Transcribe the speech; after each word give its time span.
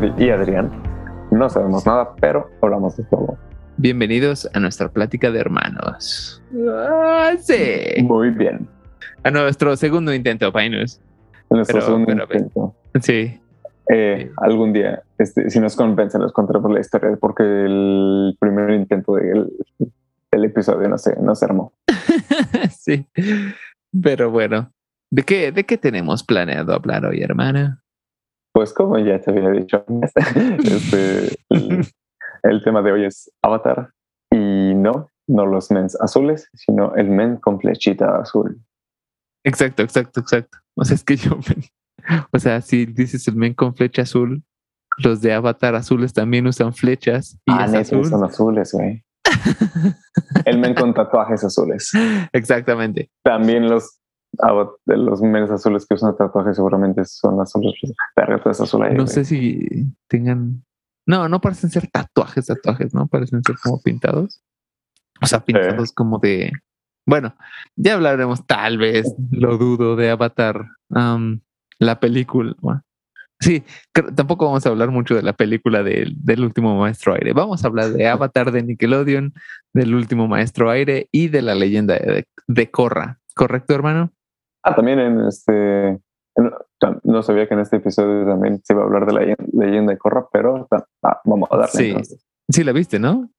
Jordi 0.00 0.24
y 0.24 0.30
Adrián. 0.30 0.70
No 1.30 1.48
sabemos 1.50 1.84
nada, 1.86 2.14
pero 2.20 2.50
hablamos 2.62 2.96
de 2.96 3.04
todo. 3.04 3.36
Bienvenidos 3.76 4.48
a 4.54 4.60
nuestra 4.60 4.88
plática 4.88 5.30
de 5.30 5.38
hermanos. 5.40 6.42
Ah, 6.68 7.32
sí. 7.38 8.02
Muy 8.02 8.30
bien. 8.30 8.66
A 9.24 9.30
nuestro 9.30 9.76
segundo 9.76 10.12
intento, 10.14 10.52
Painus. 10.52 11.00
Nuestro 11.50 11.74
Pero- 11.76 11.86
segundo 11.86 12.06
pero, 12.06 12.22
intento. 12.24 12.74
Sí. 13.02 13.40
Eh, 13.92 14.26
Sí. 14.28 14.30
algún 14.38 14.72
día, 14.72 15.02
este, 15.18 15.50
si 15.50 15.58
nos 15.60 15.74
convencen, 15.76 16.22
les 16.22 16.32
contaremos 16.32 16.70
la 16.72 16.80
historia 16.80 17.16
porque 17.20 17.42
el 17.42 18.36
primer 18.40 18.70
intento 18.70 19.14
del, 19.16 19.50
del 20.30 20.44
episodio 20.44 20.88
no 20.88 20.96
se, 20.96 21.16
no 21.20 21.34
se 21.34 21.44
armó. 21.44 21.72
sí. 22.78 23.06
Pero 24.02 24.30
bueno. 24.30 24.72
¿De 25.10 25.24
qué, 25.24 25.50
¿De 25.50 25.64
qué 25.64 25.76
tenemos 25.76 26.22
planeado 26.22 26.72
hablar 26.72 27.04
hoy, 27.04 27.20
hermana? 27.20 27.82
Pues 28.52 28.72
como 28.72 28.98
ya 28.98 29.20
te 29.20 29.30
había 29.30 29.50
dicho, 29.50 29.84
este, 30.62 31.36
el, 31.50 31.86
el 32.42 32.64
tema 32.64 32.82
de 32.82 32.92
hoy 32.92 33.04
es 33.04 33.30
Avatar 33.42 33.92
y 34.30 34.74
no, 34.74 35.10
no 35.28 35.46
los 35.46 35.70
mens 35.70 36.00
azules, 36.00 36.48
sino 36.54 36.94
el 36.94 37.10
men 37.10 37.36
con 37.36 37.60
flechita 37.60 38.18
azul. 38.20 38.60
Exacto, 39.44 39.82
exacto, 39.82 40.20
exacto. 40.20 40.58
O 40.76 40.84
sea, 40.84 40.94
es 40.94 41.04
que 41.04 41.16
yo. 41.16 41.38
O 42.32 42.38
sea, 42.38 42.60
si 42.60 42.86
dices 42.86 43.28
el 43.28 43.36
men 43.36 43.54
con 43.54 43.74
flecha 43.74 44.02
azul, 44.02 44.42
los 44.98 45.20
de 45.20 45.32
Avatar 45.32 45.74
azules 45.74 46.12
también 46.12 46.46
usan 46.46 46.72
flechas 46.74 47.38
y 47.46 47.52
ah, 47.52 47.66
es 47.66 47.74
azul. 47.74 48.04
son 48.06 48.24
azules, 48.24 48.72
güey. 48.72 49.04
El 50.44 50.58
men 50.58 50.74
con 50.74 50.92
tatuajes 50.92 51.44
azules. 51.44 51.92
Exactamente. 52.32 53.10
También 53.22 53.68
los 53.68 53.99
de 54.86 54.96
los 54.96 55.20
menes 55.20 55.50
azules 55.50 55.86
que 55.86 55.94
usan 55.94 56.16
tatuajes 56.16 56.56
seguramente 56.56 57.04
son 57.04 57.40
azules. 57.40 57.74
Verga, 58.16 58.38
todo 58.38 58.50
es 58.50 58.60
azul 58.60 58.82
ahí, 58.82 58.94
No 58.94 59.06
sé 59.06 59.24
si 59.24 59.86
tengan. 60.08 60.64
No, 61.06 61.28
no 61.28 61.40
parecen 61.40 61.70
ser 61.70 61.88
tatuajes, 61.88 62.46
tatuajes, 62.46 62.94
¿no? 62.94 63.06
Parecen 63.06 63.42
ser 63.42 63.56
como 63.62 63.80
pintados. 63.82 64.42
O 65.20 65.26
sea, 65.26 65.40
pintados 65.40 65.92
como 65.92 66.18
de. 66.18 66.52
Bueno, 67.06 67.34
ya 67.76 67.94
hablaremos, 67.94 68.46
tal 68.46 68.78
vez, 68.78 69.12
lo 69.30 69.58
dudo, 69.58 69.96
de 69.96 70.10
Avatar, 70.10 70.68
am, 70.90 71.40
la 71.78 71.98
película. 71.98 72.54
Bueno, 72.60 72.82
sí, 73.40 73.64
tampoco 74.14 74.46
vamos 74.46 74.64
a 74.64 74.68
hablar 74.68 74.90
mucho 74.90 75.16
de 75.16 75.22
la 75.22 75.32
película 75.32 75.82
del, 75.82 76.14
del 76.22 76.44
último 76.44 76.78
maestro 76.78 77.14
aire. 77.14 77.32
Vamos 77.32 77.64
a 77.64 77.66
hablar 77.66 77.90
de 77.90 78.06
Avatar 78.08 78.52
de 78.52 78.62
Nickelodeon, 78.62 79.34
del 79.72 79.94
último 79.94 80.28
maestro 80.28 80.70
aire 80.70 81.08
y 81.10 81.28
de 81.28 81.42
la 81.42 81.54
leyenda 81.54 81.94
de, 81.94 82.26
de 82.46 82.70
Korra. 82.70 83.18
¿Correcto, 83.34 83.74
hermano? 83.74 84.12
Ah, 84.62 84.74
también 84.74 84.98
en 84.98 85.20
este. 85.26 85.88
en- 85.88 86.52
no 87.04 87.22
sabía 87.22 87.46
que 87.46 87.54
en 87.54 87.60
este 87.60 87.76
episodio 87.76 88.24
también 88.26 88.60
se 88.64 88.72
iba 88.72 88.82
a 88.82 88.86
hablar 88.86 89.06
de 89.06 89.12
la 89.12 89.20
leyenda, 89.20 89.44
leyenda 89.52 89.92
de 89.92 89.98
Korra, 89.98 90.26
pero 90.32 90.66
ah, 91.02 91.20
vamos 91.24 91.48
a 91.52 91.56
darle 91.56 91.72
Sí. 91.72 91.88
entonces. 91.90 92.26
Sí, 92.50 92.64
la 92.64 92.72
viste, 92.72 92.98
¿no? 92.98 93.30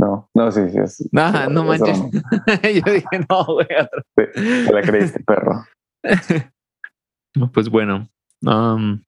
No, 0.00 0.30
no, 0.34 0.52
sí, 0.52 0.68
sí. 0.70 0.78
Es, 0.78 1.08
no 1.12 1.72
es 1.72 1.80
manches. 1.80 2.00
Yo 2.84 2.92
dije, 2.92 3.06
no, 3.28 3.44
güey, 3.44 3.66
Te 4.14 4.72
la 4.72 4.82
creíste, 4.82 5.20
perro. 5.24 5.64
Pues 7.52 7.68
bueno, 7.68 8.08
um, 8.42 9.00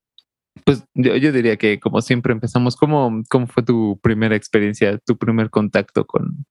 pues 0.65 0.85
yo, 0.95 1.17
yo 1.17 1.33
diría 1.33 1.57
que 1.57 1.81
como 1.81 2.01
siempre 2.01 2.33
empezamos, 2.33 2.77
¿cómo, 2.77 3.23
¿cómo 3.29 3.47
fue 3.49 3.63
tu 3.65 3.99
primera 4.03 4.37
experiencia, 4.37 4.99
tu 4.99 5.17
primer 5.17 5.51
contacto 5.51 6.07
con, 6.07 6.45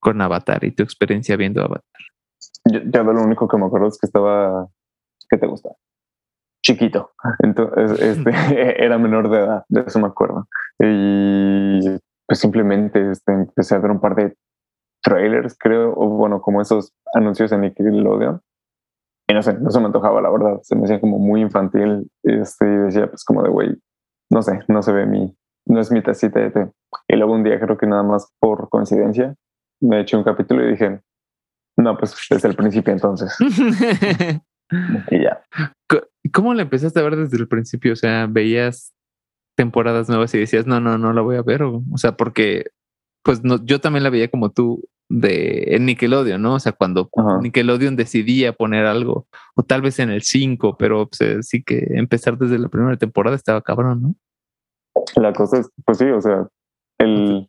con 0.00 0.20
Avatar 0.20 0.64
y 0.64 0.72
tu 0.72 0.82
experiencia 0.82 1.36
viendo 1.36 1.62
Avatar? 1.62 1.82
Yo, 2.64 2.80
ya 2.84 3.02
de 3.02 3.12
lo 3.12 3.22
único 3.22 3.48
que 3.48 3.56
me 3.56 3.66
acuerdo 3.66 3.88
es 3.88 3.98
que 3.98 4.06
estaba. 4.06 4.68
¿Qué 5.28 5.38
te 5.38 5.46
gusta? 5.46 5.70
Chiquito. 6.62 7.12
Entonces, 7.40 8.00
este, 8.18 8.30
era 8.84 8.98
menor 8.98 9.30
de 9.30 9.38
edad, 9.38 9.64
de 9.68 9.82
eso 9.82 9.98
me 9.98 10.06
acuerdo. 10.06 10.48
Y 10.78 11.80
pues 12.26 12.38
simplemente 12.38 13.10
este, 13.10 13.32
empecé 13.32 13.74
a 13.74 13.78
ver 13.78 13.90
un 13.90 14.00
par 14.00 14.14
de 14.14 14.36
trailers, 15.02 15.56
creo, 15.58 15.92
o 15.94 16.08
bueno, 16.08 16.40
como 16.40 16.62
esos 16.62 16.92
anuncios 17.14 17.52
en 17.52 17.60
Nickelodeon. 17.60 18.40
Y 19.28 19.34
no 19.34 19.42
sé, 19.42 19.54
no 19.54 19.70
se 19.70 19.80
me 19.80 19.86
antojaba, 19.86 20.20
la 20.20 20.30
verdad. 20.30 20.60
Se 20.62 20.74
me 20.74 20.84
hacía 20.84 21.00
como 21.00 21.18
muy 21.18 21.40
infantil. 21.42 22.10
Este, 22.22 22.66
y 22.66 22.76
decía, 22.76 23.08
pues 23.08 23.24
como 23.24 23.42
de, 23.42 23.50
güey, 23.50 23.76
no 24.30 24.42
sé, 24.42 24.60
no 24.68 24.82
se 24.82 24.92
ve 24.92 25.06
mi, 25.06 25.36
no 25.66 25.80
es 25.80 25.90
mi 25.90 26.02
tacita 26.02 26.40
de 26.40 26.50
té. 26.50 26.72
Y 27.08 27.16
luego 27.16 27.34
un 27.34 27.44
día, 27.44 27.60
creo 27.60 27.76
que 27.76 27.86
nada 27.86 28.02
más 28.02 28.32
por 28.38 28.68
coincidencia, 28.68 29.34
me 29.80 30.00
eché 30.00 30.16
un 30.16 30.24
capítulo 30.24 30.64
y 30.64 30.72
dije, 30.72 31.00
no, 31.76 31.96
pues 31.96 32.16
desde 32.30 32.48
el 32.48 32.56
principio 32.56 32.92
entonces. 32.92 33.36
Y 35.10 35.22
ya. 35.22 35.44
¿Cómo 36.32 36.54
la 36.54 36.62
empezaste 36.62 36.98
a 36.98 37.02
ver 37.02 37.16
desde 37.16 37.36
el 37.36 37.46
principio? 37.46 37.92
O 37.92 37.96
sea, 37.96 38.26
veías 38.26 38.94
temporadas 39.56 40.08
nuevas 40.08 40.34
y 40.34 40.38
decías, 40.38 40.66
no, 40.66 40.80
no, 40.80 40.96
no 40.96 41.12
la 41.12 41.20
voy 41.20 41.36
a 41.36 41.42
ver. 41.42 41.62
O, 41.62 41.82
o 41.92 41.98
sea, 41.98 42.16
porque 42.16 42.70
pues 43.24 43.42
no, 43.42 43.64
yo 43.64 43.80
también 43.80 44.04
la 44.04 44.10
veía 44.10 44.28
como 44.28 44.50
tú 44.50 44.82
de 45.08 45.74
en 45.74 45.86
Nickelodeon, 45.86 46.40
¿no? 46.40 46.54
O 46.54 46.60
sea, 46.60 46.72
cuando 46.72 47.10
Ajá. 47.16 47.40
Nickelodeon 47.40 47.96
decidía 47.96 48.52
poner 48.52 48.86
algo, 48.86 49.26
o 49.54 49.62
tal 49.62 49.82
vez 49.82 49.98
en 49.98 50.10
el 50.10 50.22
5, 50.22 50.76
pero 50.78 51.08
pues, 51.08 51.20
eh, 51.20 51.42
sí 51.42 51.62
que 51.62 51.86
empezar 51.90 52.38
desde 52.38 52.58
la 52.58 52.68
primera 52.68 52.96
temporada 52.96 53.36
estaba 53.36 53.62
cabrón, 53.62 54.02
¿no? 54.02 54.14
La 55.16 55.32
cosa 55.32 55.58
es, 55.58 55.70
pues 55.84 55.98
sí, 55.98 56.06
o 56.06 56.20
sea, 56.20 56.48
el... 56.98 57.48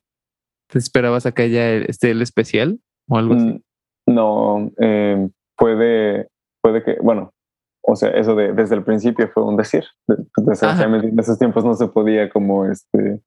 ¿Te 0.67 0.79
esperabas 0.79 1.25
acá 1.25 1.45
ya 1.45 1.69
el, 1.71 1.85
este, 1.87 2.11
el 2.11 2.21
especial 2.21 2.79
o 3.07 3.17
algo 3.17 3.35
así? 3.35 3.61
No, 4.07 4.71
eh, 4.79 5.29
puede, 5.57 6.27
puede 6.61 6.83
que, 6.83 6.97
bueno, 7.01 7.31
o 7.81 7.95
sea, 7.95 8.09
eso 8.09 8.35
de 8.35 8.53
desde 8.53 8.75
el 8.75 8.83
principio 8.83 9.29
fue 9.33 9.43
un 9.43 9.57
decir. 9.57 9.83
De- 10.07 10.17
Desgraciadamente 10.37 11.07
en 11.09 11.19
esos 11.19 11.37
tiempos 11.39 11.63
no 11.65 11.73
se 11.75 11.87
podía 11.87 12.29
como 12.29 12.65
este 12.65 13.21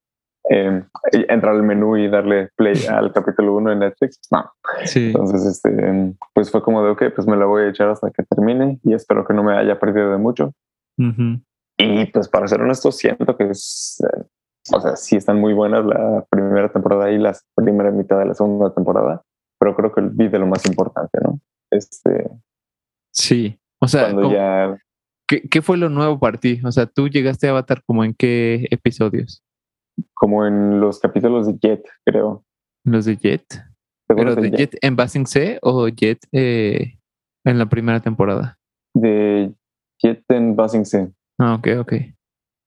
eh, 0.50 0.82
entrar 1.12 1.54
al 1.54 1.62
menú 1.62 1.96
y 1.96 2.08
darle 2.08 2.48
play 2.56 2.74
al 2.90 3.12
capítulo 3.12 3.56
1 3.56 3.72
en 3.72 3.78
Netflix. 3.80 4.18
No. 4.30 4.50
Sí. 4.84 5.08
Entonces, 5.08 5.44
este, 5.46 6.14
pues 6.34 6.50
fue 6.50 6.62
como 6.62 6.82
de, 6.84 6.90
ok, 6.90 7.02
pues 7.14 7.26
me 7.26 7.36
la 7.36 7.44
voy 7.46 7.62
a 7.64 7.68
echar 7.68 7.88
hasta 7.88 8.10
que 8.10 8.22
termine 8.24 8.78
y 8.82 8.94
espero 8.94 9.24
que 9.26 9.34
no 9.34 9.42
me 9.42 9.56
haya 9.56 9.78
perdido 9.78 10.10
de 10.10 10.18
mucho. 10.18 10.52
Y 11.80 12.06
pues 12.06 12.28
para 12.28 12.48
ser 12.48 12.60
honesto, 12.60 12.90
siento 12.90 13.36
que 13.36 13.50
es, 13.50 14.02
eh, 14.04 14.24
o 14.74 14.80
sea, 14.80 14.96
sí 14.96 15.14
están 15.16 15.38
muy 15.40 15.54
buenas 15.54 15.84
la 15.84 16.24
primera 16.28 16.68
temporada 16.72 17.10
y 17.12 17.18
la 17.18 17.32
primera 17.54 17.90
mitad 17.92 18.18
de 18.18 18.26
la 18.26 18.34
segunda 18.34 18.74
temporada, 18.74 19.22
pero 19.58 19.74
creo 19.74 19.92
que 19.92 20.00
vi 20.12 20.28
de 20.28 20.38
lo 20.38 20.46
más 20.46 20.64
importante, 20.66 21.18
¿no? 21.22 21.40
Este, 21.70 22.30
Sí. 23.12 23.58
O 23.80 23.88
sea, 23.88 24.04
cuando 24.04 24.22
¿cómo- 24.22 24.34
ya, 24.34 24.78
¿qué, 25.26 25.42
qué 25.42 25.62
fue 25.62 25.76
lo 25.76 25.88
nuevo 25.88 26.18
para 26.18 26.38
ti? 26.38 26.60
O 26.64 26.72
sea, 26.72 26.86
tú 26.86 27.08
llegaste 27.08 27.46
a 27.46 27.50
Avatar 27.50 27.82
como 27.84 28.04
en 28.04 28.14
qué 28.14 28.66
episodios? 28.70 29.42
como 30.14 30.46
en 30.46 30.80
los 30.80 31.00
capítulos 31.00 31.46
de 31.46 31.58
Jet, 31.58 31.84
creo. 32.04 32.44
¿Los 32.84 33.04
de 33.04 33.16
Jet? 33.16 33.46
¿Te 33.48 34.14
¿Pero 34.14 34.34
de 34.34 34.50
Jet 34.50 34.76
en 34.80 34.96
Basing 34.96 35.26
C 35.26 35.58
o 35.62 35.88
Jet 35.88 36.18
eh, 36.32 36.98
en 37.44 37.58
la 37.58 37.66
primera 37.66 38.00
temporada? 38.00 38.58
De 38.94 39.52
Jet 40.02 40.24
en 40.28 40.56
Basing 40.56 40.86
C. 40.86 41.12
Ah, 41.38 41.54
ok, 41.54 41.68
ok. 41.80 41.92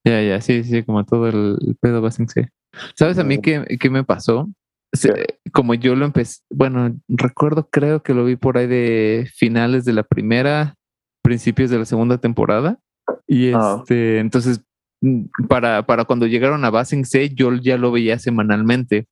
Ya, 0.05 0.21
ya, 0.21 0.41
sí, 0.41 0.63
sí, 0.63 0.83
como 0.83 1.03
todo 1.05 1.27
el, 1.27 1.57
pedo 1.79 2.01
Basing 2.01 2.27
C. 2.27 2.49
¿Sabes 2.95 3.17
a 3.19 3.23
mí 3.23 3.39
qué, 3.39 3.77
qué 3.79 3.89
me 3.89 4.03
pasó? 4.03 4.49
Se- 4.93 5.13
¿Qué? 5.13 5.25
como 5.53 5.73
yo 5.73 5.95
lo 5.95 6.05
empecé, 6.05 6.41
bueno, 6.49 6.95
recuerdo, 7.07 7.67
creo 7.71 8.01
que 8.03 8.13
lo 8.13 8.25
vi 8.25 8.35
por 8.35 8.57
ahí 8.57 8.67
de 8.67 9.29
finales 9.35 9.85
de 9.85 9.93
la 9.93 10.03
primera, 10.03 10.75
principios 11.23 11.69
de 11.69 11.77
la 11.79 11.85
segunda 11.85 12.17
temporada. 12.17 12.79
Y 13.27 13.51
Ah. 13.53 13.77
este, 13.79 14.19
entonces, 14.19 14.61
mm, 15.01 15.23
para, 15.47 15.85
para 15.85 16.05
cuando 16.05 16.25
llegaron 16.27 16.63
a 16.65 16.69
Basing 16.69 17.05
C, 17.05 17.29
yo 17.33 17.53
ya 17.55 17.77
lo 17.77 17.91
veía 17.91 18.17
semanalmente. 18.19 19.07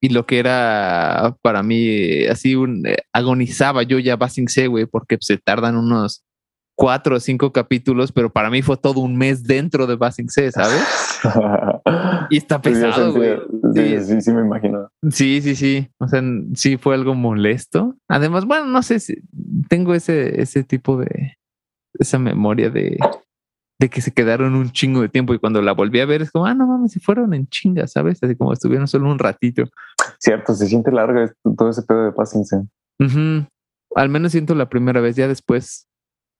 Y 0.00 0.10
lo 0.10 0.26
que 0.26 0.38
era 0.38 1.34
para 1.42 1.62
mí 1.62 1.86
eh, 1.88 2.28
así 2.30 2.54
un 2.54 2.86
eh, 2.86 2.96
agonizaba 3.14 3.82
yo 3.82 3.98
ya 3.98 4.16
Basing 4.16 4.46
C, 4.48 4.66
güey, 4.66 4.84
porque 4.86 5.16
se 5.20 5.38
tardan 5.38 5.76
unos 5.76 6.22
cuatro 6.76 7.16
o 7.16 7.20
cinco 7.20 7.52
capítulos, 7.52 8.12
pero 8.12 8.30
para 8.30 8.50
mí 8.50 8.62
fue 8.62 8.76
todo 8.76 9.00
un 9.00 9.16
mes 9.16 9.42
dentro 9.42 9.86
de 9.86 9.96
Basing 9.96 10.28
C, 10.28 10.52
¿sabes? 10.52 10.82
Y 12.30 12.36
está 12.38 12.60
pesado, 12.60 13.12
güey. 13.12 13.38
sí, 13.74 13.98
Sí. 13.98 14.04
sí, 14.04 14.20
sí, 14.20 14.32
me 14.32 14.42
imagino. 14.42 14.90
Sí, 15.10 15.40
sí, 15.40 15.54
sí. 15.56 15.88
O 15.98 16.08
sea, 16.08 16.22
sí 16.54 16.76
fue 16.76 16.94
algo 16.94 17.14
molesto. 17.14 17.94
Además, 18.08 18.44
bueno, 18.44 18.66
no 18.66 18.82
sé 18.82 19.00
si 19.00 19.22
tengo 19.68 19.94
ese, 19.94 20.40
ese 20.40 20.62
tipo 20.64 20.96
de, 20.98 21.36
esa 21.98 22.18
memoria 22.18 22.68
de, 22.68 22.98
de 23.80 23.88
que 23.88 24.00
se 24.00 24.12
quedaron 24.12 24.54
un 24.54 24.70
chingo 24.72 25.00
de 25.02 25.08
tiempo 25.08 25.34
y 25.34 25.38
cuando 25.38 25.62
la 25.62 25.72
volví 25.72 26.00
a 26.00 26.06
ver 26.06 26.22
es 26.22 26.30
como, 26.30 26.46
ah, 26.46 26.54
no 26.54 26.66
mames, 26.66 26.92
se 26.92 27.00
fueron 27.00 27.32
en 27.32 27.46
chinga, 27.46 27.86
¿sabes? 27.86 28.22
Así 28.22 28.34
como 28.36 28.52
estuvieron 28.52 28.88
solo 28.88 29.10
un 29.10 29.18
ratito. 29.18 29.64
Cierto, 30.18 30.52
se 30.54 30.66
siente 30.66 30.90
larga 30.92 31.32
todo 31.56 31.70
ese 31.70 31.82
pedo 31.82 32.04
de 32.04 32.10
Basing 32.10 32.44
C. 32.44 32.56
Ujú. 32.98 33.46
Al 33.94 34.08
menos 34.08 34.32
siento 34.32 34.54
la 34.54 34.68
primera 34.68 35.00
vez, 35.00 35.14
ya 35.16 35.28
después 35.28 35.86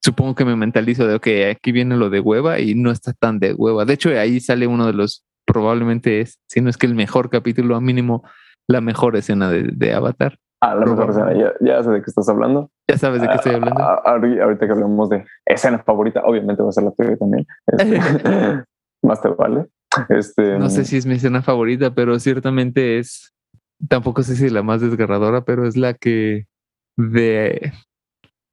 supongo 0.03 0.35
que 0.35 0.45
me 0.45 0.55
mentalizo 0.55 1.07
de, 1.07 1.15
ok, 1.15 1.27
aquí 1.51 1.71
viene 1.71 1.97
lo 1.97 2.09
de 2.09 2.19
hueva 2.19 2.59
y 2.59 2.75
no 2.75 2.91
está 2.91 3.13
tan 3.13 3.39
de 3.39 3.53
hueva. 3.53 3.85
De 3.85 3.93
hecho, 3.93 4.09
ahí 4.09 4.39
sale 4.39 4.67
uno 4.67 4.85
de 4.87 4.93
los, 4.93 5.25
probablemente 5.45 6.21
es, 6.21 6.39
si 6.49 6.61
no 6.61 6.69
es 6.69 6.77
que 6.77 6.85
el 6.87 6.95
mejor 6.95 7.29
capítulo, 7.29 7.75
a 7.75 7.81
mínimo 7.81 8.23
la 8.69 8.81
mejor 8.81 9.15
escena 9.15 9.49
de, 9.49 9.63
de 9.73 9.93
Avatar. 9.93 10.37
Ah, 10.61 10.73
la 10.75 10.85
mejor 10.85 11.09
escena, 11.11 11.33
ya, 11.33 11.53
ya 11.61 11.83
sé 11.83 11.91
de 11.91 11.99
qué 12.01 12.05
estás 12.09 12.27
hablando. 12.29 12.71
Ya 12.89 12.97
sabes 12.97 13.21
de 13.21 13.27
qué 13.27 13.35
estoy 13.35 13.53
hablando. 13.53 13.79
Ah, 13.81 14.01
ahori- 14.05 14.41
ahorita 14.41 14.65
que 14.65 14.71
hablamos 14.71 15.09
de 15.09 15.25
escena 15.45 15.79
favorita, 15.79 16.21
obviamente 16.25 16.63
va 16.63 16.69
a 16.69 16.71
ser 16.71 16.83
la 16.83 16.91
tuya 16.91 17.15
también. 17.17 17.45
Este, 17.67 17.99
más 19.03 19.21
te 19.21 19.29
vale. 19.29 19.67
Este, 20.09 20.57
no 20.59 20.69
sé 20.69 20.83
si 20.83 20.97
es 20.97 21.05
mi 21.05 21.15
escena 21.15 21.41
favorita, 21.41 21.93
pero 21.93 22.17
ciertamente 22.19 22.97
es, 22.99 23.33
tampoco 23.87 24.23
sé 24.23 24.35
si 24.35 24.49
la 24.49 24.63
más 24.63 24.81
desgarradora, 24.81 25.41
pero 25.45 25.67
es 25.67 25.77
la 25.77 25.93
que 25.93 26.45
de, 26.97 27.71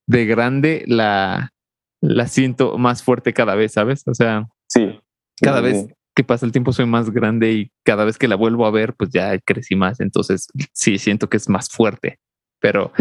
de 0.06 0.26
grande 0.26 0.84
la, 0.86 1.52
la 2.00 2.26
siento 2.26 2.78
más 2.78 3.02
fuerte 3.02 3.32
cada 3.32 3.54
vez, 3.54 3.72
¿sabes? 3.72 4.06
O 4.06 4.14
sea, 4.14 4.46
sí. 4.68 5.00
Cada 5.40 5.60
vez 5.60 5.88
que 6.14 6.24
pasa 6.24 6.46
el 6.46 6.52
tiempo 6.52 6.72
soy 6.72 6.86
más 6.86 7.10
grande 7.10 7.52
y 7.52 7.72
cada 7.84 8.04
vez 8.04 8.18
que 8.18 8.28
la 8.28 8.36
vuelvo 8.36 8.66
a 8.66 8.70
ver, 8.70 8.94
pues 8.94 9.10
ya 9.10 9.36
crecí 9.40 9.74
más. 9.74 10.00
Entonces 10.00 10.48
sí 10.72 10.98
siento 10.98 11.28
que 11.28 11.36
es 11.36 11.48
más 11.48 11.68
fuerte, 11.68 12.18
pero 12.60 12.92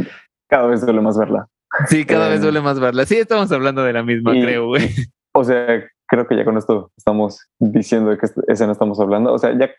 cada 0.49 0.67
vez 0.67 0.81
duele 0.85 1.01
más 1.01 1.17
verla. 1.17 1.47
Sí, 1.87 2.05
cada 2.05 2.29
vez 2.29 2.39
eh, 2.39 2.43
duele 2.43 2.61
más 2.61 2.79
verla. 2.79 3.05
Sí, 3.05 3.15
estamos 3.15 3.51
hablando 3.51 3.83
de 3.83 3.93
la 3.93 4.03
misma, 4.03 4.31
creo, 4.33 4.67
güey. 4.67 4.89
O 5.35 5.43
sea, 5.43 5.83
creo 6.07 6.27
que 6.27 6.35
ya 6.35 6.45
con 6.45 6.57
esto 6.57 6.91
estamos 6.95 7.47
diciendo 7.59 8.11
de 8.11 8.19
qué 8.19 8.27
escena 8.47 8.71
estamos 8.71 8.99
hablando. 8.99 9.33
O 9.33 9.39
sea, 9.39 9.57
ya 9.57 9.71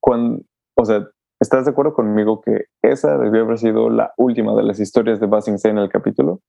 cuando, 0.00 0.42
o 0.76 0.84
sea, 0.84 1.08
¿estás 1.40 1.64
de 1.64 1.70
acuerdo 1.70 1.94
conmigo 1.94 2.42
que 2.42 2.66
esa 2.82 3.16
debió 3.16 3.44
haber 3.44 3.58
sido 3.58 3.88
la 3.88 4.12
última 4.18 4.54
de 4.54 4.64
las 4.64 4.80
historias 4.80 5.18
de 5.18 5.26
Basing 5.26 5.56
en 5.64 5.78
el 5.78 5.88
capítulo? 5.88 6.40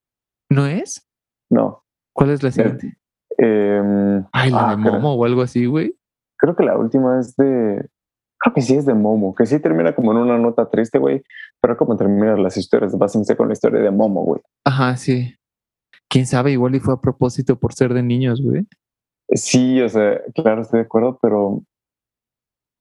¿No 0.49 0.65
es? 0.65 1.07
No. 1.49 1.83
¿Cuál 2.13 2.31
es 2.31 2.43
la 2.43 2.51
siguiente? 2.51 2.97
Eh, 3.37 4.23
Ay, 4.31 4.51
la 4.51 4.67
de 4.67 4.73
ah, 4.73 4.77
Momo 4.77 5.13
o 5.13 5.25
algo 5.25 5.41
así, 5.41 5.65
güey. 5.65 5.95
Creo 6.37 6.55
que 6.55 6.63
la 6.63 6.77
última 6.77 7.19
es 7.19 7.35
de. 7.35 7.87
Creo 8.39 8.53
que 8.53 8.61
sí 8.61 8.75
es 8.75 8.85
de 8.85 8.93
Momo, 8.93 9.35
que 9.35 9.45
sí 9.45 9.59
termina 9.59 9.93
como 9.93 10.11
en 10.11 10.17
una 10.17 10.37
nota 10.37 10.69
triste, 10.69 10.97
güey. 10.97 11.23
Pero 11.61 11.77
como 11.77 11.97
terminan 11.97 12.41
las 12.41 12.57
historias 12.57 12.91
de 12.91 12.97
Basing 12.97 13.25
con 13.35 13.47
la 13.47 13.53
historia 13.53 13.81
de 13.81 13.91
Momo, 13.91 14.23
güey. 14.23 14.41
Ajá, 14.65 14.95
sí. 14.97 15.35
Quién 16.09 16.25
sabe, 16.25 16.51
igual 16.51 16.75
y 16.75 16.79
fue 16.79 16.93
a 16.93 17.01
propósito 17.01 17.57
por 17.57 17.73
ser 17.73 17.93
de 17.93 18.01
niños, 18.01 18.41
güey. 18.41 18.65
Sí, 19.31 19.79
o 19.81 19.89
sea, 19.89 20.21
claro, 20.33 20.61
estoy 20.61 20.79
de 20.79 20.85
acuerdo, 20.85 21.19
pero 21.21 21.61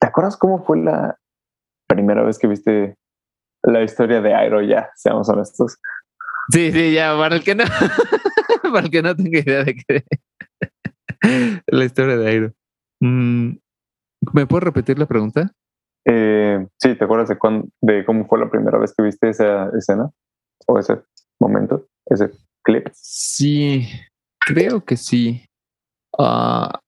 ¿te 0.01 0.07
acuerdas 0.07 0.37
cómo 0.37 0.65
fue 0.65 0.79
la 0.79 1.19
primera 1.87 2.23
vez 2.23 2.39
que 2.39 2.47
viste 2.47 2.97
la 3.63 3.83
historia 3.83 4.23
de 4.23 4.35
Airo? 4.35 4.63
Ya, 4.63 4.91
seamos 4.97 5.29
honestos. 5.29 5.77
Sí, 6.51 6.73
sí, 6.73 6.93
ya, 6.93 7.17
para 7.17 7.37
el 7.37 7.45
que 7.45 7.55
no, 7.55 7.65
para 8.63 8.81
el 8.81 8.91
que 8.91 9.03
no 9.03 9.15
tenga 9.15 9.39
idea 9.39 9.65
de 9.65 9.75
qué 9.75 10.05
la 11.67 11.85
historia 11.85 12.17
de 12.17 12.29
Airo. 12.29 12.53
Mm, 13.01 13.57
¿Me 14.33 14.47
puedes 14.47 14.65
repetir 14.65 14.99
la 14.99 15.07
pregunta? 15.07 15.53
Eh, 16.07 16.67
sí, 16.79 16.95
¿te 16.95 17.05
acuerdas 17.05 17.29
de, 17.29 17.37
de 17.83 18.05
cómo 18.05 18.27
fue 18.27 18.39
la 18.39 18.51
primera 18.51 18.79
vez 18.79 18.95
que 18.97 19.03
viste 19.03 19.29
esa 19.29 19.71
escena? 19.77 20.11
¿O 20.67 20.79
ese 20.79 21.03
momento? 21.39 21.87
¿Ese 22.07 22.31
clip? 22.65 22.89
Sí, 22.93 23.87
creo 24.41 24.85
que 24.85 24.97
sí. 24.97 25.45
Ah, 26.19 26.81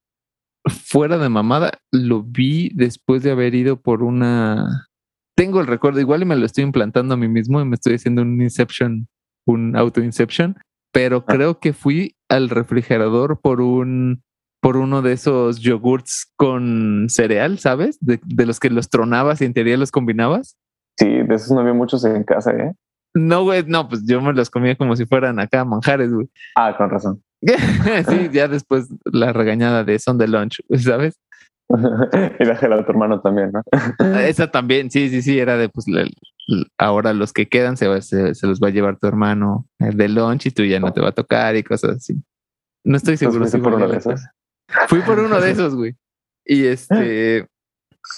fuera 0.69 1.19
de 1.19 1.29
mamada, 1.29 1.73
lo 1.93 2.23
vi 2.23 2.71
después 2.75 3.23
de 3.23 3.31
haber 3.31 3.55
ido 3.55 3.81
por 3.81 4.03
una. 4.03 4.87
Tengo 5.37 5.61
el 5.61 5.67
recuerdo, 5.67 6.01
igual 6.01 6.23
y 6.23 6.27
me 6.27 6.37
lo 6.37 6.47
estoy 6.47 6.65
implantando 6.65 7.15
a 7.15 7.17
mí 7.17 7.29
mismo 7.29 7.61
y 7.61 7.65
me 7.65 7.75
estoy 7.75 7.95
haciendo 7.95 8.23
un 8.23 8.41
Inception, 8.41 9.07
un 9.51 9.77
auto 9.77 10.01
Inception, 10.01 10.57
pero 10.93 11.25
ah. 11.27 11.33
creo 11.33 11.61
que 11.61 11.73
fui 11.73 12.17
al 12.29 12.49
refrigerador 12.49 13.41
por 13.41 13.61
un 13.61 14.23
por 14.63 14.77
uno 14.77 15.01
de 15.01 15.13
esos 15.13 15.61
yogurts 15.61 16.31
con 16.37 17.07
cereal, 17.09 17.59
¿sabes? 17.59 17.99
De, 18.01 18.21
de, 18.23 18.45
los 18.45 18.61
que 18.61 18.69
los 18.69 18.91
tronabas 18.91 19.41
y 19.41 19.47
en 19.47 19.55
teoría 19.55 19.79
los 19.79 19.91
combinabas. 19.91 20.59
Sí, 20.99 21.07
de 21.07 21.35
esos 21.35 21.51
no 21.53 21.61
había 21.61 21.73
muchos 21.73 22.05
en 22.05 22.25
casa, 22.25 22.51
¿eh? 22.51 22.75
No, 23.15 23.43
güey, 23.43 23.65
no, 23.67 23.89
pues 23.89 24.07
yo 24.07 24.21
me 24.21 24.33
los 24.33 24.51
comía 24.51 24.77
como 24.77 24.95
si 24.97 25.07
fueran 25.07 25.41
acá 25.41 25.65
manjares, 25.65 26.13
güey. 26.13 26.29
Ah, 26.57 26.75
con 26.77 26.91
razón. 26.91 27.23
sí, 27.43 28.29
ya 28.33 28.49
después 28.49 28.89
la 29.05 29.33
regañada 29.33 29.83
de 29.83 29.99
son 29.99 30.19
de 30.19 30.29
lunch, 30.29 30.61
¿sabes? 30.79 31.19
y 32.39 32.45
la 32.45 32.55
a 32.55 32.85
tu 32.85 32.91
hermano 32.91 33.21
también, 33.21 33.53
¿no? 33.53 33.63
Esa 34.19 34.51
también, 34.51 34.91
sí, 34.91 35.09
sí, 35.09 35.23
sí, 35.23 35.39
era 35.39 35.57
de 35.57 35.69
pues 35.69 35.87
ahora 36.79 37.13
los 37.13 37.33
que 37.33 37.49
quedan 37.49 37.77
se, 37.77 38.03
se, 38.03 38.47
los 38.47 38.61
va 38.61 38.69
a 38.69 38.73
llevar 38.73 38.99
tu 38.99 39.07
hermano 39.07 39.67
de 39.79 40.09
lunch 40.09 40.47
y 40.47 40.51
tú 40.51 40.65
ya 40.65 40.81
no 40.81 40.93
te 40.93 41.01
va 41.01 41.09
a 41.09 41.13
tocar 41.13 41.57
y 41.57 41.63
cosas 41.63 41.97
así. 41.97 42.23
No 42.85 42.97
estoy 42.97 43.17
seguro 43.17 43.47
si 43.47 43.59
por 43.59 43.75
uno 43.75 43.89
de 43.89 43.99
esos. 43.99 44.21
Fui 44.89 45.01
por 45.01 45.19
uno 45.19 45.41
de 45.41 45.51
esos, 45.53 45.75
güey. 45.75 45.95
Y 46.45 46.67
este, 46.67 47.47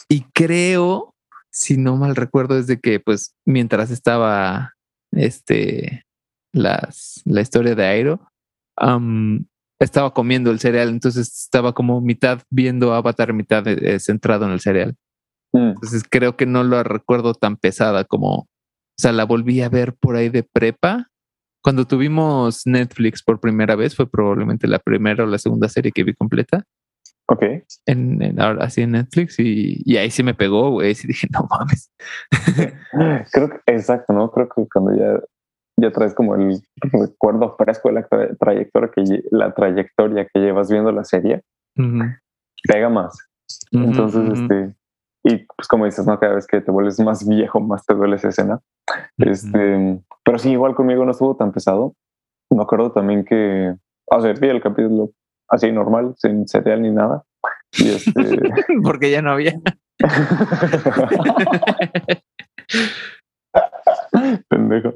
y 0.08 0.22
creo, 0.32 1.14
si 1.50 1.76
no 1.76 1.96
mal 1.96 2.16
recuerdo, 2.16 2.58
es 2.58 2.66
de 2.66 2.80
que 2.80 3.00
pues 3.00 3.34
mientras 3.44 3.90
estaba 3.90 4.72
este 5.10 6.04
las, 6.52 7.22
la 7.24 7.40
historia 7.40 7.74
de 7.74 7.84
Airo, 7.84 8.28
estaba 9.78 10.14
comiendo 10.14 10.50
el 10.50 10.60
cereal, 10.60 10.88
entonces 10.88 11.28
estaba 11.44 11.72
como 11.72 12.00
mitad 12.00 12.42
viendo 12.50 12.94
Avatar, 12.94 13.32
mitad 13.32 13.66
eh, 13.66 13.98
centrado 14.00 14.46
en 14.46 14.52
el 14.52 14.60
cereal. 14.60 14.94
Mm. 15.52 15.70
Entonces 15.70 16.02
creo 16.08 16.36
que 16.36 16.46
no 16.46 16.64
lo 16.64 16.82
recuerdo 16.82 17.34
tan 17.34 17.56
pesada 17.56 18.04
como, 18.04 18.34
o 18.34 18.48
sea, 18.98 19.12
la 19.12 19.24
volví 19.24 19.60
a 19.62 19.68
ver 19.68 19.94
por 19.94 20.16
ahí 20.16 20.28
de 20.28 20.42
prepa. 20.42 21.08
Cuando 21.62 21.86
tuvimos 21.86 22.66
Netflix 22.66 23.22
por 23.22 23.40
primera 23.40 23.76
vez, 23.76 23.94
fue 23.94 24.10
probablemente 24.10 24.66
la 24.66 24.78
primera 24.78 25.24
o 25.24 25.26
la 25.26 25.38
segunda 25.38 25.68
serie 25.68 25.92
que 25.92 26.04
vi 26.04 26.14
completa. 26.14 26.64
Ok. 27.28 27.44
En, 27.86 28.40
ahora 28.40 28.64
así 28.64 28.82
en 28.82 28.92
Netflix 28.92 29.38
y, 29.38 29.96
ahí 29.96 30.10
sí 30.10 30.22
me 30.22 30.34
pegó, 30.34 30.70
güey. 30.70 30.90
Y 30.90 31.06
dije, 31.06 31.28
no 31.32 31.46
mames. 31.48 31.90
Creo 33.32 33.48
que, 33.48 33.60
exacto, 33.66 34.12
¿no? 34.12 34.30
Creo 34.30 34.48
que 34.48 34.66
cuando 34.68 34.96
ya 34.96 35.20
ya 35.76 35.90
traes 35.90 36.14
como 36.14 36.34
el 36.34 36.60
recuerdo 36.92 37.56
fresco 37.56 37.88
de 37.88 37.94
la 37.94 38.08
trayectoria 38.38 38.90
que 38.94 39.22
la 39.30 39.54
trayectoria 39.54 40.26
que 40.32 40.40
llevas 40.40 40.70
viendo 40.70 40.92
la 40.92 41.04
serie 41.04 41.42
pega 42.68 42.88
más 42.88 43.16
entonces 43.70 44.40
este 44.40 44.74
y 45.24 45.46
pues 45.56 45.68
como 45.68 45.84
dices 45.84 46.06
no 46.06 46.18
cada 46.18 46.34
vez 46.34 46.46
que 46.46 46.60
te 46.60 46.70
vuelves 46.70 46.98
más 47.00 47.26
viejo 47.26 47.60
más 47.60 47.86
te 47.86 47.94
duele 47.94 48.16
esa 48.16 48.28
escena. 48.28 48.60
Este 49.18 50.00
pero 50.24 50.38
sí 50.38 50.50
igual 50.50 50.74
conmigo 50.74 51.04
no 51.04 51.12
estuvo 51.12 51.36
tan 51.36 51.52
pesado. 51.52 51.94
Me 52.50 52.62
acuerdo 52.62 52.92
también 52.92 53.24
que 53.24 53.74
o 54.06 54.20
sea 54.20 54.32
vi 54.32 54.48
el 54.48 54.60
capítulo 54.60 55.10
así 55.48 55.70
normal 55.70 56.14
sin 56.16 56.48
cereal 56.48 56.82
ni 56.82 56.90
nada 56.90 57.24
y 57.78 57.88
este 57.88 58.12
porque 58.82 59.10
ya 59.10 59.22
no 59.22 59.32
había. 59.32 59.54
Pendejo. 64.48 64.92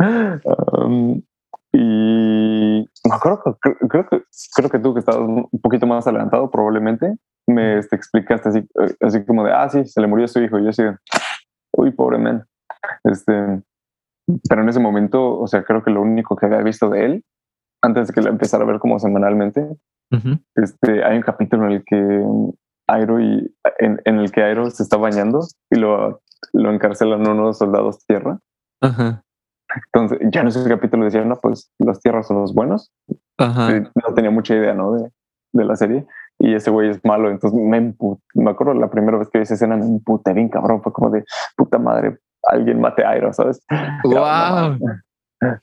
Um, 0.00 1.22
y 1.72 2.88
me 3.04 3.14
acuerdo 3.14 3.58
que 3.62 3.74
creo, 3.88 4.08
que 4.08 4.22
creo 4.54 4.70
que 4.70 4.78
tú 4.78 4.94
que 4.94 5.00
estabas 5.00 5.20
un 5.20 5.48
poquito 5.60 5.86
más 5.86 6.06
adelantado 6.06 6.50
probablemente 6.50 7.16
me 7.48 7.78
este, 7.78 7.96
explicaste 7.96 8.48
así, 8.48 8.68
así 9.00 9.24
como 9.24 9.44
de 9.44 9.52
ah 9.52 9.68
sí 9.68 9.84
se 9.84 10.00
le 10.00 10.06
murió 10.06 10.28
su 10.28 10.40
hijo 10.40 10.58
y 10.58 10.64
yo 10.64 10.70
así 10.70 10.82
uy 11.76 11.90
pobre 11.92 12.18
men 12.18 12.44
este 13.04 13.62
pero 14.48 14.62
en 14.62 14.68
ese 14.68 14.80
momento 14.80 15.38
o 15.38 15.46
sea 15.46 15.64
creo 15.64 15.82
que 15.82 15.90
lo 15.90 16.02
único 16.02 16.36
que 16.36 16.46
había 16.46 16.62
visto 16.62 16.90
de 16.90 17.04
él 17.04 17.24
antes 17.82 18.08
de 18.08 18.14
que 18.14 18.22
lo 18.22 18.30
empezara 18.30 18.64
a 18.64 18.66
ver 18.66 18.78
como 18.78 18.98
semanalmente 18.98 19.66
este 20.54 21.04
hay 21.04 21.16
un 21.16 21.22
capítulo 21.22 21.66
en 21.66 21.72
el 21.72 21.84
que 21.84 22.24
Airo 22.90 23.20
y 23.20 23.54
en, 23.78 24.00
en, 24.04 24.18
el 24.18 24.32
que 24.32 24.42
Airo 24.42 24.70
se 24.70 24.82
está 24.82 24.96
bañando 24.96 25.40
y 25.70 25.78
lo 25.78 26.22
lo 26.52 26.72
encarcelan 26.72 27.26
unos 27.28 27.58
soldados 27.58 28.04
tierra. 28.06 28.38
Ajá. 28.80 29.24
Entonces, 29.86 30.18
ya 30.32 30.40
en 30.40 30.48
ese 30.48 30.66
capítulo 30.68 31.04
decían, 31.04 31.28
no, 31.28 31.36
pues 31.36 31.70
los 31.78 32.00
tierras 32.00 32.26
son 32.26 32.40
los 32.40 32.54
buenos. 32.54 32.90
Ajá. 33.36 33.80
No 33.80 34.14
tenía 34.14 34.30
mucha 34.30 34.54
idea, 34.54 34.74
¿no? 34.74 34.92
De, 34.92 35.10
de 35.52 35.64
la 35.64 35.76
serie. 35.76 36.06
Y 36.38 36.54
ese 36.54 36.70
güey 36.70 36.90
es 36.90 37.04
malo. 37.04 37.30
Entonces 37.30 37.58
me 37.58 37.94
Me 38.34 38.50
acuerdo 38.50 38.74
la 38.74 38.90
primera 38.90 39.18
vez 39.18 39.28
que 39.30 39.38
vi 39.38 39.42
esa 39.42 39.54
escena, 39.54 39.76
me 39.76 39.84
emputé 39.84 40.32
bien 40.32 40.48
cabrón. 40.48 40.82
Fue 40.82 40.92
como 40.92 41.10
de 41.10 41.24
puta 41.56 41.78
madre, 41.78 42.18
alguien 42.44 42.80
mate 42.80 43.04
a 43.04 43.10
Airo, 43.10 43.32
¿sabes? 43.32 43.64
¡Wow! 44.04 44.78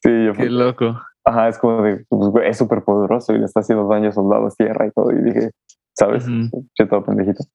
sí, 0.02 0.26
yo 0.26 0.34
Qué 0.34 0.50
loco. 0.50 0.98
Ajá, 1.24 1.48
es 1.48 1.58
como 1.58 1.82
de, 1.82 2.06
pues, 2.08 2.46
es 2.46 2.58
súper 2.58 2.84
poderoso 2.84 3.34
y 3.34 3.40
le 3.40 3.46
está 3.46 3.62
haciendo 3.62 3.88
daño 3.88 4.10
a 4.10 4.12
soldados 4.12 4.56
tierra 4.56 4.86
y 4.86 4.92
todo. 4.92 5.12
Y 5.12 5.24
dije, 5.24 5.52
¿sabes? 5.98 6.26
Yo 6.28 6.88
todo 6.88 7.04
pendejito. 7.04 7.44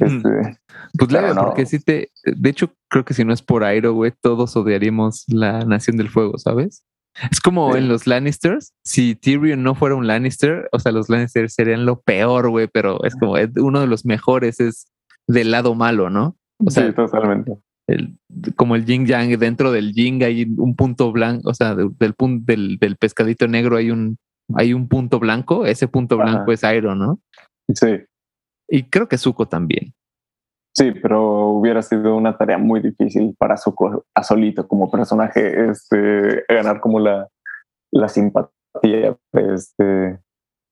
Este, 0.00 0.58
pues 0.96 1.08
claro, 1.08 1.34
porque 1.44 1.66
si 1.66 1.78
te, 1.78 2.10
de 2.24 2.48
hecho, 2.48 2.70
creo 2.88 3.04
que 3.04 3.12
si 3.12 3.22
no 3.22 3.34
es 3.34 3.42
por 3.42 3.64
Airo, 3.64 3.92
güey, 3.92 4.14
todos 4.22 4.56
odiaríamos 4.56 5.24
la 5.28 5.62
Nación 5.66 5.98
del 5.98 6.08
Fuego, 6.08 6.38
¿sabes? 6.38 6.86
Es 7.30 7.40
como 7.40 7.76
en 7.76 7.88
los 7.88 8.06
Lannisters, 8.06 8.74
si 8.84 9.14
Tyrion 9.14 9.62
no 9.62 9.74
fuera 9.74 9.94
un 9.94 10.06
Lannister, 10.06 10.68
o 10.72 10.78
sea, 10.78 10.92
los 10.92 11.08
Lannisters 11.08 11.54
serían 11.54 11.84
lo 11.86 12.00
peor, 12.00 12.48
güey, 12.50 12.68
pero 12.68 13.02
es 13.04 13.14
como 13.16 13.34
uno 13.56 13.80
de 13.80 13.86
los 13.86 14.04
mejores 14.04 14.60
es 14.60 14.86
del 15.26 15.50
lado 15.50 15.74
malo, 15.74 16.10
¿no? 16.10 16.36
O 16.64 16.70
sea, 16.70 16.86
sí, 16.86 16.92
totalmente. 16.92 17.56
El, 17.86 18.18
como 18.56 18.76
el 18.76 18.84
yin 18.84 19.06
yang, 19.06 19.30
dentro 19.38 19.72
del 19.72 19.92
yin 19.92 20.22
hay 20.22 20.44
un 20.44 20.76
punto 20.76 21.10
blanco, 21.10 21.50
o 21.50 21.54
sea, 21.54 21.74
del, 21.74 21.90
del, 21.98 22.78
del, 22.78 22.96
pescadito 22.96 23.48
negro 23.48 23.76
hay 23.76 23.90
un, 23.90 24.18
hay 24.54 24.74
un 24.74 24.88
punto 24.88 25.18
blanco, 25.18 25.66
ese 25.66 25.88
punto 25.88 26.16
blanco 26.18 26.52
es 26.52 26.64
Airo, 26.64 26.94
¿no? 26.94 27.20
Sí. 27.74 28.00
Y 28.68 28.84
creo 28.84 29.08
que 29.08 29.18
Zuko 29.18 29.48
también. 29.48 29.94
Sí, 30.78 30.92
pero 30.92 31.48
hubiera 31.48 31.82
sido 31.82 32.16
una 32.16 32.36
tarea 32.36 32.56
muy 32.56 32.80
difícil 32.80 33.34
para 33.36 33.56
Zuko 33.56 34.04
a 34.14 34.22
solito 34.22 34.68
como 34.68 34.88
personaje, 34.88 35.70
este, 35.70 36.44
ganar 36.48 36.78
como 36.80 37.00
la, 37.00 37.26
la 37.90 38.08
simpatía 38.08 39.16
este, 39.32 40.20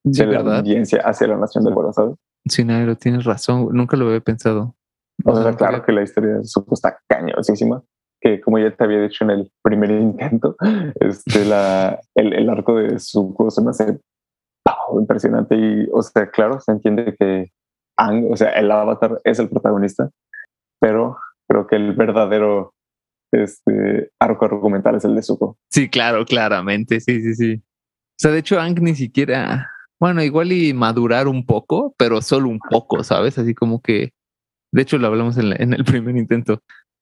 de 0.04 0.26
la 0.26 0.58
audiencia 0.58 1.02
hacia 1.04 1.26
la 1.26 1.36
nación 1.36 1.64
del 1.64 1.75
vuelo, 1.75 1.92
¿sabes? 1.92 2.14
Sí, 2.48 2.64
Nairo, 2.64 2.96
tienes 2.96 3.25
razón. 3.25 3.70
Nunca 3.72 3.96
lo 3.96 4.06
había 4.06 4.20
pensado. 4.20 4.76
O 5.25 5.42
sea, 5.42 5.52
claro 5.54 5.82
que 5.82 5.90
la 5.90 6.02
historia 6.02 6.34
de 6.34 6.44
Zuko 6.44 6.75
está 6.75 7.00
cañosísima. 7.08 7.82
Que 8.20 8.40
como 8.40 8.60
ya 8.60 8.70
te 8.70 8.84
había 8.84 9.02
dicho 9.02 9.25
en 9.25 9.30
el 9.30 9.52
primer 9.60 9.90
intento, 9.90 10.54
este, 11.00 11.44
la, 11.46 12.00
el, 12.14 12.32
el 12.32 12.48
arco 12.48 12.76
de 12.76 13.00
Zuko 13.00 13.50
se 13.50 13.60
me 13.60 13.70
hace 13.70 13.98
impresionante. 14.94 15.56
Y, 15.56 15.88
o 15.92 16.00
sea, 16.02 16.30
claro, 16.30 16.60
se 16.60 16.70
entiende 16.72 17.16
que 17.18 17.50
Ang, 17.98 18.30
o 18.30 18.36
sea, 18.36 18.50
el 18.50 18.70
avatar 18.70 19.20
es 19.24 19.38
el 19.38 19.48
protagonista, 19.48 20.10
pero 20.80 21.18
creo 21.48 21.66
que 21.66 21.76
el 21.76 21.94
verdadero 21.94 22.72
este 23.32 24.10
arco 24.20 24.44
argumental 24.44 24.96
es 24.96 25.04
el 25.04 25.14
de 25.14 25.22
Zuko. 25.22 25.58
Sí, 25.70 25.88
claro, 25.88 26.24
claramente, 26.24 27.00
sí, 27.00 27.20
sí, 27.22 27.34
sí. 27.34 27.54
O 27.54 28.18
sea, 28.18 28.30
de 28.30 28.38
hecho, 28.38 28.60
Ang 28.60 28.80
ni 28.80 28.94
siquiera, 28.94 29.70
bueno, 30.00 30.22
igual 30.22 30.52
y 30.52 30.72
madurar 30.72 31.28
un 31.28 31.44
poco, 31.44 31.94
pero 31.98 32.22
solo 32.22 32.48
un 32.48 32.58
poco, 32.58 33.02
¿sabes? 33.04 33.38
Así 33.38 33.54
como 33.54 33.80
que, 33.80 34.10
de 34.72 34.82
hecho, 34.82 34.98
lo 34.98 35.06
hablamos 35.06 35.36
en, 35.38 35.60
en 35.60 35.72
el 35.72 35.84
primer 35.84 36.16
intento. 36.16 36.60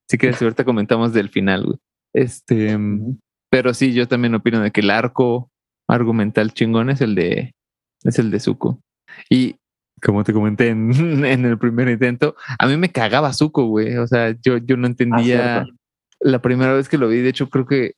Si 0.09 0.17
quieres, 0.17 0.41
ahorita 0.41 0.65
comentamos 0.65 1.13
del 1.13 1.29
final, 1.29 1.65
güey. 1.65 1.77
Este, 2.13 2.77
pero 3.51 3.73
sí, 3.73 3.93
yo 3.93 4.07
también 4.07 4.35
opino 4.35 4.61
de 4.61 4.71
que 4.71 4.81
el 4.81 4.89
arco 4.89 5.49
argumental 5.89 6.53
chingón 6.53 6.89
es 6.89 7.01
el 7.01 7.15
de, 7.15 7.53
es 8.03 8.19
el 8.19 8.31
de 8.31 8.39
Zuko. 8.39 8.79
Y 9.29 9.57
como 10.01 10.23
te 10.23 10.33
comenté 10.33 10.69
en, 10.69 10.91
en, 11.25 11.45
el 11.45 11.57
primer 11.57 11.89
intento, 11.89 12.35
a 12.59 12.67
mí 12.67 12.77
me 12.77 12.91
cagaba 12.91 13.33
Zuko, 13.33 13.65
güey. 13.65 13.97
O 13.97 14.07
sea, 14.07 14.35
yo, 14.41 14.57
yo 14.57 14.77
no 14.77 14.87
entendía 14.87 15.61
ah, 15.61 15.65
la 16.19 16.41
primera 16.41 16.73
vez 16.73 16.89
que 16.89 16.97
lo 16.97 17.07
vi. 17.07 17.21
De 17.21 17.29
hecho, 17.29 17.49
creo 17.49 17.65
que 17.65 17.93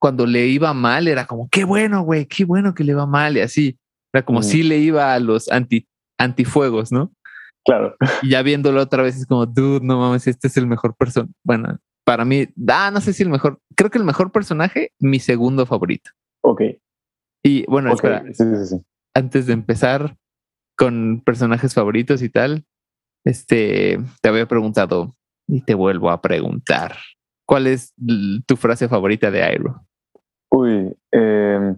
cuando 0.00 0.26
le 0.26 0.46
iba 0.46 0.72
mal 0.74 1.08
era 1.08 1.26
como, 1.26 1.48
qué 1.50 1.64
bueno, 1.64 2.02
güey, 2.02 2.26
qué 2.26 2.44
bueno 2.44 2.74
que 2.74 2.84
le 2.84 2.94
va 2.94 3.06
mal 3.06 3.36
y 3.36 3.40
así. 3.40 3.78
Era 4.12 4.24
como 4.24 4.42
si 4.42 4.62
le 4.62 4.78
iba 4.78 5.12
a 5.12 5.20
los 5.20 5.50
anti, 5.50 5.86
antifuegos, 6.18 6.92
¿no? 6.92 7.12
Claro. 7.64 7.94
Y 8.22 8.30
ya 8.30 8.42
viéndolo 8.42 8.80
otra 8.80 9.02
vez 9.02 9.16
es 9.16 9.26
como, 9.26 9.44
dude, 9.44 9.84
no 9.84 9.98
mames, 9.98 10.26
este 10.26 10.48
es 10.48 10.56
el 10.56 10.66
mejor 10.66 10.96
personaje. 10.96 11.32
Bueno, 11.44 11.78
para 12.04 12.24
mí, 12.24 12.48
ah, 12.68 12.90
no 12.90 13.02
sé 13.02 13.12
si 13.12 13.22
el 13.22 13.28
mejor, 13.28 13.60
creo 13.76 13.90
que 13.90 13.98
el 13.98 14.04
mejor 14.04 14.32
personaje, 14.32 14.92
mi 14.98 15.20
segundo 15.20 15.66
favorito. 15.66 16.10
Ok. 16.42 16.62
Y 17.44 17.66
bueno, 17.66 17.92
espera, 17.92 18.24
antes 19.14 19.46
de 19.46 19.52
empezar 19.52 20.16
con 20.78 21.22
personajes 21.24 21.74
favoritos 21.74 22.22
y 22.22 22.30
tal, 22.30 22.64
este, 23.24 23.98
te 24.22 24.28
había 24.28 24.46
preguntado 24.46 25.16
y 25.48 25.62
te 25.62 25.74
vuelvo 25.74 26.10
a 26.10 26.20
preguntar, 26.20 26.94
¿cuál 27.46 27.66
es 27.66 27.94
tu 28.46 28.56
frase 28.56 28.88
favorita 28.88 29.30
de 29.30 29.42
Airo? 29.42 29.82
Uy, 30.50 30.96
eh, 31.12 31.74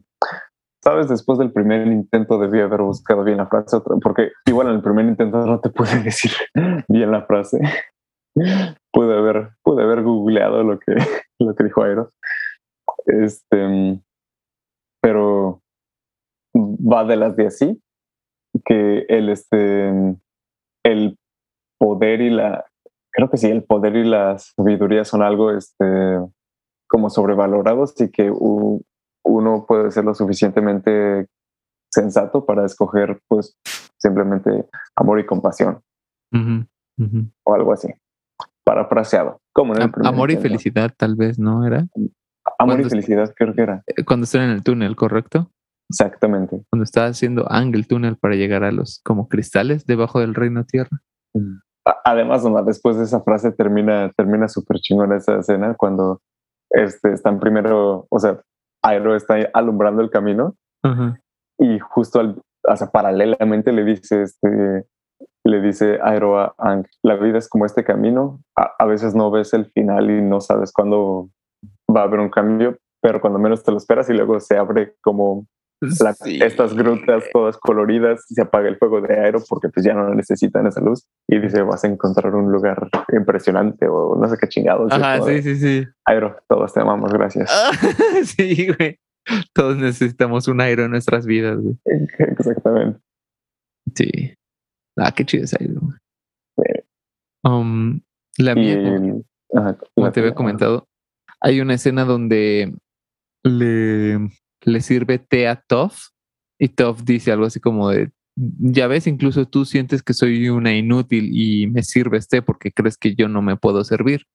sabes, 0.84 1.08
después 1.08 1.38
del 1.38 1.50
primer 1.50 1.86
intento 1.86 2.38
debí 2.38 2.60
haber 2.60 2.82
buscado 2.82 3.24
bien 3.24 3.38
la 3.38 3.46
frase, 3.46 3.78
porque 4.02 4.32
igual 4.46 4.68
en 4.68 4.74
el 4.74 4.82
primer 4.82 5.06
intento 5.06 5.44
no 5.46 5.60
te 5.60 5.70
pude 5.70 5.98
decir 6.04 6.32
bien 6.88 7.10
la 7.10 7.24
frase. 7.24 7.58
pude 8.92 9.16
haber, 9.16 9.50
pude 9.62 9.82
haber 9.82 10.02
googleado 10.02 10.62
lo 10.62 10.78
que, 10.78 10.94
lo 11.40 11.54
que 11.54 11.64
dijo 11.64 11.82
Aero. 11.82 12.10
Este, 13.06 13.98
pero 15.00 15.62
va 16.54 17.04
de 17.04 17.16
las 17.16 17.34
de 17.36 17.46
así, 17.46 17.82
que 18.64 19.06
el, 19.08 19.28
este, 19.28 19.90
el 20.84 21.18
poder 21.78 22.20
y 22.20 22.30
la, 22.30 22.66
creo 23.12 23.30
que 23.30 23.36
sí, 23.36 23.48
el 23.48 23.64
poder 23.64 23.96
y 23.96 24.04
la 24.04 24.38
sabiduría 24.38 25.04
son 25.04 25.22
algo, 25.22 25.50
este, 25.50 25.84
como 26.88 27.10
sobrevalorados 27.10 27.98
y 28.00 28.10
que 28.10 28.30
uno 28.30 29.64
puede 29.66 29.90
ser 29.90 30.04
lo 30.04 30.14
suficientemente 30.14 31.28
sensato 31.92 32.44
para 32.44 32.64
escoger 32.64 33.20
pues 33.28 33.56
simplemente 33.98 34.66
amor 34.96 35.20
y 35.20 35.26
compasión. 35.26 35.80
O 37.44 37.54
algo 37.54 37.72
así. 37.72 37.88
Parafraseado 38.64 39.40
como 39.52 39.74
en 39.74 39.82
el 39.82 39.90
amor 40.04 40.30
y 40.30 40.36
felicidad 40.36 40.92
tal 40.96 41.16
vez 41.16 41.38
no 41.38 41.66
era 41.66 41.86
amor 42.58 42.80
y 42.80 42.84
felicidad 42.84 43.32
creo 43.36 43.54
que 43.54 43.62
era. 43.62 43.82
eh, 43.86 44.04
cuando 44.04 44.24
están 44.24 44.42
en 44.42 44.50
el 44.50 44.62
túnel 44.62 44.96
correcto 44.96 45.50
exactamente. 45.90 46.62
Cuando 46.70 46.84
está 46.84 47.06
haciendo 47.06 47.50
ángel 47.50 47.86
túnel 47.86 48.16
para 48.16 48.34
llegar 48.34 48.64
a 48.64 48.72
los 48.72 49.00
como 49.04 49.28
cristales 49.28 49.84
debajo 49.84 50.20
del 50.20 50.34
reino 50.34 50.64
tierra. 50.64 51.00
Además 52.04 52.44
después 52.64 52.96
de 52.96 53.04
esa 53.04 53.20
frase 53.22 53.52
termina 53.52 54.10
termina 54.16 54.48
súper 54.48 54.78
chingón 54.78 55.12
esa 55.12 55.38
escena 55.38 55.74
cuando 55.76 56.20
este, 56.70 57.12
están 57.12 57.40
primero, 57.40 58.06
o 58.08 58.18
sea, 58.18 58.40
Aero 58.82 59.14
está 59.14 59.36
alumbrando 59.52 60.02
el 60.02 60.10
camino 60.10 60.54
y 61.58 61.78
justo 61.78 62.20
al, 62.20 62.40
o 62.66 62.76
sea, 62.76 62.90
paralelamente 62.90 63.72
le 63.72 63.84
dice, 63.84 64.22
este, 64.22 64.86
le 65.44 65.60
dice 65.60 65.98
Aero 66.02 66.38
a 66.38 66.54
Ang, 66.58 66.86
la 67.02 67.16
vida 67.16 67.38
es 67.38 67.48
como 67.48 67.66
este 67.66 67.84
camino, 67.84 68.40
a, 68.56 68.86
veces 68.86 69.14
no 69.14 69.30
ves 69.30 69.52
el 69.52 69.66
final 69.66 70.10
y 70.10 70.22
no 70.22 70.40
sabes 70.40 70.72
cuándo 70.72 71.28
va 71.94 72.00
a 72.00 72.04
haber 72.04 72.20
un 72.20 72.30
cambio, 72.30 72.78
pero 73.02 73.20
cuando 73.20 73.38
menos 73.38 73.62
te 73.62 73.70
lo 73.72 73.76
esperas 73.76 74.08
y 74.08 74.14
luego 74.14 74.40
se 74.40 74.56
abre 74.56 74.94
como 75.02 75.46
estas 75.80 76.74
grutas 76.74 77.24
todas 77.32 77.56
coloridas, 77.56 78.24
se 78.26 78.42
apaga 78.42 78.68
el 78.68 78.76
fuego 78.76 79.00
de 79.00 79.14
aero 79.14 79.42
porque 79.48 79.68
pues 79.68 79.84
ya 79.84 79.94
no 79.94 80.14
necesitan 80.14 80.66
esa 80.66 80.80
luz 80.80 81.06
y 81.26 81.38
dice 81.38 81.62
vas 81.62 81.84
a 81.84 81.88
encontrar 81.88 82.34
un 82.34 82.52
lugar 82.52 82.88
impresionante 83.12 83.86
o 83.88 84.16
no 84.16 84.28
sé 84.28 84.36
qué 84.38 84.48
chingados. 84.48 84.92
Ajá, 84.92 85.20
sí, 85.22 85.42
sí, 85.42 85.56
sí. 85.56 85.86
Aero, 86.04 86.36
todos 86.48 86.72
te 86.72 86.80
amamos, 86.80 87.12
gracias. 87.12 87.50
sí, 88.24 88.68
güey. 88.68 88.98
Todos 89.54 89.76
necesitamos 89.76 90.48
un 90.48 90.60
aero 90.60 90.84
en 90.84 90.90
nuestras 90.90 91.26
vidas, 91.26 91.58
güey. 91.58 91.76
Exactamente. 92.18 93.00
Sí. 93.94 94.34
Ah, 94.96 95.12
qué 95.12 95.24
chido 95.24 95.44
es 95.44 95.54
aero. 95.54 95.80
Um, 97.42 98.00
la 98.36 98.54
mía, 98.54 98.76
como 99.94 100.12
te 100.12 100.20
había 100.20 100.34
comentado, 100.34 100.86
hay 101.40 101.60
una 101.60 101.74
escena 101.74 102.04
donde 102.04 102.74
le 103.42 104.30
le 104.62 104.80
sirve 104.80 105.18
té 105.18 105.48
a 105.48 105.56
Toff 105.56 106.08
y 106.58 106.68
Toff 106.68 107.02
dice 107.04 107.32
algo 107.32 107.46
así 107.46 107.60
como 107.60 107.90
de, 107.90 108.10
ya 108.36 108.86
ves, 108.86 109.06
incluso 109.06 109.46
tú 109.46 109.64
sientes 109.64 110.02
que 110.02 110.14
soy 110.14 110.48
una 110.48 110.74
inútil 110.76 111.30
y 111.32 111.66
me 111.66 111.82
sirves 111.82 112.28
té 112.28 112.42
porque 112.42 112.70
crees 112.70 112.96
que 112.96 113.14
yo 113.14 113.28
no 113.28 113.42
me 113.42 113.56
puedo 113.56 113.84
servir. 113.84 114.26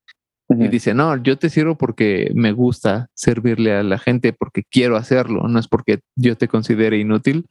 Y 0.48 0.67
dice, 0.67 0.94
no, 0.94 1.17
yo 1.17 1.39
te 1.39 1.50
sirvo 1.50 1.75
porque 1.75 2.32
me 2.36 2.51
gusta 2.51 3.10
servirle 3.15 3.74
a 3.74 3.82
la 3.82 3.98
gente, 3.98 4.32
porque 4.32 4.63
quiero 4.63 4.96
hacerlo, 4.96 5.48
no 5.48 5.58
es 5.58 5.67
porque 5.67 6.01
yo 6.15 6.38
te 6.38 6.48
considere 6.48 7.00
inútil. 7.00 7.48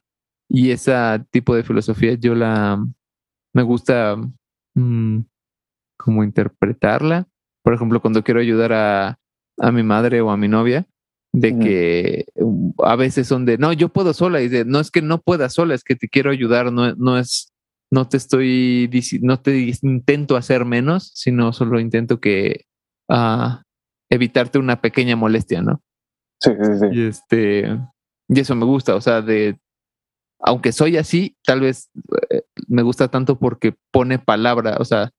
Y 0.49 0.71
ese 0.71 0.93
tipo 1.29 1.55
de 1.55 1.63
filosofía 1.63 2.13
yo 2.13 2.35
la, 2.35 2.81
me 3.53 3.63
gusta 3.63 4.15
mm, 4.75 5.19
como 5.97 6.23
interpretarla. 6.23 7.27
Por 7.63 7.73
ejemplo, 7.73 8.01
cuando 8.01 8.23
quiero 8.23 8.39
ayudar 8.39 8.71
a, 8.71 9.19
a 9.59 9.71
mi 9.73 9.83
madre 9.83 10.21
o 10.21 10.31
a 10.31 10.37
mi 10.37 10.47
novia, 10.47 10.87
de 11.35 11.59
que 11.59 12.25
um, 12.35 12.73
a 12.79 12.95
veces 12.95 13.27
son 13.27 13.45
de, 13.45 13.57
no, 13.57 13.73
yo 13.73 13.89
puedo 13.89 14.13
sola, 14.13 14.41
y 14.41 14.47
de, 14.47 14.63
no 14.65 14.79
es 14.79 14.89
que 14.89 15.01
no 15.01 15.21
pueda 15.21 15.49
sola, 15.49 15.75
es 15.75 15.83
que 15.83 15.95
te 15.95 16.07
quiero 16.07 16.31
ayudar, 16.31 16.71
no, 16.71 16.95
no 16.95 17.17
es, 17.17 17.53
no 17.91 18.07
te 18.07 18.17
estoy, 18.17 18.89
no 19.21 19.39
te 19.39 19.75
intento 19.81 20.37
hacer 20.37 20.65
menos, 20.65 21.11
sino 21.13 21.51
solo 21.51 21.79
intento 21.79 22.19
que 22.19 22.65
uh, 23.09 23.61
evitarte 24.09 24.59
una 24.59 24.81
pequeña 24.81 25.15
molestia, 25.15 25.61
¿no? 25.61 25.81
Sí, 26.39 26.51
sí, 26.61 26.71
sí. 26.79 26.85
Y 26.91 27.05
este, 27.05 27.79
y 28.29 28.39
eso 28.39 28.55
me 28.55 28.65
gusta, 28.65 28.95
o 28.95 29.01
sea, 29.01 29.21
de, 29.21 29.57
aunque 30.39 30.71
soy 30.71 30.97
así, 30.97 31.35
tal 31.45 31.61
vez 31.61 31.89
eh, 32.29 32.43
me 32.67 32.81
gusta 32.81 33.09
tanto 33.09 33.37
porque 33.37 33.75
pone 33.91 34.19
palabra, 34.19 34.77
o 34.79 34.85
sea, 34.85 35.11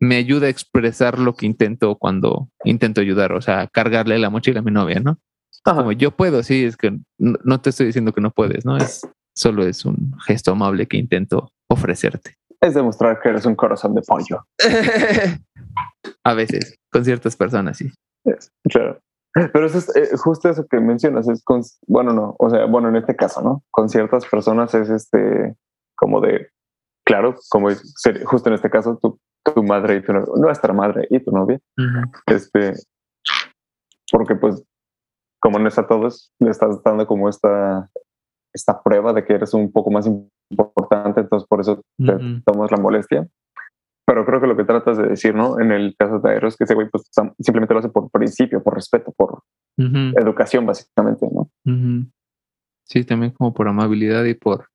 me 0.00 0.16
ayuda 0.16 0.48
a 0.48 0.50
expresar 0.50 1.18
lo 1.18 1.34
que 1.34 1.46
intento 1.46 1.96
cuando 1.96 2.48
intento 2.64 3.00
ayudar, 3.00 3.32
o 3.32 3.40
sea, 3.40 3.68
cargarle 3.68 4.18
la 4.18 4.30
mochila 4.30 4.60
a 4.60 4.62
mi 4.62 4.72
novia, 4.72 5.00
¿no? 5.00 5.18
Como 5.64 5.92
yo 5.92 6.10
puedo, 6.10 6.42
sí, 6.42 6.64
es 6.64 6.76
que 6.76 6.98
no, 7.18 7.60
te 7.60 7.70
estoy 7.70 7.86
diciendo 7.86 8.12
que 8.12 8.20
no 8.20 8.30
puedes, 8.30 8.64
¿no? 8.64 8.76
Es 8.76 9.06
solo 9.34 9.64
es 9.64 9.84
un 9.84 10.12
gesto 10.26 10.52
amable 10.52 10.86
que 10.86 10.96
intento 10.96 11.52
ofrecerte. 11.68 12.36
Es 12.60 12.74
demostrar 12.74 13.20
que 13.20 13.30
eres 13.30 13.46
un 13.46 13.54
corazón 13.54 13.94
de 13.94 14.02
pollo. 14.02 14.46
A 16.24 16.34
veces, 16.34 16.78
con 16.90 17.04
ciertas 17.04 17.36
personas, 17.36 17.78
sí. 17.78 17.90
claro. 18.64 19.00
Pero 19.34 19.66
eso 19.66 19.78
es 19.78 19.96
eh, 19.96 20.16
justo 20.16 20.50
eso 20.50 20.66
que 20.68 20.78
mencionas, 20.78 21.26
es 21.26 21.42
con, 21.42 21.62
bueno, 21.86 22.12
no, 22.12 22.36
o 22.38 22.50
sea, 22.50 22.66
bueno, 22.66 22.90
en 22.90 22.96
este 22.96 23.16
caso, 23.16 23.40
¿no? 23.40 23.62
Con 23.70 23.88
ciertas 23.88 24.26
personas 24.26 24.74
es 24.74 24.90
este, 24.90 25.54
como 25.96 26.20
de, 26.20 26.50
claro, 27.06 27.34
como 27.48 27.68
justo 28.24 28.50
en 28.50 28.54
este 28.54 28.68
caso, 28.68 28.98
tu, 29.00 29.18
tu 29.54 29.62
madre 29.62 29.96
y 29.96 30.02
tu 30.02 30.12
novia, 30.12 30.26
nuestra 30.36 30.74
madre 30.74 31.06
y 31.08 31.18
tu 31.24 31.30
novia, 31.30 31.58
este, 32.26 32.74
porque 34.10 34.34
pues 34.34 34.62
como 35.42 35.58
no 35.58 35.68
es 35.68 35.78
a 35.78 35.86
todos, 35.86 36.32
le 36.38 36.50
estás 36.50 36.82
dando 36.84 37.06
como 37.06 37.28
esta, 37.28 37.90
esta 38.54 38.80
prueba 38.82 39.12
de 39.12 39.24
que 39.24 39.34
eres 39.34 39.52
un 39.54 39.72
poco 39.72 39.90
más 39.90 40.06
importante, 40.06 41.20
entonces 41.20 41.48
por 41.48 41.60
eso 41.60 41.82
te 41.98 42.42
tomas 42.46 42.70
la 42.70 42.76
molestia. 42.78 43.28
Pero 44.06 44.24
creo 44.24 44.40
que 44.40 44.46
lo 44.46 44.56
que 44.56 44.64
tratas 44.64 44.98
de 44.98 45.08
decir, 45.08 45.34
¿no? 45.34 45.60
En 45.60 45.72
el 45.72 45.94
caso 45.96 46.18
de 46.18 46.30
Aero 46.30 46.48
es 46.48 46.56
que 46.56 46.64
ese 46.64 46.74
güey 46.74 46.88
pues, 46.90 47.04
simplemente 47.38 47.74
lo 47.74 47.80
hace 47.80 47.88
por 47.88 48.10
principio, 48.10 48.62
por 48.62 48.74
respeto, 48.74 49.12
por 49.16 49.42
educación, 49.76 50.64
básicamente, 50.64 51.26
¿no? 51.32 51.50
Sí, 52.84 53.04
también 53.04 53.32
como 53.32 53.54
por 53.54 53.68
amabilidad 53.68 54.24
y 54.24 54.34
por 54.34 54.68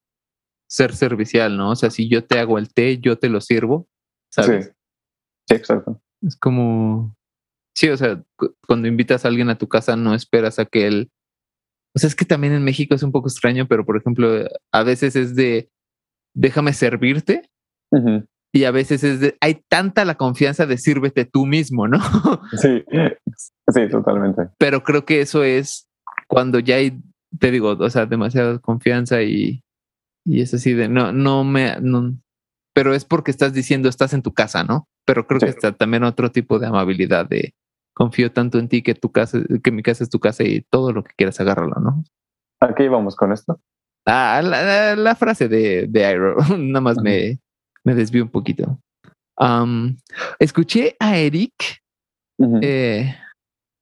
ser 0.69 0.93
servicial, 0.93 1.55
¿no? 1.55 1.71
O 1.71 1.75
sea, 1.75 1.89
si 1.89 2.09
yo 2.09 2.25
te 2.25 2.39
hago 2.39 2.57
el 2.57 2.73
té, 2.73 2.97
yo 2.99 3.17
te 3.17 3.29
lo 3.29 3.39
sirvo, 3.41 3.87
¿sabes? 4.33 4.65
Sí. 4.65 4.71
Sí, 5.49 5.55
exacto. 5.55 6.01
Es 6.21 6.35
como, 6.35 7.16
sí, 7.77 7.89
o 7.89 7.97
sea, 7.97 8.23
cuando 8.67 8.87
invitas 8.87 9.23
a 9.23 9.27
alguien 9.27 9.49
a 9.49 9.57
tu 9.57 9.67
casa 9.67 9.95
no 9.95 10.15
esperas 10.15 10.57
a 10.57 10.65
que 10.65 10.87
él, 10.87 11.11
o 11.95 11.99
sea, 11.99 12.07
es 12.07 12.15
que 12.15 12.25
también 12.25 12.53
en 12.53 12.63
México 12.63 12.95
es 12.95 13.03
un 13.03 13.11
poco 13.11 13.27
extraño, 13.27 13.67
pero 13.67 13.85
por 13.85 13.97
ejemplo, 13.97 14.47
a 14.71 14.83
veces 14.83 15.15
es 15.15 15.35
de, 15.35 15.69
déjame 16.33 16.73
servirte. 16.73 17.49
Y 18.51 18.63
a 18.63 18.71
veces 18.71 19.03
es 19.03 19.19
de, 19.19 19.37
hay 19.39 19.61
tanta 19.69 20.05
la 20.05 20.15
confianza 20.15 20.65
de 20.65 20.77
sírvete 20.77 21.25
tú 21.25 21.45
mismo, 21.45 21.87
¿no? 21.87 21.99
Sí, 22.59 22.83
sí, 23.67 23.89
totalmente. 23.89 24.49
Pero 24.57 24.83
creo 24.83 25.05
que 25.05 25.21
eso 25.21 25.43
es 25.43 25.87
cuando 26.27 26.59
ya 26.59 26.75
hay, 26.75 26.99
te 27.39 27.51
digo, 27.51 27.77
o 27.79 27.89
sea, 27.89 28.07
demasiada 28.07 28.57
confianza 28.59 29.21
y, 29.21 29.63
y 30.25 30.41
es 30.41 30.53
así 30.53 30.73
de, 30.73 30.89
no, 30.89 31.11
no 31.13 31.43
me, 31.43 31.77
no, 31.79 32.17
pero 32.73 32.93
es 32.93 33.05
porque 33.05 33.31
estás 33.31 33.53
diciendo 33.53 33.87
estás 33.87 34.13
en 34.13 34.23
tu 34.23 34.33
casa, 34.33 34.63
¿no? 34.63 34.87
Pero 35.05 35.25
creo 35.25 35.39
que 35.39 35.49
está 35.49 35.71
también 35.71 36.03
otro 36.03 36.31
tipo 36.31 36.59
de 36.59 36.67
amabilidad 36.67 37.27
de 37.27 37.53
confío 37.97 38.31
tanto 38.31 38.59
en 38.59 38.67
ti 38.69 38.83
que 38.83 38.93
tu 38.93 39.11
casa, 39.11 39.39
que 39.63 39.71
mi 39.71 39.81
casa 39.81 40.03
es 40.03 40.09
tu 40.09 40.19
casa 40.19 40.43
y 40.43 40.61
todo 40.69 40.93
lo 40.93 41.03
que 41.03 41.13
quieras 41.17 41.39
agárralo, 41.39 41.75
¿no? 41.81 42.03
¿A 42.61 42.75
qué 42.75 42.83
íbamos 42.83 43.15
con 43.15 43.33
esto? 43.33 43.59
Ah, 44.05 44.41
la, 44.43 45.15
frase 45.15 45.47
de, 45.47 45.87
de 45.87 46.11
Iroh, 46.11 46.37
nada 46.57 46.81
más 46.81 46.97
me, 47.01 47.39
me 47.83 47.95
desvío 47.95 48.23
un 48.23 48.29
poquito. 48.29 48.79
escuché 50.37 50.95
a 50.99 51.17
Eric, 51.17 51.81
eh, 52.61 53.15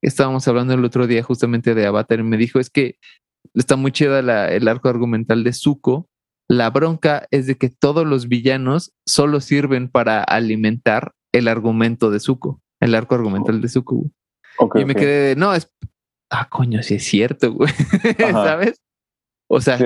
estábamos 0.02 0.48
hablando 0.48 0.74
el 0.74 0.86
otro 0.86 1.08
día 1.08 1.22
justamente 1.22 1.76
de 1.76 1.86
Avatar 1.86 2.20
y 2.20 2.24
me 2.24 2.38
dijo 2.38 2.60
es 2.60 2.70
que 2.70 2.96
está 3.54 3.76
muy 3.76 3.92
chida 3.92 4.20
el 4.48 4.68
arco 4.70 4.88
argumental 4.88 5.44
de 5.44 5.52
Zuko 5.52 6.08
la 6.48 6.70
bronca 6.70 7.28
es 7.32 7.48
de 7.48 7.58
que 7.58 7.70
todos 7.70 8.06
los 8.06 8.28
villanos 8.28 8.94
solo 9.08 9.42
sirven 9.42 9.90
para 9.90 10.24
alimentar 10.24 11.14
el 11.34 11.48
argumento 11.48 12.12
de 12.12 12.20
Zuko, 12.20 12.62
el 12.80 12.96
arco 12.96 13.16
argumental 13.16 13.62
de 13.62 13.70
Zuko. 13.70 14.06
y 14.76 14.86
me 14.86 14.96
quedé 14.96 15.30
de, 15.30 15.36
no, 15.36 15.54
es, 15.54 15.72
ah, 16.30 16.48
coño, 16.50 16.82
sí 16.84 16.96
es 16.96 17.04
cierto, 17.04 17.54
güey, 17.54 17.72
¿sabes? 18.32 18.82
O 19.48 19.62
sea, 19.62 19.78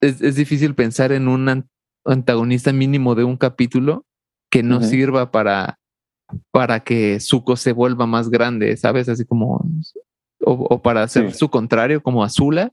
es, 0.00 0.36
difícil 0.36 0.74
pensar 0.74 1.12
en 1.12 1.28
un 1.28 1.68
antagonista 2.04 2.72
mínimo 2.72 3.14
de 3.14 3.24
un 3.24 3.36
capítulo 3.36 4.06
que 4.50 4.62
no 4.62 4.80
sirva 4.80 5.30
para, 5.30 5.78
para 6.50 6.80
que 6.80 7.20
Zuko 7.20 7.56
se 7.56 7.72
vuelva 7.72 8.06
más 8.06 8.30
grande, 8.30 8.76
¿sabes? 8.76 9.08
Así 9.08 9.24
como, 9.24 9.68
o, 10.40 10.80
para 10.80 11.02
hacer 11.02 11.34
su 11.34 11.50
contrario, 11.50 12.02
como 12.02 12.24
Azula, 12.24 12.72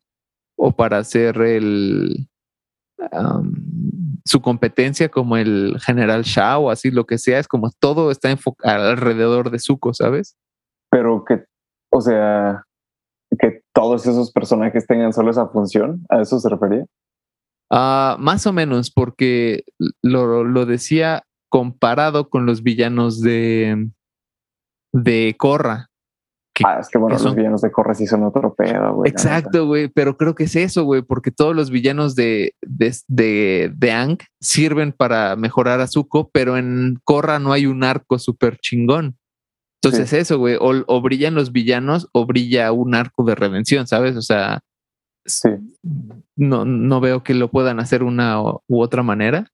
o 0.56 0.72
para 0.72 1.00
hacer 1.00 1.42
el, 1.42 2.30
su 4.26 4.42
competencia 4.42 5.10
como 5.10 5.38
el 5.38 5.78
general 5.82 6.24
Shao 6.24 6.64
o 6.64 6.70
así 6.70 6.92
lo 6.92 7.06
que 7.06 7.18
sea, 7.18 7.40
es 7.40 7.48
como 7.48 7.72
todo 7.80 8.12
está 8.12 8.32
enfocado 8.32 8.90
alrededor 8.90 9.52
de 9.52 9.60
Zuko, 9.60 9.94
¿sabes? 9.94 10.38
Pero 10.90 11.26
que, 11.26 11.44
o 11.92 12.02
sea, 12.02 12.64
que 13.40 13.62
todos 13.74 14.06
esos 14.08 14.32
personajes 14.32 14.88
tengan 14.88 15.14
solo 15.14 15.32
esa 15.32 15.48
función, 15.48 16.06
¿a 16.10 16.22
eso 16.22 16.40
se 16.40 16.50
refería? 16.50 16.86
Ah, 17.72 18.18
más 18.20 18.46
o 18.46 18.54
menos, 18.54 18.92
porque 18.92 19.64
lo, 20.02 20.44
lo 20.44 20.66
decía 20.66 21.24
comparado 21.50 22.30
con 22.30 22.46
los 22.46 22.64
villanos 22.64 23.22
de, 23.22 23.90
de 24.94 25.36
Korra, 25.38 25.90
ah, 26.66 26.78
es 26.80 26.90
que 26.90 26.98
bueno, 26.98 27.18
los 27.18 27.36
villanos 27.36 27.62
de 27.62 27.72
Corre 27.72 27.96
sí 27.96 28.06
son 28.08 28.24
otro 28.24 28.54
pedo, 28.54 28.96
güey. 28.96 29.10
Exacto, 29.10 29.66
güey, 29.66 29.88
pero 29.88 30.18
creo 30.18 30.36
que 30.36 30.44
es 30.44 30.56
eso, 30.56 30.84
güey, 30.84 31.02
porque 31.02 31.32
todos 31.32 31.56
los 31.56 31.70
villanos 31.70 32.16
de, 32.16 32.54
de, 32.62 32.96
de, 33.08 33.72
de 33.76 33.92
Ang 33.92 34.18
sirven 34.40 34.92
para 34.92 35.36
mejorar 35.36 35.82
a 35.82 35.88
Zuko, 35.88 36.30
pero 36.32 36.58
en 36.58 37.00
Korra 37.04 37.40
no 37.40 37.54
hay 37.54 37.66
un 37.66 37.84
arco 37.84 38.20
súper 38.20 38.58
chingón. 38.58 39.18
Entonces 39.84 40.14
eso, 40.14 40.38
güey, 40.38 40.56
o, 40.60 41.02
brillan 41.02 41.36
los 41.36 41.52
villanos 41.52 42.08
o 42.14 42.26
brilla 42.26 42.72
un 42.72 42.96
arco 42.96 43.26
de 43.26 43.36
redención, 43.36 43.86
¿sabes? 43.86 44.16
O 44.16 44.22
sea, 44.22 44.62
sí. 45.26 45.50
no, 46.38 46.64
no 46.64 47.02
veo 47.02 47.22
que 47.22 47.34
lo 47.34 47.52
puedan 47.52 47.82
hacer 47.82 48.02
una 48.02 48.42
u 48.42 48.82
otra 48.82 49.04
manera. 49.04 49.50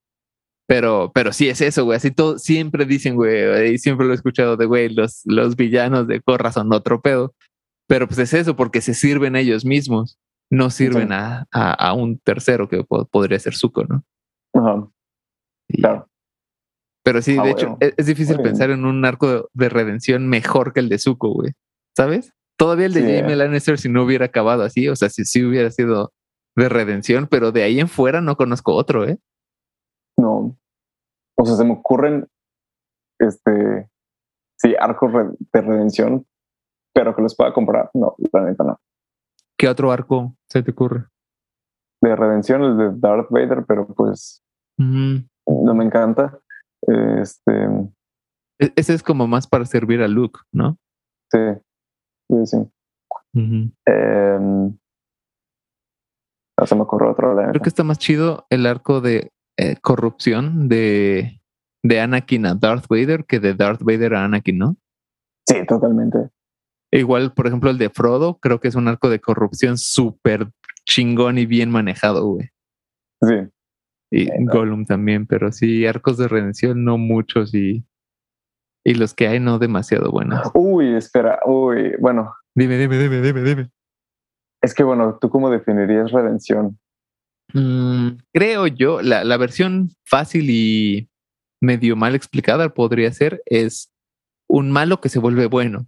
Pero, 0.70 1.10
pero 1.12 1.32
sí 1.32 1.48
es 1.48 1.60
eso, 1.62 1.84
güey. 1.84 1.96
Así 1.96 2.12
todo, 2.12 2.38
siempre 2.38 2.84
dicen, 2.84 3.16
güey, 3.16 3.74
y 3.74 3.78
siempre 3.78 4.06
lo 4.06 4.12
he 4.12 4.14
escuchado 4.14 4.56
de, 4.56 4.66
güey, 4.66 4.88
los, 4.88 5.22
los 5.24 5.56
villanos 5.56 6.06
de 6.06 6.20
Corra 6.20 6.52
son 6.52 6.72
otro 6.72 7.00
pedo. 7.00 7.34
Pero 7.88 8.06
pues 8.06 8.20
es 8.20 8.32
eso, 8.34 8.54
porque 8.54 8.80
se 8.80 8.94
sirven 8.94 9.34
ellos 9.34 9.64
mismos, 9.64 10.16
no 10.48 10.70
sirven 10.70 11.10
a, 11.10 11.48
a, 11.50 11.92
un 11.92 12.20
tercero 12.20 12.68
que 12.68 12.84
podría 12.84 13.40
ser 13.40 13.56
Zuko, 13.56 13.82
¿no? 13.82 14.04
Ajá. 14.54 14.88
Claro. 15.70 16.06
Pero 17.02 17.20
sí, 17.20 17.36
ah, 17.36 17.42
de 17.42 17.50
hecho, 17.50 17.76
es, 17.80 18.06
difícil 18.06 18.36
pensar 18.36 18.70
en 18.70 18.84
un 18.84 19.04
arco 19.04 19.50
de, 19.52 19.68
redención 19.68 20.28
mejor 20.28 20.72
que 20.72 20.78
el 20.78 20.88
de 20.88 21.00
Zuko, 21.00 21.30
güey. 21.30 21.50
¿Sabes? 21.96 22.32
Todavía 22.56 22.86
el 22.86 22.94
de 22.94 23.20
Jamie 23.22 23.34
Lannister 23.34 23.76
si 23.76 23.88
no 23.88 24.04
hubiera 24.04 24.26
acabado 24.26 24.62
así, 24.62 24.86
o 24.86 24.94
sea, 24.94 25.08
si 25.08 25.24
sí 25.24 25.44
hubiera 25.44 25.72
sido 25.72 26.12
de 26.54 26.68
redención, 26.68 27.26
pero 27.26 27.50
de 27.50 27.64
ahí 27.64 27.80
en 27.80 27.88
fuera 27.88 28.20
no 28.20 28.36
conozco 28.36 28.74
otro, 28.74 29.08
¿eh? 29.08 29.18
No, 30.16 30.59
o 31.36 31.44
sea, 31.44 31.56
se 31.56 31.64
me 31.64 31.72
ocurren, 31.72 32.26
este, 33.18 33.90
sí, 34.56 34.74
arcos 34.78 35.12
de 35.52 35.60
redención, 35.60 36.26
pero 36.92 37.14
que 37.14 37.22
los 37.22 37.36
pueda 37.36 37.52
comprar. 37.52 37.90
No, 37.94 38.14
la 38.32 38.42
neta 38.42 38.64
no. 38.64 38.80
¿Qué 39.58 39.68
otro 39.68 39.92
arco 39.92 40.34
se 40.48 40.62
te 40.62 40.70
ocurre? 40.70 41.06
De 42.02 42.16
redención, 42.16 42.62
el 42.62 42.76
de 42.78 42.90
Darth 42.94 43.28
Vader, 43.30 43.64
pero 43.66 43.86
pues 43.86 44.42
no 44.78 45.74
me 45.74 45.84
encanta. 45.84 46.38
Este. 46.82 47.52
E-, 48.58 48.72
ese 48.76 48.94
es 48.94 49.02
como 49.02 49.26
más 49.26 49.46
para 49.46 49.66
servir 49.66 50.02
a 50.02 50.08
Luke, 50.08 50.40
¿no? 50.52 50.78
Sí, 51.30 51.38
sí, 52.28 52.46
sí. 52.46 52.70
Em, 53.34 54.78
no 56.58 56.66
se 56.66 56.74
me 56.74 56.82
ocurre 56.82 57.10
otro. 57.10 57.36
Creo 57.36 57.62
que 57.62 57.68
está 57.68 57.84
más 57.84 57.98
chido 57.98 58.46
el 58.50 58.66
arco 58.66 59.00
de 59.00 59.30
eh, 59.60 59.76
corrupción 59.82 60.68
de, 60.68 61.42
de 61.82 62.00
Anakin 62.00 62.46
a 62.46 62.54
Darth 62.54 62.86
Vader 62.88 63.26
que 63.26 63.40
de 63.40 63.54
Darth 63.54 63.82
Vader 63.82 64.14
a 64.14 64.24
Anakin, 64.24 64.58
¿no? 64.58 64.76
Sí, 65.46 65.66
totalmente. 65.66 66.30
Igual, 66.90 67.34
por 67.34 67.46
ejemplo, 67.46 67.70
el 67.70 67.76
de 67.76 67.90
Frodo, 67.90 68.38
creo 68.40 68.58
que 68.58 68.68
es 68.68 68.74
un 68.74 68.88
arco 68.88 69.10
de 69.10 69.20
corrupción 69.20 69.76
súper 69.76 70.48
chingón 70.86 71.38
y 71.38 71.46
bien 71.46 71.70
manejado, 71.70 72.26
güey. 72.26 72.48
Sí. 73.20 73.34
Y 74.10 74.28
Gollum 74.46 74.86
también, 74.86 75.26
pero 75.26 75.52
sí, 75.52 75.86
arcos 75.86 76.16
de 76.16 76.26
redención 76.26 76.82
no 76.82 76.98
muchos 76.98 77.54
y, 77.54 77.84
y 78.82 78.94
los 78.94 79.14
que 79.14 79.28
hay 79.28 79.40
no 79.40 79.58
demasiado 79.58 80.10
buenos. 80.10 80.50
Uy, 80.54 80.94
espera, 80.94 81.38
uy, 81.44 81.94
bueno. 82.00 82.34
Dime, 82.54 82.76
dime, 82.78 82.98
dime, 82.98 83.20
dime, 83.20 83.42
dime. 83.42 83.70
Es 84.62 84.74
que 84.74 84.82
bueno, 84.82 85.18
¿tú 85.20 85.30
cómo 85.30 85.50
definirías 85.50 86.10
redención? 86.10 86.78
Mm, 87.52 88.18
creo 88.32 88.66
yo, 88.66 89.02
la, 89.02 89.24
la, 89.24 89.36
versión 89.36 89.90
fácil 90.04 90.50
y 90.50 91.08
medio 91.60 91.96
mal 91.96 92.14
explicada 92.14 92.68
podría 92.70 93.12
ser 93.12 93.42
es 93.46 93.90
un 94.48 94.70
malo 94.70 95.00
que 95.00 95.08
se 95.08 95.18
vuelve 95.18 95.46
bueno. 95.46 95.86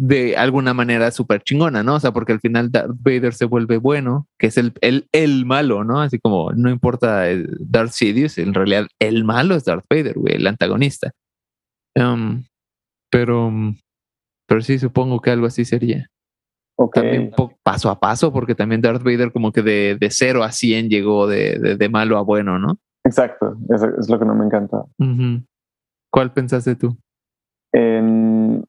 De 0.00 0.36
alguna 0.36 0.74
manera 0.74 1.10
súper 1.10 1.42
chingona, 1.42 1.82
¿no? 1.82 1.96
O 1.96 2.00
sea, 2.00 2.12
porque 2.12 2.32
al 2.32 2.40
final 2.40 2.70
Darth 2.70 2.96
Vader 3.00 3.34
se 3.34 3.46
vuelve 3.46 3.78
bueno, 3.78 4.28
que 4.38 4.48
es 4.48 4.56
el, 4.56 4.72
el, 4.80 5.08
el 5.12 5.44
malo, 5.44 5.82
¿no? 5.82 6.00
Así 6.00 6.20
como 6.20 6.52
no 6.52 6.70
importa 6.70 7.24
Darth 7.58 7.92
Sidious, 7.92 8.38
en 8.38 8.54
realidad 8.54 8.86
el 9.00 9.24
malo 9.24 9.56
es 9.56 9.64
Darth 9.64 9.86
Vader, 9.90 10.18
güey, 10.18 10.36
el 10.36 10.46
antagonista. 10.46 11.12
Um, 11.96 12.44
pero, 13.10 13.52
pero 14.46 14.60
sí, 14.60 14.78
supongo 14.78 15.20
que 15.20 15.30
algo 15.30 15.46
así 15.46 15.64
sería. 15.64 16.08
También 16.92 17.32
paso 17.64 17.90
a 17.90 17.98
paso, 17.98 18.32
porque 18.32 18.54
también 18.54 18.80
Darth 18.80 19.02
Vader 19.02 19.32
como 19.32 19.50
que 19.50 19.62
de, 19.62 19.96
de 19.98 20.10
0 20.10 20.44
a 20.44 20.52
100 20.52 20.88
llegó 20.88 21.26
de, 21.26 21.76
de, 21.76 21.88
malo 21.88 22.16
a 22.16 22.22
bueno, 22.22 22.58
¿no? 22.58 22.78
Exacto, 23.04 23.56
eso 23.74 23.88
es 23.98 24.08
lo 24.08 24.18
que 24.18 24.24
no 24.24 24.34
me 24.34 24.44
encanta. 24.44 24.84
¿Cuál 26.12 26.32
pensaste 26.32 26.76
tú? 26.76 26.96
En 27.72 28.64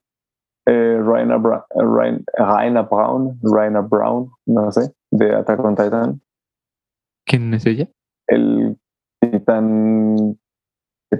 eh, 0.65 1.01
Raina, 1.03 1.37
Brown, 1.37 3.39
Raina 3.43 3.81
Brown, 3.81 4.31
no 4.47 4.71
sé, 4.71 4.91
de 5.11 5.35
Attack 5.35 5.63
on 5.63 5.75
Titan. 5.75 6.21
¿Quién 7.25 7.53
es 7.53 7.65
ella? 7.67 7.87
El 8.27 8.75
titán 9.19 10.39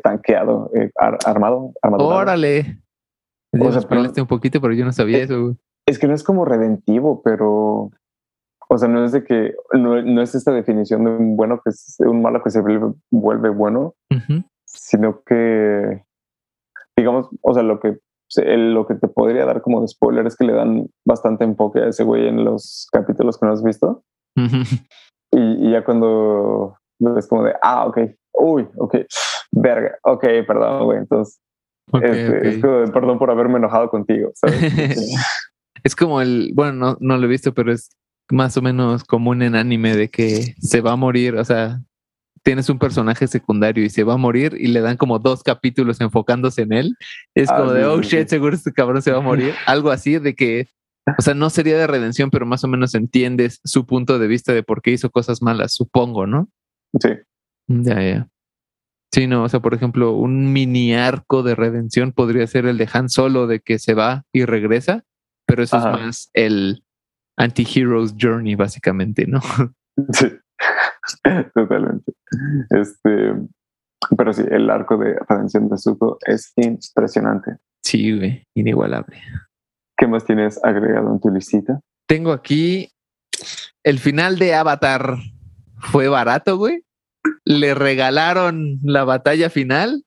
tanqueado, 0.04 0.72
eh, 0.74 0.92
armado, 1.26 1.74
armado. 1.82 2.08
Órale. 2.08 2.82
O 3.60 3.72
sea, 3.72 3.82
un 4.22 4.28
poquito, 4.28 4.62
pero 4.62 4.74
yo 4.74 4.86
no 4.86 4.92
sabía 4.92 5.20
eso. 5.20 5.56
Es 5.90 5.98
que 5.98 6.08
no 6.08 6.14
es 6.14 6.24
como 6.24 6.46
redentivo, 6.46 7.24
pero. 7.24 7.90
O 8.70 8.78
sea, 8.78 8.88
no 8.88 9.04
es 9.04 9.12
de 9.12 9.24
que. 9.24 9.56
No, 9.74 10.22
es 10.22 10.36
esta 10.36 10.52
definición 10.52 11.04
de 11.04 11.10
un 11.10 11.36
bueno 11.36 11.60
que 11.64 11.72
es 11.72 11.96
un 12.00 12.22
malo 12.22 12.44
que 12.44 12.52
se 12.52 12.62
vuelve, 12.62 13.50
bueno, 13.50 13.96
sino 14.66 15.24
que. 15.24 16.04
Digamos, 16.96 17.30
o 17.42 17.54
sea, 17.56 17.64
lo 17.64 17.80
que, 17.80 17.98
lo 18.38 18.86
que 18.86 18.96
te 18.96 19.08
podría 19.08 19.46
dar 19.46 19.64
como 19.64 19.82
de 19.82 19.88
spoiler 19.88 20.28
es 20.28 20.36
que 20.36 20.46
le 20.46 20.54
dan 20.54 20.90
bastante 21.08 21.44
enfoque 21.44 21.80
a 21.80 21.88
ese 21.88 22.04
güey 22.04 22.28
en 22.28 22.46
los 22.46 22.88
capítulos 22.92 23.40
que 23.40 23.48
no 23.48 23.54
has 23.54 23.64
visto. 23.64 24.04
y, 25.32 25.72
ya 25.72 25.84
cuando 25.84 26.78
es 27.18 27.28
como 27.28 27.46
de, 27.46 27.56
ah, 27.64 27.88
ok, 27.88 27.98
uy, 28.34 28.68
ok, 28.78 28.96
verga, 29.52 29.98
ok, 30.04 30.24
perdón, 30.46 30.86
güey, 30.86 31.00
entonces, 31.00 31.40
este, 31.94 32.50
es 32.50 32.62
como 32.62 32.80
de, 32.80 32.92
perdón 32.92 33.18
por 33.18 33.32
haberme 33.32 33.58
enojado 33.58 33.90
contigo, 33.90 34.32
¿sabes? 34.36 34.60
es 35.84 35.96
como 35.96 36.22
el, 36.22 36.52
bueno, 36.54 36.74
no, 36.74 36.98
no 37.00 37.18
lo 37.18 37.26
he 37.26 37.30
visto, 37.30 37.54
pero 37.54 37.72
es 37.72 37.90
más 38.30 38.58
o 38.58 38.62
menos 38.62 39.04
común 39.04 39.42
en 39.42 39.56
anime 39.56 39.96
de 39.96 40.10
que 40.10 40.56
se 40.60 40.82
va 40.82 40.94
a 40.94 40.96
morir, 40.96 41.36
o 41.36 41.44
sea, 41.44 41.82
tienes 42.44 42.70
un 42.70 42.80
personaje 42.80 43.28
secundario 43.28 43.84
y 43.84 43.90
se 43.90 44.04
va 44.04 44.14
a 44.14 44.18
morir 44.18 44.56
y 44.58 44.68
le 44.68 44.82
dan 44.82 44.98
como 44.98 45.20
dos 45.20 45.44
capítulos 45.44 46.00
enfocándose 46.02 46.62
en 46.62 46.74
él. 46.74 46.96
Es 47.36 47.50
ah, 47.50 47.58
como 47.58 47.74
de, 47.74 47.86
oh 47.86 48.02
shit, 48.02 48.28
seguro 48.28 48.56
este 48.56 48.72
cabrón 48.72 49.02
se 49.02 49.12
va 49.12 49.18
a 49.18 49.22
morir. 49.22 49.54
Algo 49.66 49.92
así 49.92 50.20
de 50.20 50.36
que, 50.36 50.68
o 51.18 51.22
sea, 51.22 51.34
no 51.34 51.50
sería 51.50 51.78
de 51.78 51.88
redención, 51.88 52.30
pero 52.30 52.46
más 52.46 52.64
o 52.64 52.68
menos 52.68 52.96
entiendes 52.96 53.60
su 53.64 53.86
punto 53.86 54.20
de 54.20 54.28
vista 54.28 54.54
de 54.54 54.64
por 54.64 54.82
qué 54.82 54.92
hizo 54.92 55.10
cosas 55.10 55.42
malas, 55.42 55.74
supongo, 55.74 56.28
¿no? 56.28 56.50
Sí. 57.00 57.10
Ya, 57.68 58.02
ya. 58.02 58.28
Sí, 59.12 59.26
no, 59.26 59.44
o 59.44 59.50
sea, 59.50 59.60
por 59.60 59.74
ejemplo, 59.74 60.14
un 60.14 60.54
mini 60.54 60.94
arco 60.94 61.42
de 61.42 61.56
redención 61.56 62.12
podría 62.12 62.46
ser 62.46 62.68
el 62.68 62.78
de 62.78 62.88
Han 62.94 63.10
Solo 63.10 63.48
de 63.48 63.60
que 63.60 63.80
se 63.80 63.96
va 63.96 64.24
y 64.32 64.46
regresa, 64.46 65.04
pero 65.50 65.64
eso 65.64 65.78
es 65.78 65.84
más 65.84 66.30
el 66.34 66.84
anti-heroes 67.38 68.14
journey, 68.20 68.56
básicamente, 68.56 69.26
¿no? 69.26 69.42
Sí. 70.14 70.28
Totalmente. 71.54 72.14
Este, 72.70 73.34
pero 74.18 74.32
sí, 74.32 74.44
el 74.50 74.70
arco 74.70 74.98
de 74.98 75.18
redención 75.28 75.68
de 75.68 75.78
Zuko 75.78 76.18
es 76.26 76.54
impresionante. 76.56 77.58
Sí, 77.84 78.18
güey, 78.18 78.44
inigualable. 78.56 79.22
¿Qué 79.98 80.08
más 80.08 80.24
tienes 80.24 80.64
agregado 80.64 81.12
en 81.12 81.20
tu 81.20 81.30
listita? 81.30 81.82
Tengo 82.08 82.32
aquí 82.32 82.90
el 83.84 84.00
final 84.00 84.40
de 84.40 84.56
Avatar. 84.56 85.18
Fue 85.80 86.08
barato, 86.08 86.58
güey. 86.58 86.86
Le 87.44 87.74
regalaron 87.74 88.80
la 88.84 89.04
batalla 89.04 89.50
final. 89.50 90.06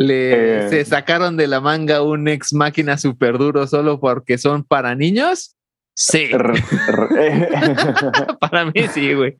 Le 0.00 0.64
eh. 0.64 0.68
se 0.70 0.84
sacaron 0.86 1.36
de 1.36 1.46
la 1.46 1.60
manga 1.60 2.00
un 2.00 2.26
ex 2.26 2.54
máquina 2.54 2.96
super 2.96 3.36
duro 3.36 3.66
solo 3.66 4.00
porque 4.00 4.38
son 4.38 4.64
para 4.64 4.94
niños. 4.94 5.56
Sí. 5.94 6.30
para 8.40 8.64
mí 8.64 8.72
sí, 8.94 9.12
güey. 9.12 9.36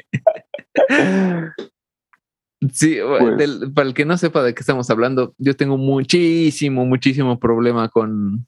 Sí, 2.75 2.99
pues 3.01 3.51
para 3.75 3.89
el 3.89 3.95
que 3.95 4.05
no 4.05 4.19
sepa 4.19 4.43
de 4.43 4.53
qué 4.53 4.61
estamos 4.61 4.91
hablando, 4.91 5.35
yo 5.39 5.57
tengo 5.57 5.79
muchísimo, 5.79 6.85
muchísimo 6.85 7.41
problema 7.41 7.89
con, 7.89 8.47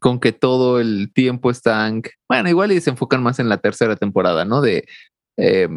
con 0.00 0.20
que 0.20 0.32
todo 0.32 0.80
el 0.80 1.12
tiempo 1.12 1.50
están, 1.50 2.00
bueno, 2.30 2.48
igual 2.48 2.72
y 2.72 2.80
se 2.80 2.88
enfocan 2.88 3.22
más 3.22 3.40
en 3.40 3.50
la 3.50 3.58
tercera 3.58 3.96
temporada, 3.96 4.46
¿no? 4.46 4.62
De, 4.62 4.86
eh, 5.36 5.68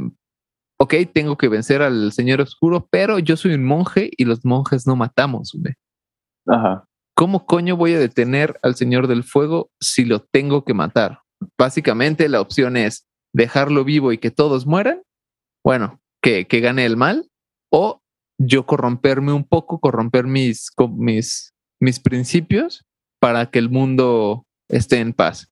ok, 0.79 0.93
tengo 1.13 1.37
que 1.37 1.49
vencer 1.49 1.81
al 1.81 2.11
Señor 2.11 2.41
Oscuro, 2.41 2.87
pero 2.89 3.19
yo 3.19 3.37
soy 3.37 3.53
un 3.53 3.63
monje 3.63 4.11
y 4.17 4.25
los 4.25 4.45
monjes 4.45 4.85
no 4.87 4.95
matamos, 4.95 5.51
güey. 5.53 5.73
Ajá. 6.47 6.85
¿Cómo 7.15 7.45
coño 7.45 7.77
voy 7.77 7.93
a 7.93 7.99
detener 7.99 8.59
al 8.61 8.75
Señor 8.75 9.07
del 9.07 9.23
Fuego 9.23 9.69
si 9.79 10.05
lo 10.05 10.19
tengo 10.19 10.65
que 10.65 10.73
matar? 10.73 11.21
Básicamente 11.57 12.27
la 12.29 12.41
opción 12.41 12.77
es 12.77 13.07
dejarlo 13.33 13.83
vivo 13.83 14.11
y 14.11 14.17
que 14.17 14.31
todos 14.31 14.65
mueran 14.65 15.01
bueno, 15.65 15.99
que, 16.21 16.45
que 16.45 16.59
gane 16.59 16.85
el 16.85 16.95
mal, 16.95 17.27
o 17.71 18.03
yo 18.37 18.67
corromperme 18.67 19.33
un 19.33 19.45
poco, 19.45 19.79
corromper 19.79 20.25
mis, 20.27 20.69
mis, 20.95 21.55
mis 21.81 21.99
principios 21.99 22.85
para 23.19 23.47
que 23.47 23.57
el 23.57 23.71
mundo 23.71 24.45
esté 24.69 24.99
en 24.99 25.11
paz. 25.11 25.47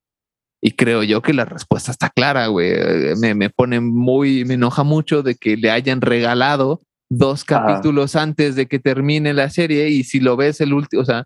Y 0.66 0.72
creo 0.72 1.04
yo 1.04 1.22
que 1.22 1.34
la 1.34 1.44
respuesta 1.44 1.92
está 1.92 2.10
clara, 2.10 2.48
güey. 2.48 2.74
Me, 3.20 3.36
me 3.36 3.50
pone 3.50 3.82
muy, 3.82 4.46
me 4.46 4.54
enoja 4.54 4.84
mucho 4.84 5.22
de 5.22 5.36
que 5.36 5.58
le 5.58 5.70
hayan 5.70 6.00
regalado 6.00 6.80
dos 7.10 7.44
capítulos 7.44 8.16
antes 8.16 8.56
de 8.56 8.68
que 8.68 8.80
termine 8.80 9.34
la 9.34 9.50
serie 9.50 9.90
y 9.90 10.06
si 10.06 10.22
lo 10.22 10.38
ves 10.38 10.62
el 10.62 10.74
último, 10.74 11.02
o 11.02 11.06
sea, 11.06 11.26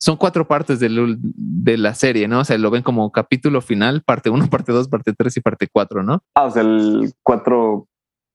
son 0.00 0.16
cuatro 0.16 0.48
partes 0.48 0.80
de, 0.80 0.88
de, 1.18 1.76
la 1.76 1.92
serie, 1.92 2.28
¿no? 2.28 2.40
O 2.40 2.44
sea, 2.44 2.56
lo 2.56 2.70
ven 2.70 2.82
como 2.82 3.12
capítulo 3.12 3.60
final, 3.60 4.02
parte 4.02 4.30
uno, 4.30 4.46
parte 4.50 4.72
dos, 4.72 4.88
parte 4.88 5.12
tres 5.12 5.36
y 5.36 5.42
parte 5.42 5.68
cuatro, 5.70 6.02
¿no? 6.02 6.22
Ah, 6.34 6.44
o 6.44 6.50
sea, 6.50 6.62
el 6.62 7.12
cuatro 7.22 7.88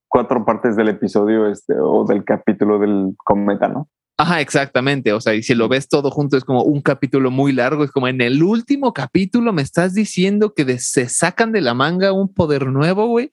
cuatro 0.07 0.45
partes 0.45 0.75
del 0.75 0.89
episodio 0.89 1.47
este, 1.47 1.73
o 1.79 2.05
del 2.05 2.23
capítulo 2.23 2.77
del 2.77 3.15
cometa, 3.17 3.67
¿no? 3.69 3.87
Ajá, 4.17 4.41
exactamente. 4.41 5.11
O 5.11 5.19
sea, 5.19 5.33
y 5.33 5.43
si 5.43 5.55
lo 5.55 5.67
ves 5.67 5.87
todo 5.87 6.11
junto 6.11 6.37
es 6.37 6.43
como 6.43 6.63
un 6.63 6.81
capítulo 6.81 7.31
muy 7.31 7.51
largo. 7.51 7.83
Es 7.83 7.91
como 7.91 8.07
en 8.07 8.21
el 8.21 8.43
último 8.43 8.93
capítulo 8.93 9.53
me 9.53 9.61
estás 9.61 9.93
diciendo 9.93 10.53
que 10.53 10.79
se 10.79 11.09
sacan 11.09 11.51
de 11.51 11.61
la 11.61 11.73
manga 11.73 12.11
un 12.13 12.31
poder 12.33 12.67
nuevo, 12.67 13.07
güey. 13.07 13.31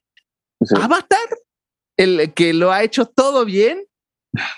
Avatar, 0.81 1.19
el 1.97 2.33
que 2.35 2.53
lo 2.53 2.73
ha 2.73 2.83
hecho 2.83 3.07
todo 3.07 3.45
bien, 3.45 3.85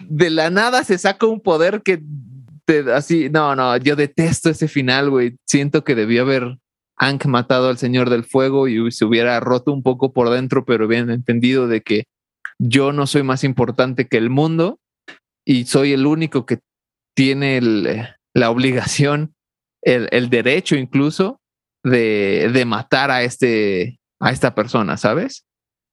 de 0.00 0.30
la 0.30 0.50
nada 0.50 0.84
se 0.84 0.98
saca 0.98 1.26
un 1.26 1.40
poder 1.40 1.82
que 1.82 2.02
te, 2.64 2.92
así, 2.92 3.28
no, 3.30 3.56
no, 3.56 3.76
yo 3.78 3.96
detesto 3.96 4.50
ese 4.50 4.68
final, 4.68 5.10
güey. 5.10 5.36
Siento 5.46 5.82
que 5.82 5.94
debió 5.94 6.22
haber 6.22 6.58
Hank 6.98 7.26
matado 7.26 7.68
al 7.68 7.78
Señor 7.78 8.10
del 8.10 8.24
Fuego 8.24 8.68
y 8.68 8.92
se 8.92 9.04
hubiera 9.04 9.40
roto 9.40 9.72
un 9.72 9.82
poco 9.82 10.12
por 10.12 10.30
dentro, 10.30 10.64
pero 10.64 10.86
bien 10.86 11.10
entendido 11.10 11.66
de 11.66 11.80
que 11.80 12.04
yo 12.58 12.92
no 12.92 13.08
soy 13.08 13.24
más 13.24 13.42
importante 13.42 14.06
que 14.06 14.18
el 14.18 14.30
mundo 14.30 14.78
y 15.44 15.64
soy 15.64 15.92
el 15.92 16.06
único 16.06 16.46
que 16.46 16.60
tiene 17.14 17.60
la 18.34 18.50
obligación, 18.50 19.34
el, 19.82 20.30
derecho 20.30 20.76
incluso 20.76 21.40
de, 21.84 22.64
matar 22.66 23.10
a, 23.10 23.22
este, 23.22 23.98
a 24.20 24.30
esta 24.30 24.54
persona, 24.54 24.96
¿sabes? 24.96 25.44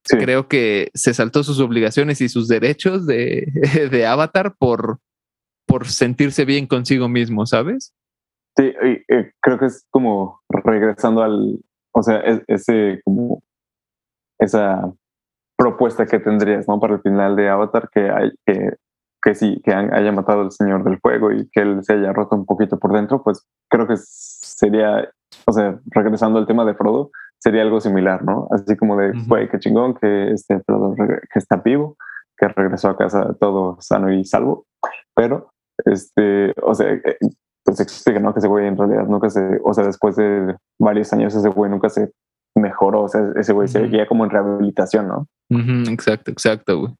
Creo 0.04 0.48
que 0.48 0.90
se 0.94 1.14
saltó 1.14 1.44
sus 1.44 1.60
obligaciones 1.60 2.22
y 2.22 2.30
sus 2.30 2.48
derechos 2.48 3.06
de, 3.06 3.52
de 3.92 4.06
Avatar 4.06 4.56
por, 4.58 5.00
por 5.68 5.88
sentirse 5.88 6.46
bien 6.46 6.68
consigo 6.68 7.10
mismo, 7.10 7.46
¿sabes? 7.46 7.94
Sí, 8.58 8.74
eh, 8.82 9.32
creo 9.42 9.60
que 9.60 9.66
es 9.66 9.86
como 9.90 10.42
regresando 10.50 11.22
al, 11.22 11.60
o 11.92 12.04
sea, 12.04 12.22
ese 12.48 13.02
como 13.04 13.42
esa 14.40 14.92
propuesta 15.58 16.06
que 16.06 16.20
tendrías, 16.20 16.68
¿no? 16.68 16.80
Para 16.80 16.96
el 16.96 17.02
final 17.02 17.36
de 17.36 17.50
Avatar, 17.50 17.90
que 17.94 18.10
hay 18.10 18.32
que, 18.46 18.76
que 19.30 19.36
sí, 19.36 19.62
que 19.64 19.72
haya 19.72 20.12
matado 20.12 20.42
al 20.42 20.52
Señor 20.52 20.84
del 20.84 21.00
Fuego 21.00 21.32
y 21.32 21.48
que 21.50 21.62
él 21.62 21.84
se 21.84 21.94
haya 21.94 22.12
roto 22.12 22.36
un 22.36 22.48
poquito 22.48 22.80
por 22.80 22.94
dentro, 22.94 23.22
pues 23.22 23.46
creo 23.70 23.86
que 23.88 23.96
sería, 23.96 25.08
o 25.46 25.52
sea, 25.52 25.80
regresando 25.92 26.40
al 26.40 26.48
tema 26.48 26.66
de 26.66 26.74
Frodo, 26.74 27.12
sería 27.38 27.62
algo 27.62 27.80
similar, 27.80 28.24
¿no? 28.24 28.48
Así 28.50 28.76
como 28.76 28.98
de, 28.98 29.12
güey, 29.28 29.48
qué 29.48 29.60
chingón 29.60 29.94
que 29.94 30.32
este 30.32 30.60
Frodo 30.62 30.96
que 30.96 31.40
está 31.40 31.58
vivo, 31.58 31.96
que 32.36 32.48
regresó 32.48 32.90
a 32.90 32.98
casa 32.98 33.36
todo 33.40 33.78
sano 33.82 34.12
y 34.12 34.26
salvo, 34.26 34.66
pero, 35.14 35.52
este, 35.86 36.56
o 36.64 36.74
sea, 36.74 36.92
eh, 36.92 37.18
pues 37.64 37.80
explica, 37.82 38.20
¿no? 38.20 38.34
Que 38.34 38.40
ese 38.40 38.48
güey 38.48 38.66
en 38.66 38.78
realidad 38.78 39.06
nunca 39.06 39.30
se, 39.30 39.60
o 39.64 39.74
sea, 39.76 39.86
después 39.86 40.16
de 40.16 40.56
varios 40.80 41.14
años 41.14 41.36
ese 41.36 41.50
güey 41.50 41.70
nunca 41.70 41.90
se 41.90 42.12
mejoró, 42.56 43.04
o 43.04 43.08
sea, 43.08 43.22
ese 43.36 43.54
güey 43.54 43.68
se 43.68 43.80
seguía 43.80 44.08
como 44.08 44.24
en 44.24 44.32
rehabilitación, 44.32 45.08
¿no? 45.08 45.28
exacto, 45.88 46.32
exacto, 46.32 46.80
güey. 46.80 46.96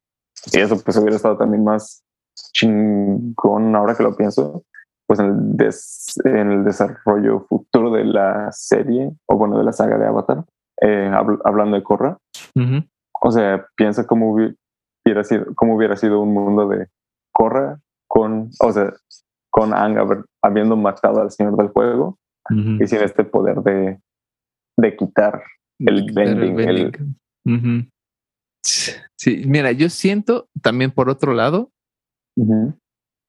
Y 0.52 0.60
eso 0.60 0.80
pues 0.80 0.96
hubiera 0.96 1.16
estado 1.16 1.36
también 1.36 1.64
más 1.64 2.04
chingón 2.52 3.74
ahora 3.74 3.94
que 3.94 4.02
lo 4.02 4.16
pienso, 4.16 4.64
pues 5.06 5.18
en 5.20 5.56
el, 5.60 6.64
desarrollo 6.64 7.46
futuro 7.48 7.90
de 7.90 8.04
la 8.04 8.50
serie, 8.52 9.10
o 9.26 9.36
bueno, 9.36 9.58
de 9.58 9.64
la 9.64 9.72
saga 9.72 9.98
de 9.98 10.06
Avatar, 10.06 10.44
eh, 10.80 11.10
hablando 11.44 11.76
de 11.76 11.82
Korra. 11.82 12.18
O 13.22 13.30
sea, 13.30 13.66
piensa 13.76 14.06
cómo 14.06 14.32
hubiera 14.32 15.24
sido, 15.24 15.46
cómo 15.54 15.76
hubiera 15.76 15.96
sido 15.96 16.20
un 16.20 16.32
mundo 16.32 16.68
de 16.68 16.88
Korra 17.32 17.80
con, 18.08 18.50
o 18.60 18.72
sea, 18.72 18.92
con 19.50 19.74
Ang 19.74 20.24
habiendo 20.42 20.76
matado 20.76 21.20
al 21.20 21.30
Señor 21.30 21.56
del 21.56 21.70
Fuego 21.70 22.18
y 22.50 22.86
sin 22.86 23.00
este 23.02 23.24
poder 23.24 23.58
de 23.62 24.00
de 24.80 24.96
quitar 24.96 25.42
el 25.78 26.12
vending. 26.12 26.56
Sí, 28.62 29.42
mira, 29.46 29.72
yo 29.72 29.88
siento 29.88 30.48
también 30.60 30.90
por 30.90 31.08
otro 31.08 31.34
lado. 31.34 31.70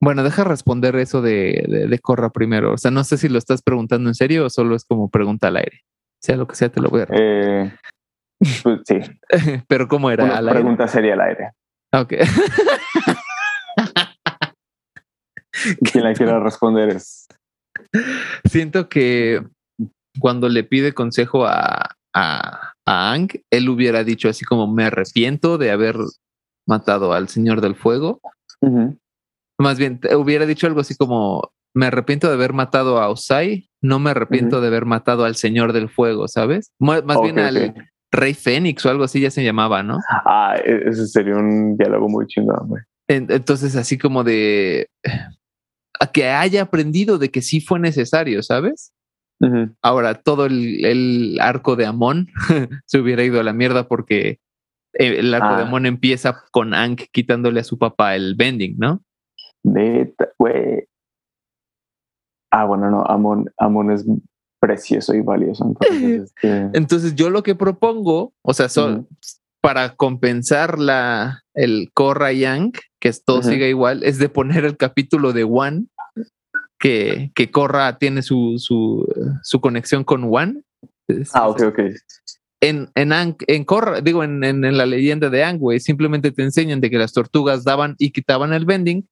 Bueno, 0.01 0.23
deja 0.23 0.43
responder 0.43 0.95
eso 0.95 1.21
de, 1.21 1.87
de, 1.89 1.99
Corra 1.99 2.31
primero. 2.31 2.73
O 2.73 2.77
sea, 2.77 2.91
no 2.91 3.03
sé 3.03 3.17
si 3.17 3.29
lo 3.29 3.37
estás 3.37 3.61
preguntando 3.61 4.09
en 4.09 4.15
serio 4.15 4.45
o 4.45 4.49
solo 4.49 4.75
es 4.75 4.85
como 4.85 5.09
pregunta 5.09 5.47
al 5.47 5.57
aire. 5.57 5.81
Sea 6.21 6.37
lo 6.37 6.47
que 6.47 6.55
sea, 6.55 6.69
te 6.69 6.81
lo 6.81 6.89
voy 6.89 7.01
a 7.01 7.07
eh, 7.11 7.73
pues, 8.63 8.81
sí. 8.85 8.99
Pero 9.67 9.87
¿cómo 9.87 10.11
era? 10.11 10.23
Una 10.23 10.51
pregunta 10.51 10.87
sería 10.87 11.13
al 11.13 11.21
aire. 11.21 11.51
Ok. 11.93 12.13
Quien 15.91 16.03
la 16.03 16.13
quiera 16.13 16.39
responder 16.39 16.89
es. 16.89 17.27
Siento 18.45 18.89
que 18.89 19.43
cuando 20.19 20.49
le 20.49 20.63
pide 20.63 20.93
consejo 20.93 21.45
a, 21.45 21.95
a, 22.13 22.73
Ang, 22.85 23.29
él 23.51 23.69
hubiera 23.69 24.03
dicho 24.03 24.29
así 24.29 24.45
como 24.45 24.67
me 24.67 24.85
arrepiento 24.85 25.57
de 25.57 25.71
haber 25.71 25.95
matado 26.67 27.13
al 27.13 27.29
Señor 27.29 27.61
del 27.61 27.75
Fuego. 27.75 28.21
Más 29.59 29.77
bien, 29.77 29.99
hubiera 30.17 30.45
dicho 30.45 30.67
algo 30.67 30.81
así 30.81 30.95
como 30.95 31.51
me 31.73 31.85
arrepiento 31.87 32.27
de 32.27 32.33
haber 32.33 32.53
matado 32.53 32.99
a 32.99 33.09
Osai, 33.09 33.69
no 33.81 33.99
me 33.99 34.11
arrepiento 34.11 34.61
de 34.61 34.67
haber 34.67 34.85
matado 34.85 35.25
al 35.25 35.35
Señor 35.35 35.73
del 35.73 35.89
Fuego, 35.89 36.27
¿sabes? 36.27 36.71
Más, 36.79 37.03
bien 37.21 37.39
al, 37.39 37.73
Rey 38.11 38.33
Fénix 38.33 38.85
o 38.85 38.89
algo 38.89 39.05
así 39.05 39.21
ya 39.21 39.31
se 39.31 39.43
llamaba, 39.43 39.83
¿no? 39.83 39.99
Ah, 40.25 40.55
e, 40.63 40.89
ese 40.89 41.07
sería 41.07 41.35
un 41.35 41.77
diálogo 41.77 42.09
muy 42.09 42.27
chingón, 42.27 42.67
güey. 42.67 42.83
Entonces, 43.07 43.75
así 43.75 43.97
como 43.97 44.23
de 44.23 44.87
a 45.99 46.07
que 46.11 46.29
haya 46.29 46.63
aprendido 46.63 47.17
de 47.17 47.29
que 47.29 47.41
sí 47.41 47.61
fue 47.61 47.79
necesario, 47.79 48.41
¿sabes? 48.41 48.93
Ahora, 49.81 50.21
todo 50.21 50.45
el, 50.45 51.37
arco 51.41 51.75
de 51.75 51.87
Amon 51.87 52.27
se 52.85 52.99
hubiera 52.99 53.23
ido 53.23 53.39
a 53.39 53.43
la 53.43 53.53
mierda 53.53 53.87
porque 53.87 54.39
el 54.93 55.33
arco 55.33 55.55
de 55.55 55.63
ah. 55.63 55.67
Amon 55.67 55.85
empieza 55.85 56.43
con 56.51 56.73
Ank 56.73 57.03
quitándole 57.11 57.59
a 57.61 57.63
su 57.63 57.77
papá 57.77 58.15
el 58.15 58.35
bending, 58.35 58.77
¿no? 58.77 59.03
Neta, 59.63 60.29
güey. 60.37 60.87
Ah, 62.51 62.65
bueno, 62.65 62.89
no, 62.89 63.03
Amon, 63.05 63.49
Amon 63.57 63.91
es 63.91 64.05
precioso 64.59 65.13
y 65.13 65.21
valioso. 65.21 65.75
Este 65.91 66.69
entonces, 66.73 67.15
yo 67.15 67.29
lo 67.29 67.43
que 67.43 67.55
propongo, 67.55 68.33
o 68.41 68.53
sea, 68.53 68.69
son, 68.69 69.07
para 69.61 69.95
compensar 69.95 70.79
la, 70.79 71.43
el 71.53 71.91
Korra 71.93 72.31
Yang, 72.31 72.73
que 72.99 73.11
todo 73.25 73.43
siga 73.43 73.67
igual, 73.67 74.03
es 74.03 74.17
de 74.17 74.29
poner 74.29 74.65
el 74.65 74.77
capítulo 74.77 75.33
de 75.33 75.43
One, 75.43 75.87
que, 76.79 77.31
que 77.35 77.51
Korra 77.51 77.97
tiene 77.97 78.21
su, 78.21 78.55
su, 78.57 79.07
su 79.43 79.61
conexión 79.61 80.03
con 80.03 80.23
One. 80.23 80.63
Ah, 81.33 81.47
ok, 81.47 81.61
ok. 81.67 81.79
En, 82.63 82.89
en, 82.93 83.35
digo, 84.03 84.23
en, 84.23 84.43
en, 84.43 84.77
la 84.77 84.85
leyenda 84.85 85.29
de 85.29 85.43
Ang, 85.43 85.57
güey, 85.57 85.79
simplemente 85.79 86.31
te 86.31 86.43
enseñan 86.43 86.79
de 86.79 86.91
que 86.91 86.99
las 86.99 87.11
tortugas 87.11 87.63
daban 87.63 87.95
y 87.97 88.11
quitaban 88.11 88.53
el 88.53 88.65
bending. 88.65 89.07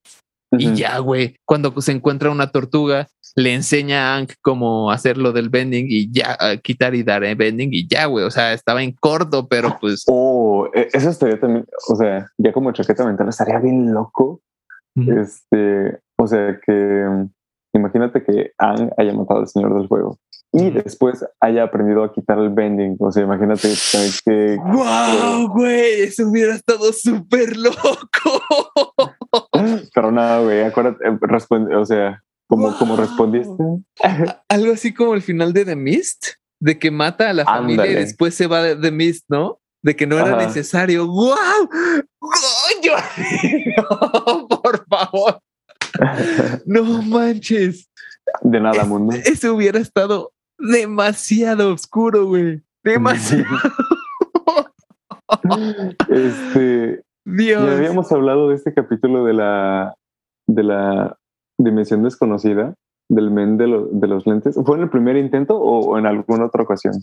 Y 0.52 0.74
ya, 0.74 0.98
güey, 1.00 1.36
cuando 1.46 1.80
se 1.82 1.92
encuentra 1.92 2.32
una 2.32 2.52
tortuga, 2.52 3.08
le 3.36 3.54
enseña 3.54 4.14
a 4.14 4.18
Ank 4.18 4.34
cómo 4.42 4.92
hacer 4.92 5.18
lo 5.18 5.32
del 5.32 5.50
bending 5.50 5.86
y 5.88 6.12
ya 6.12 6.38
quitar 6.64 6.96
y 6.96 7.04
dar 7.04 7.24
el 7.24 7.36
bending 7.36 7.70
y 7.72 7.88
ya, 7.88 8.06
güey. 8.06 8.26
O 8.26 8.32
sea, 8.32 8.54
estaba 8.54 8.84
en 8.84 8.94
corto, 8.94 9.48
pero 9.48 9.78
pues. 9.80 10.04
Oh, 10.08 10.68
eso 10.74 11.10
estaría 11.10 11.40
también, 11.40 11.66
o 11.88 11.96
sea, 11.96 12.32
ya 12.38 12.52
como 12.52 12.72
chaqueta 12.72 13.06
mental 13.06 13.30
estaría 13.30 13.60
bien 13.60 13.94
loco. 13.94 14.42
Este, 14.96 16.00
o 16.18 16.28
sea, 16.28 16.60
que 16.66 17.06
imagínate 17.74 18.24
que 18.24 18.52
Ang 18.58 18.92
haya 18.98 19.14
matado 19.14 19.40
al 19.40 19.48
señor 19.48 19.74
del 19.76 19.88
juego 19.88 20.18
y 20.52 20.72
después 20.72 21.24
haya 21.40 21.64
aprendido 21.64 22.04
a 22.04 22.12
quitar 22.12 22.40
el 22.40 22.50
bending. 22.50 22.98
O 23.00 23.12
sea, 23.12 23.24
imagínate 23.24 23.70
que. 24.26 24.58
¡Wow, 24.58 25.50
güey! 25.50 26.02
Eso 26.02 26.28
hubiera 26.28 26.56
estado 26.56 26.92
súper 26.92 27.56
loco. 27.56 28.42
Pero 29.94 30.12
nada, 30.12 30.42
güey, 30.42 30.64
acuérdate, 30.64 31.06
eh, 31.08 31.76
o 31.76 31.86
sea, 31.86 32.24
como, 32.48 32.76
como 32.78 32.96
respondiste. 32.96 33.64
Algo 34.48 34.74
así 34.74 34.94
como 34.94 35.14
el 35.14 35.22
final 35.22 35.54
de 35.54 35.66
The 35.66 35.76
Mist, 35.76 36.28
de 36.60 36.80
que 36.80 36.90
mata 36.90 37.30
a 37.30 37.34
la 37.34 37.46
familia 37.46 37.86
y 37.86 37.96
después 37.96 38.34
se 38.34 38.48
va 38.48 38.64
de 38.64 38.76
The 38.76 38.92
Mist, 38.92 39.26
¿no? 39.30 39.60
De 39.82 39.96
que 39.96 40.08
no 40.08 40.18
era 40.18 40.36
necesario. 40.36 41.08
¡Wow! 41.08 41.70
Yo... 42.84 42.94
por 44.50 44.86
favor. 44.88 45.40
no 46.66 46.84
manches. 47.04 47.90
De 48.42 48.60
nada, 48.60 48.84
mundo. 48.84 49.16
Ese 49.16 49.50
hubiera 49.50 49.80
estado 49.80 50.34
demasiado 50.60 51.74
oscuro, 51.74 52.26
güey. 52.26 52.62
Demasiado. 52.84 53.46
este. 56.10 57.04
Dios. 57.26 57.66
Ya 57.66 57.78
habíamos 57.78 58.12
hablado 58.12 58.50
de 58.50 58.56
este 58.56 58.74
capítulo 58.74 59.26
de 59.26 59.34
la 59.34 59.96
de 60.48 60.64
la 60.64 61.18
dimensión 61.60 62.04
desconocida 62.04 62.74
del 63.10 63.32
men 63.32 63.58
de, 63.58 63.88
de 63.92 64.08
los 64.08 64.26
lentes. 64.26 64.56
¿Fue 64.66 64.78
en 64.78 64.84
el 64.84 64.90
primer 64.90 65.18
intento 65.18 65.60
o, 65.60 65.98
en 65.98 66.06
alguna 66.06 66.46
otra 66.46 66.64
ocasión? 66.64 66.94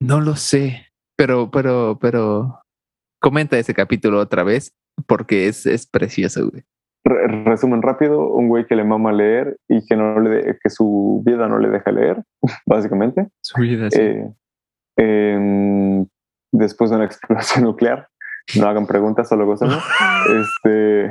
No 0.00 0.20
lo 0.20 0.36
sé, 0.36 0.86
pero, 1.16 1.50
pero, 1.50 1.98
pero 2.00 2.60
comenta 3.20 3.58
ese 3.58 3.74
capítulo 3.74 4.20
otra 4.20 4.44
vez 4.44 4.72
porque 5.06 5.48
es, 5.48 5.66
es 5.66 5.86
precioso, 5.86 6.50
güey. 6.50 6.64
Resumen 7.06 7.82
rápido, 7.82 8.28
un 8.28 8.48
güey 8.48 8.66
que 8.66 8.76
le 8.76 8.84
mama 8.84 9.12
leer 9.12 9.56
y 9.68 9.84
que 9.86 9.96
no 9.96 10.20
le 10.20 10.58
que 10.62 10.70
su 10.70 11.22
vida 11.24 11.48
no 11.48 11.58
le 11.58 11.68
deja 11.68 11.90
leer, 11.92 12.22
básicamente. 12.66 13.28
Su 13.42 13.60
vida, 13.60 13.90
sí. 13.90 14.22
Eh, 14.98 16.04
después 16.52 16.90
de 16.90 16.96
una 16.96 17.04
explosión 17.06 17.64
nuclear, 17.64 18.08
no 18.58 18.68
hagan 18.68 18.86
preguntas, 18.86 19.28
solo 19.28 19.46
gozan. 19.46 19.70
este, 20.40 21.10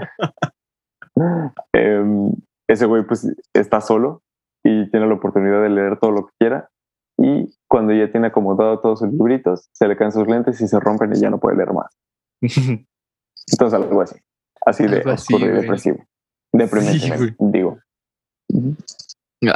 Em, 1.74 2.32
ese 2.68 2.86
güey 2.86 3.04
pues 3.04 3.28
está 3.54 3.80
solo 3.80 4.22
y 4.64 4.90
tiene 4.90 5.08
la 5.08 5.14
oportunidad 5.14 5.62
de 5.62 5.70
leer 5.70 5.98
todo 6.00 6.12
lo 6.12 6.26
que 6.28 6.34
quiera 6.40 6.70
y 7.18 7.56
cuando 7.68 7.94
ya 7.94 8.12
tiene 8.12 8.28
acomodado 8.28 8.80
todos 8.80 9.00
sus 9.00 9.12
libritos, 9.12 9.70
se 9.72 9.88
le 9.88 9.96
caen 9.96 10.12
sus 10.12 10.28
lentes 10.28 10.60
y 10.60 10.68
se 10.68 10.80
rompen 10.80 11.14
y 11.14 11.20
ya 11.20 11.30
no 11.30 11.40
puede 11.40 11.56
leer 11.56 11.72
más. 11.72 11.96
Entonces 12.42 13.74
algo 13.74 14.02
así, 14.02 14.18
así 14.65 14.88
de 14.88 14.99
oscuro 14.99 15.45
y 15.45 15.49
depresivo. 15.49 16.06
Deprimente, 16.51 17.36
digo. 17.39 17.80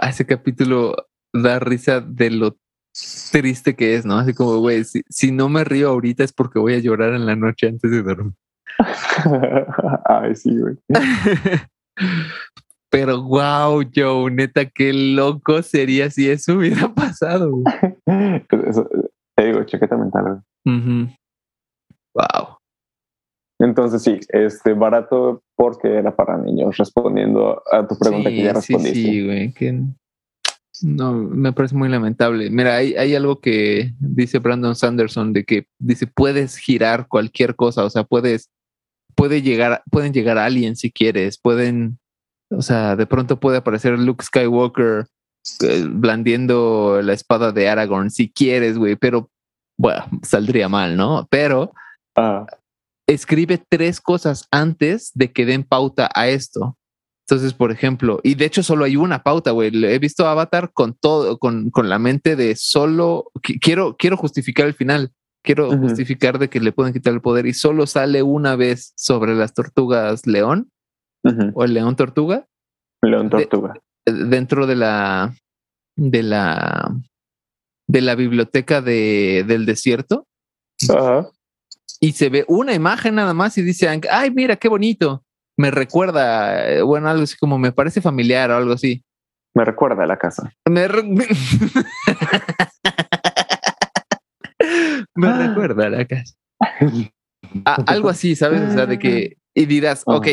Ah, 0.01 0.09
ese 0.09 0.25
capítulo 0.25 0.95
da 1.33 1.59
risa 1.59 2.01
de 2.01 2.29
lo 2.31 2.57
triste 3.31 3.75
que 3.75 3.95
es, 3.95 4.05
¿no? 4.05 4.17
Así 4.17 4.33
como, 4.33 4.57
güey, 4.57 4.83
si, 4.83 5.01
si, 5.09 5.31
no 5.31 5.49
me 5.49 5.63
río 5.63 5.89
ahorita 5.89 6.23
es 6.23 6.33
porque 6.33 6.59
voy 6.59 6.75
a 6.75 6.79
llorar 6.79 7.13
en 7.13 7.25
la 7.25 7.35
noche 7.35 7.67
antes 7.67 7.89
de 7.89 8.03
dormir. 8.03 8.33
Ay, 10.05 10.35
sí, 10.35 10.57
güey. 10.57 10.77
Pero 12.91 13.21
wow, 13.21 13.83
Joe, 13.93 14.31
neta, 14.31 14.65
qué 14.65 14.91
loco 14.93 15.61
sería 15.61 16.09
si 16.09 16.29
eso 16.29 16.55
hubiera 16.55 16.93
pasado. 16.93 17.61
te 18.05 19.45
digo, 19.45 19.63
chaqueta 19.65 19.95
mental. 19.95 20.41
Wow. 22.15 22.58
Entonces 23.59 24.01
sí, 24.01 24.19
este 24.29 24.73
barato 24.73 25.43
porque 25.55 25.95
era 25.95 26.15
para 26.15 26.37
niños, 26.37 26.77
respondiendo 26.77 27.61
a 27.71 27.85
tu 27.85 27.97
pregunta 27.97 28.29
que 28.29 28.43
ya 28.43 28.53
respondiste. 28.53 28.95
Sí, 28.95 29.05
sí, 29.05 29.25
güey, 29.25 29.53
que 29.53 29.83
no, 30.81 31.13
me 31.13 31.51
parece 31.51 31.75
muy 31.75 31.89
lamentable. 31.89 32.49
Mira, 32.49 32.77
hay, 32.77 32.95
hay 32.95 33.15
algo 33.15 33.41
que 33.41 33.93
dice 33.99 34.39
Brandon 34.39 34.75
Sanderson 34.75 35.33
de 35.33 35.43
que 35.43 35.67
dice 35.77 36.07
puedes 36.07 36.55
girar 36.55 37.07
cualquier 37.07 37.55
cosa, 37.55 37.83
o 37.83 37.89
sea, 37.89 38.05
puedes 38.05 38.49
puede 39.15 39.41
llegar, 39.41 39.83
pueden 39.91 40.13
llegar 40.13 40.37
aliens 40.37 40.79
si 40.79 40.91
quieres, 40.91 41.37
pueden, 41.37 41.99
o 42.49 42.61
sea, 42.61 42.95
de 42.95 43.05
pronto 43.05 43.37
puede 43.37 43.57
aparecer 43.57 43.99
Luke 43.99 44.23
Skywalker 44.23 45.07
eh, 45.61 45.85
blandiendo 45.89 47.01
la 47.03 47.11
espada 47.11 47.51
de 47.51 47.67
Aragorn 47.67 48.11
si 48.11 48.31
quieres, 48.31 48.77
güey, 48.77 48.95
pero 48.95 49.29
bueno, 49.77 50.05
saldría 50.23 50.69
mal, 50.69 50.95
¿no? 50.95 51.27
Pero 51.29 51.73
ah. 52.15 52.45
Escribe 53.13 53.61
tres 53.69 53.99
cosas 54.01 54.47
antes 54.51 55.11
de 55.13 55.31
que 55.31 55.45
den 55.45 55.63
pauta 55.63 56.09
a 56.15 56.27
esto. 56.27 56.77
Entonces, 57.27 57.53
por 57.53 57.71
ejemplo, 57.71 58.19
y 58.23 58.35
de 58.35 58.45
hecho 58.45 58.63
solo 58.63 58.85
hay 58.85 58.95
una 58.95 59.21
pauta, 59.21 59.51
güey. 59.51 59.71
He 59.85 59.99
visto 59.99 60.27
Avatar 60.27 60.71
con 60.73 60.95
todo, 60.95 61.37
con, 61.37 61.69
con 61.69 61.87
la 61.87 61.99
mente 61.99 62.35
de 62.35 62.55
solo 62.55 63.31
quiero, 63.61 63.95
quiero 63.97 64.17
justificar 64.17 64.65
el 64.65 64.73
final 64.73 65.11
quiero 65.43 65.69
justificar 65.77 66.39
de 66.39 66.49
que 66.49 66.59
le 66.59 66.71
pueden 66.71 66.93
quitar 66.93 67.13
el 67.13 67.21
poder 67.21 67.45
y 67.45 67.53
solo 67.53 67.87
sale 67.87 68.23
una 68.23 68.55
vez 68.55 68.93
sobre 68.95 69.35
las 69.35 69.53
tortugas 69.53 70.27
león 70.27 70.71
o 71.53 71.63
el 71.63 71.73
león 71.73 71.95
tortuga. 71.95 72.47
León 73.01 73.29
tortuga. 73.29 73.75
dentro 74.05 74.67
de 74.67 74.75
la 74.75 75.33
de 75.95 76.23
la 76.23 76.95
de 77.87 78.01
la 78.01 78.15
biblioteca 78.15 78.81
de, 78.81 79.43
del 79.47 79.65
desierto. 79.65 80.27
Y 81.99 82.13
se 82.13 82.29
ve 82.29 82.45
una 82.47 82.73
imagen 82.73 83.15
nada 83.15 83.33
más 83.33 83.57
y 83.57 83.61
dice, 83.61 83.87
ay, 84.11 84.31
mira, 84.31 84.55
qué 84.55 84.69
bonito. 84.69 85.23
Me 85.57 85.71
recuerda, 85.71 86.69
eh, 86.69 86.81
bueno, 86.81 87.09
algo 87.09 87.23
así 87.23 87.35
como 87.37 87.57
me 87.57 87.71
parece 87.71 88.01
familiar 88.01 88.51
o 88.51 88.57
algo 88.57 88.73
así. 88.73 89.03
Me 89.53 89.65
recuerda 89.65 90.03
a 90.03 90.07
la 90.07 90.17
casa. 90.17 90.53
Me 90.69 90.87
me 95.15 95.27
ah. 95.27 95.47
recuerda 95.47 95.87
a 95.87 95.89
la 95.89 96.05
casa. 96.05 96.35
algo 97.65 98.09
así, 98.09 98.35
¿sabes? 98.35 98.61
O 98.61 98.71
sea, 98.71 98.85
de 98.85 98.99
que, 98.99 99.37
y 99.53 99.65
dirás, 99.65 100.03
ok, 100.05 100.27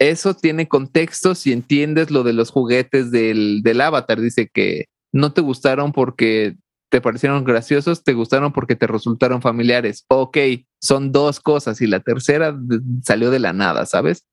eso 0.00 0.34
tiene 0.34 0.66
contexto 0.66 1.34
si 1.34 1.52
entiendes 1.52 2.10
lo 2.10 2.22
de 2.22 2.32
los 2.32 2.50
juguetes 2.50 3.10
del, 3.10 3.62
del 3.62 3.80
avatar. 3.80 4.20
Dice 4.20 4.48
que 4.52 4.86
no 5.12 5.32
te 5.32 5.40
gustaron 5.40 5.92
porque 5.92 6.56
te 6.92 7.00
parecieron 7.00 7.42
graciosos, 7.42 8.04
te 8.04 8.12
gustaron 8.12 8.52
porque 8.52 8.76
te 8.76 8.86
resultaron 8.86 9.40
familiares. 9.40 10.04
Ok, 10.08 10.36
son 10.78 11.10
dos 11.10 11.40
cosas 11.40 11.80
y 11.80 11.86
la 11.86 12.00
tercera 12.00 12.54
salió 13.02 13.30
de 13.30 13.38
la 13.38 13.54
nada, 13.54 13.86
¿sabes? 13.86 14.28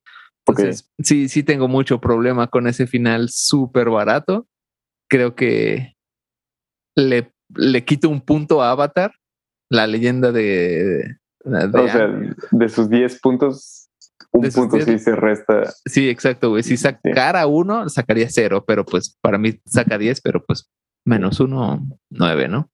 Entonces, 0.46 0.92
sí, 1.02 1.30
sí 1.30 1.42
tengo 1.44 1.70
mucho 1.70 2.02
problema 2.02 2.48
con 2.48 2.68
ese 2.68 2.86
final 2.86 3.30
súper 3.30 3.90
barato. 3.90 4.46
Creo 5.10 5.36
que 5.36 5.96
le, 6.98 7.32
le 7.56 7.86
quito 7.86 8.10
un 8.10 8.20
punto 8.20 8.62
a 8.62 8.72
Avatar 8.72 9.14
la 9.70 9.88
leyenda 9.88 10.34
de... 10.34 11.16
o 11.46 11.88
sea, 11.88 12.10
de 12.52 12.68
sus 12.68 12.90
10 12.90 13.22
puntos, 13.22 13.90
un 14.32 14.50
punto 14.50 14.82
sí 14.82 15.00
se 15.00 15.16
resta. 15.16 15.72
Sí, 15.86 16.10
exacto, 16.10 16.50
güey. 16.50 16.64
Si 16.64 16.76
sacara 16.76 17.48
uno, 17.48 17.88
sacaría 17.88 18.28
cero, 18.30 18.66
pero 18.68 18.86
pues 18.86 19.18
para 19.22 19.38
mí 19.38 19.62
saca 19.66 19.98
10, 19.98 20.20
pero 20.20 20.44
pues 20.44 20.70
menos 21.06 21.40
uno, 21.40 21.80
nueve, 22.10 22.48
¿no? 22.48 22.70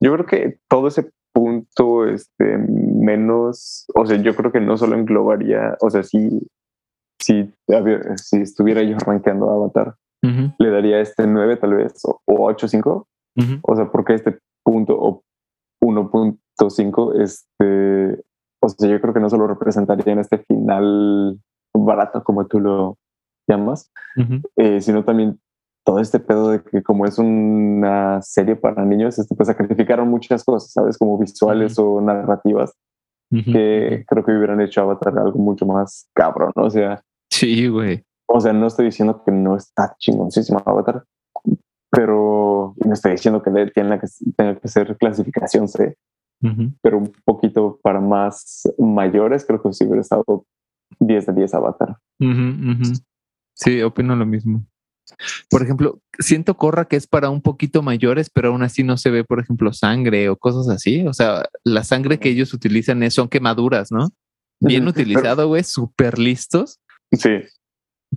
yo 0.00 0.12
creo 0.12 0.26
que 0.26 0.58
todo 0.68 0.88
ese 0.88 1.10
punto, 1.32 2.06
este, 2.06 2.58
menos, 2.58 3.86
o 3.94 4.06
sea, 4.06 4.16
yo 4.18 4.34
creo 4.34 4.52
que 4.52 4.60
no 4.60 4.76
solo 4.76 4.96
englobaría, 4.96 5.76
o 5.80 5.90
sea, 5.90 6.02
si, 6.02 6.40
si, 7.20 7.52
si 8.16 8.36
estuviera 8.38 8.82
yo 8.82 8.96
arrancando 8.96 9.50
Avatar, 9.50 9.96
le 10.58 10.70
daría 10.70 11.00
este 11.00 11.26
9 11.26 11.56
tal 11.56 11.74
vez, 11.74 12.00
o, 12.04 12.20
8, 12.26 12.68
5, 12.68 13.08
o 13.62 13.76
sea, 13.76 13.90
porque 13.90 14.14
este 14.14 14.38
punto, 14.64 14.96
o 14.98 15.22
1.5, 15.82 17.20
este, 17.20 18.24
o 18.60 18.68
sea, 18.68 18.90
yo 18.90 19.00
creo 19.00 19.14
que 19.14 19.20
no 19.20 19.30
solo 19.30 19.46
representaría 19.46 20.12
en 20.12 20.18
este 20.18 20.38
final 20.38 21.38
barato 21.74 22.24
como 22.24 22.46
tú 22.46 22.60
lo 22.60 22.98
llamas, 23.48 23.92
eh, 24.56 24.80
sino 24.80 25.04
también 25.04 25.38
todo 25.86 26.00
este 26.00 26.18
pedo 26.18 26.50
de 26.50 26.62
que 26.64 26.82
como 26.82 27.06
es 27.06 27.16
una 27.16 28.20
serie 28.20 28.56
para 28.56 28.84
niños, 28.84 29.20
este, 29.20 29.36
pues 29.36 29.46
sacrificaron 29.46 30.08
muchas 30.08 30.42
cosas, 30.42 30.72
¿sabes? 30.72 30.98
Como 30.98 31.16
visuales 31.16 31.78
o 31.78 32.00
narrativas, 32.00 32.74
que 33.30 34.04
creo 34.08 34.24
que 34.24 34.32
hubieran 34.32 34.60
hecho 34.60 34.80
Avatar 34.82 35.16
algo 35.16 35.38
mucho 35.38 35.64
más 35.64 36.10
cabrón, 36.12 36.50
¿no? 36.56 36.64
O 36.64 36.70
sea... 36.70 37.00
Sí, 37.30 37.68
güey. 37.68 38.02
O 38.26 38.40
sea, 38.40 38.52
no 38.52 38.66
estoy 38.66 38.86
diciendo 38.86 39.22
que 39.24 39.30
no 39.30 39.56
está 39.56 39.94
chingoncísimo 39.96 40.60
Avatar, 40.66 41.04
pero 41.88 42.74
no 42.84 42.92
estoy 42.92 43.12
diciendo 43.12 43.40
que 43.40 43.52
tenga 43.72 44.00
que, 44.00 44.08
tenga 44.36 44.56
que 44.56 44.66
ser 44.66 44.96
clasificación 44.96 45.68
C, 45.68 45.96
pero 46.82 46.98
un 46.98 47.12
poquito 47.24 47.78
para 47.80 48.00
más 48.00 48.68
mayores, 48.76 49.44
creo 49.46 49.62
que 49.62 49.72
sí 49.72 49.84
hubiera 49.84 50.00
estado 50.00 50.44
10 50.98 51.26
de 51.26 51.32
10 51.32 51.54
Avatar. 51.54 51.96
Sí, 53.54 53.82
opino 53.82 54.16
lo 54.16 54.26
mismo. 54.26 54.66
Por 55.48 55.62
ejemplo, 55.62 56.00
siento 56.18 56.56
Corra 56.56 56.86
que 56.86 56.96
es 56.96 57.06
para 57.06 57.30
un 57.30 57.42
poquito 57.42 57.82
mayores, 57.82 58.30
pero 58.30 58.48
aún 58.48 58.62
así 58.62 58.82
no 58.82 58.96
se 58.96 59.10
ve, 59.10 59.24
por 59.24 59.40
ejemplo, 59.40 59.72
sangre 59.72 60.28
o 60.28 60.36
cosas 60.36 60.68
así. 60.68 61.06
O 61.06 61.12
sea, 61.12 61.48
la 61.64 61.84
sangre 61.84 62.18
que 62.18 62.28
ellos 62.28 62.52
utilizan 62.54 63.02
es, 63.02 63.14
son 63.14 63.28
quemaduras, 63.28 63.92
¿no? 63.92 64.08
Bien 64.60 64.86
utilizado, 64.88 65.48
güey, 65.48 65.62
súper 65.64 66.18
listos. 66.18 66.80
Sí. 67.12 67.42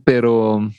Pero, 0.04 0.70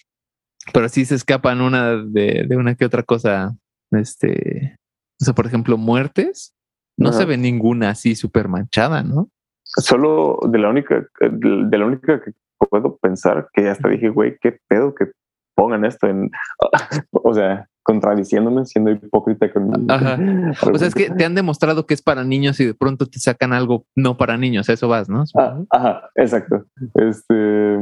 pero 0.73 0.89
sí 0.89 1.05
se 1.05 1.15
escapan 1.15 1.61
una 1.61 1.97
de, 1.97 2.47
una 2.57 2.75
que 2.75 2.85
otra 2.85 3.03
cosa. 3.03 3.57
Este, 3.91 4.77
o 5.21 5.25
sea, 5.25 5.35
por 5.35 5.47
ejemplo, 5.47 5.77
muertes. 5.77 6.55
No 6.97 7.15
se 7.15 7.25
ve 7.25 7.39
ninguna 7.39 7.91
así 7.91 8.15
súper 8.15 8.49
manchada, 8.49 9.03
¿no? 9.03 9.31
Solo 9.65 10.39
de 10.49 10.59
la 10.59 10.69
única, 10.69 11.07
de 11.19 11.79
la 11.79 11.87
única 11.87 12.21
que 12.23 12.33
puedo 12.69 12.99
pensar 12.99 13.49
que 13.55 13.69
hasta 13.71 13.89
dije, 13.89 14.11
güey, 14.11 14.37
qué 14.41 14.59
pedo 14.69 14.95
que 14.95 15.07
pongan 15.55 15.85
esto 15.85 16.07
en, 16.07 16.31
o 17.13 17.35
sea, 17.35 17.69
contradiciéndome, 17.83 18.67
siendo 18.67 18.91
hipócrita 18.91 19.53
con... 19.53 19.71
O 20.73 20.79
sea, 20.79 20.89
es 20.89 20.95
que 20.95 21.11
te 21.11 21.25
han 21.25 21.35
demostrado 21.35 21.87
que 21.87 21.95
es 21.95 22.03
para 22.03 22.25
niños 22.25 22.61
y 22.61 22.67
de 22.67 22.75
pronto 22.75 23.07
te 23.07 23.19
sacan 23.19 23.53
algo 23.53 23.87
no 23.97 24.17
para 24.17 24.37
niños, 24.37 24.69
eso 24.69 24.89
vas, 24.89 25.09
¿no? 25.09 25.25
Ah, 25.37 25.59
ajá, 25.71 26.11
exacto. 26.15 26.65
Este, 26.95 27.79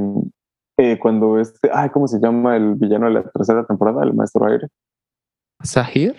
eh, 0.78 0.98
cuando 0.98 1.38
este, 1.38 1.70
ay, 1.72 1.90
¿cómo 1.90 2.06
se 2.06 2.20
llama 2.20 2.56
el 2.56 2.74
villano 2.74 3.06
de 3.06 3.12
la 3.12 3.22
tercera 3.30 3.66
temporada, 3.66 4.04
el 4.04 4.14
maestro 4.14 4.46
aire? 4.46 4.68
¿Sahir? 5.62 6.16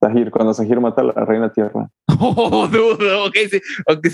Sahir, 0.00 0.30
cuando 0.30 0.54
Sahir 0.54 0.80
mata 0.80 1.02
a 1.02 1.04
la 1.04 1.24
reina 1.24 1.52
tierra. 1.52 1.88
Oh, 2.20 2.66
dudo, 2.66 3.26
ok, 3.26 3.36
sí, 3.48 3.60
okay. 3.86 4.10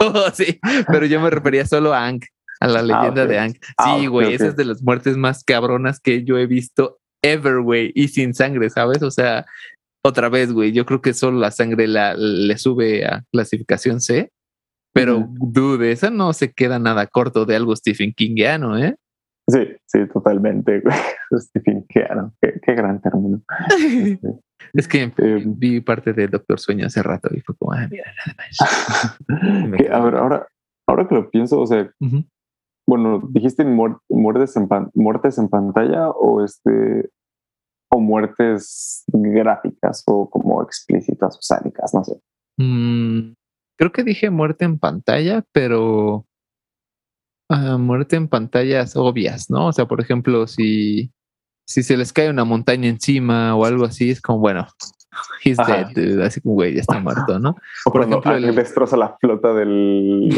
Oh, 0.00 0.30
sí, 0.32 0.60
pero 0.88 1.06
yo 1.06 1.20
me 1.20 1.30
refería 1.30 1.64
solo 1.64 1.94
a 1.94 2.06
Ang 2.06 2.20
a 2.60 2.68
la 2.68 2.80
ah, 2.80 2.82
leyenda 2.82 3.26
de 3.26 3.38
Ang. 3.38 3.56
Ah, 3.78 3.96
sí, 3.98 4.06
güey, 4.06 4.34
esa 4.34 4.48
es 4.48 4.56
de 4.56 4.64
las 4.64 4.82
muertes 4.82 5.16
más 5.16 5.42
cabronas 5.42 5.98
que 5.98 6.24
yo 6.24 6.38
he 6.38 6.46
visto 6.46 6.98
ever, 7.22 7.60
güey, 7.60 7.92
y 7.94 8.08
sin 8.08 8.34
sangre, 8.34 8.70
¿sabes? 8.70 9.02
O 9.02 9.10
sea, 9.10 9.46
otra 10.04 10.28
vez, 10.28 10.52
güey, 10.52 10.72
yo 10.72 10.86
creo 10.86 11.00
que 11.00 11.14
solo 11.14 11.38
la 11.38 11.50
sangre 11.50 11.86
la, 11.86 12.14
le 12.14 12.56
sube 12.58 13.04
a 13.04 13.24
clasificación 13.32 14.00
C, 14.00 14.30
pero 14.92 15.28
dude, 15.28 15.92
esa 15.92 16.10
no 16.10 16.32
se 16.32 16.52
queda 16.52 16.78
nada 16.78 17.06
corto 17.06 17.44
de 17.44 17.56
algo 17.56 17.76
Stephen 17.76 18.12
Kingiano, 18.12 18.76
¿eh? 18.78 18.96
Sí, 19.48 19.68
sí, 19.86 20.06
totalmente, 20.12 20.80
güey. 20.80 20.96
Stephen 21.40 21.84
Kingiano, 21.86 22.34
qué, 22.40 22.74
gran 22.74 23.00
término. 23.00 23.42
es 24.72 24.88
que 24.88 25.12
em, 25.16 25.58
vi 25.58 25.80
parte 25.80 26.12
de 26.12 26.28
Doctor 26.28 26.58
Sueño 26.58 26.86
hace 26.86 27.02
rato 27.02 27.28
y 27.32 27.40
fue 27.40 27.54
como, 27.56 27.72
ah, 27.72 27.86
mira, 27.90 28.12
nada 28.26 28.36
más. 28.38 29.28
a 29.92 30.00
ver, 30.00 30.14
ahora, 30.16 30.46
ahora 30.88 31.08
que 31.08 31.14
lo 31.14 31.30
pienso, 31.30 31.60
o 31.60 31.66
sea, 31.66 31.90
bueno, 32.86 33.20
dijiste 33.30 33.64
muertes, 33.64 34.56
en 34.56 34.68
muertes 34.94 35.38
en 35.38 35.48
pantalla 35.48 36.10
o 36.10 36.44
este 36.44 37.10
o 37.92 38.00
muertes 38.00 39.04
gráficas 39.08 40.02
o 40.06 40.30
como 40.30 40.62
explícitas 40.62 41.36
o 41.36 41.42
sádicas, 41.42 41.92
no 41.92 42.04
sé. 42.04 42.20
Mm, 42.56 43.34
creo 43.76 43.92
que 43.92 44.04
dije 44.04 44.30
muerte 44.30 44.64
en 44.64 44.78
pantalla, 44.78 45.44
pero 45.52 46.26
ah, 47.48 47.78
muerte 47.78 48.16
en 48.16 48.28
pantallas 48.28 48.96
obvias, 48.96 49.50
¿no? 49.50 49.66
O 49.68 49.72
sea, 49.72 49.86
por 49.86 50.00
ejemplo, 50.00 50.46
si, 50.46 51.12
si 51.66 51.82
se 51.82 51.96
les 51.96 52.12
cae 52.12 52.30
una 52.30 52.44
montaña 52.44 52.88
encima 52.88 53.56
o 53.56 53.64
algo 53.64 53.84
así, 53.84 54.10
es 54.10 54.20
como, 54.20 54.38
bueno, 54.38 54.66
he's 55.44 55.56
dead, 55.56 56.20
así 56.20 56.40
como, 56.40 56.54
güey, 56.54 56.74
ya 56.74 56.80
está 56.80 57.00
muerto, 57.00 57.38
¿no? 57.38 57.56
O 57.84 57.92
por 57.92 58.02
ejemplo, 58.02 58.34
el... 58.34 58.54
destroza 58.54 58.96
la 58.96 59.16
flota 59.20 59.52
del, 59.54 60.28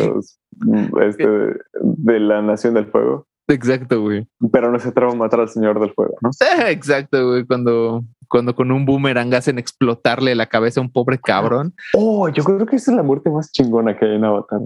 este, 1.02 1.26
de 1.74 2.20
la 2.20 2.42
Nación 2.42 2.74
del 2.74 2.86
Fuego. 2.86 3.26
Exacto, 3.48 4.00
güey. 4.00 4.26
Pero 4.52 4.70
no 4.70 4.78
se 4.78 4.92
traba 4.92 5.12
a 5.12 5.16
matar 5.16 5.40
al 5.40 5.48
Señor 5.48 5.80
del 5.80 5.92
Fuego, 5.92 6.16
¿no? 6.20 6.30
Exacto, 6.68 7.28
güey. 7.28 7.44
Cuando, 7.44 8.04
cuando 8.28 8.54
con 8.54 8.70
un 8.70 8.86
boomerang 8.86 9.34
hacen 9.34 9.58
explotarle 9.58 10.34
la 10.34 10.46
cabeza 10.46 10.80
a 10.80 10.82
un 10.82 10.92
pobre 10.92 11.18
cabrón. 11.18 11.74
Oh, 11.94 12.28
yo 12.28 12.44
creo 12.44 12.64
que 12.66 12.76
esa 12.76 12.92
es 12.92 12.96
la 12.96 13.02
muerte 13.02 13.30
más 13.30 13.50
chingona 13.52 13.96
que 13.96 14.06
hay 14.06 14.14
en 14.16 14.24
Avatar. 14.24 14.60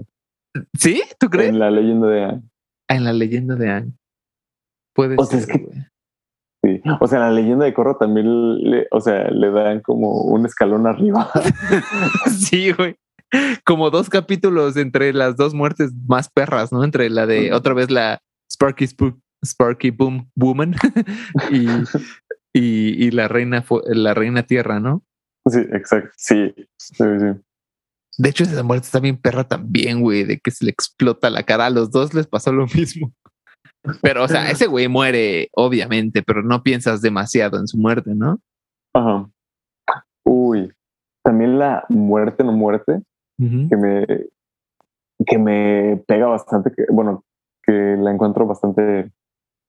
¿Sí? 0.77 1.01
¿Tú 1.19 1.29
crees? 1.29 1.49
En 1.49 1.59
la 1.59 1.71
leyenda 1.71 2.07
de 2.07 2.23
Anne. 2.23 2.43
Ah, 2.87 2.95
en 2.95 3.03
la 3.03 3.13
leyenda 3.13 3.55
de 3.55 3.69
Anne. 3.69 3.91
Puede 4.93 5.15
o 5.17 5.25
Sea, 5.25 5.39
es 5.39 5.47
que, 5.47 5.67
sí. 6.63 6.81
O 6.99 7.07
sea, 7.07 7.19
la 7.19 7.31
leyenda 7.31 7.65
de 7.65 7.73
Corro 7.73 7.97
también 7.97 8.57
le, 8.57 8.87
o 8.91 9.01
sea, 9.01 9.29
le 9.29 9.51
dan 9.51 9.81
como 9.81 10.21
un 10.23 10.45
escalón 10.45 10.87
arriba. 10.87 11.29
sí, 12.39 12.71
güey 12.71 12.97
como 13.63 13.89
dos 13.89 14.09
capítulos 14.09 14.77
entre 14.77 15.13
las 15.13 15.35
dos 15.35 15.53
muertes 15.53 15.91
más 16.07 16.29
perras, 16.29 16.71
¿no? 16.71 16.83
Entre 16.83 17.09
la 17.09 17.25
de 17.25 17.53
otra 17.53 17.73
vez 17.73 17.91
la 17.91 18.21
Sparky 18.51 18.87
Sparky 19.43 19.89
Boom 19.91 20.29
Woman 20.35 20.75
y, 21.51 21.67
y, 22.53 23.11
la 23.11 23.27
reina 23.27 23.63
la 23.85 24.13
reina 24.13 24.43
tierra, 24.43 24.79
¿no? 24.79 25.03
Sí, 25.49 25.59
exacto. 25.71 26.09
Sí, 26.17 26.53
sí, 26.77 27.03
De 28.17 28.29
hecho, 28.29 28.43
esa 28.43 28.63
muerte 28.63 28.85
está 28.85 28.99
bien 28.99 29.17
perra 29.17 29.43
también, 29.43 30.01
güey, 30.01 30.23
de 30.23 30.39
que 30.39 30.51
se 30.51 30.65
le 30.65 30.71
explota 30.71 31.29
la 31.29 31.43
cara. 31.43 31.67
A 31.67 31.69
los 31.69 31.91
dos 31.91 32.13
les 32.13 32.27
pasó 32.27 32.51
lo 32.51 32.65
mismo. 32.65 33.13
Pero, 34.01 34.23
o 34.23 34.27
sea, 34.27 34.49
ese 34.51 34.67
güey 34.67 34.87
muere, 34.87 35.49
obviamente, 35.53 36.23
pero 36.23 36.43
no 36.43 36.63
piensas 36.63 37.01
demasiado 37.01 37.57
en 37.59 37.67
su 37.67 37.77
muerte, 37.77 38.13
¿no? 38.13 38.39
Ajá. 38.93 39.29
Uy, 40.25 40.71
también 41.23 41.57
la 41.57 41.85
muerte, 41.89 42.43
no 42.43 42.51
muerte, 42.51 43.01
que 43.37 43.77
me 43.77 44.05
que 45.25 45.37
me 45.37 46.01
pega 46.07 46.27
bastante, 46.27 46.71
que, 46.71 46.85
bueno, 46.91 47.23
que 47.63 47.71
la 47.71 48.11
encuentro 48.11 48.45
bastante 48.45 49.11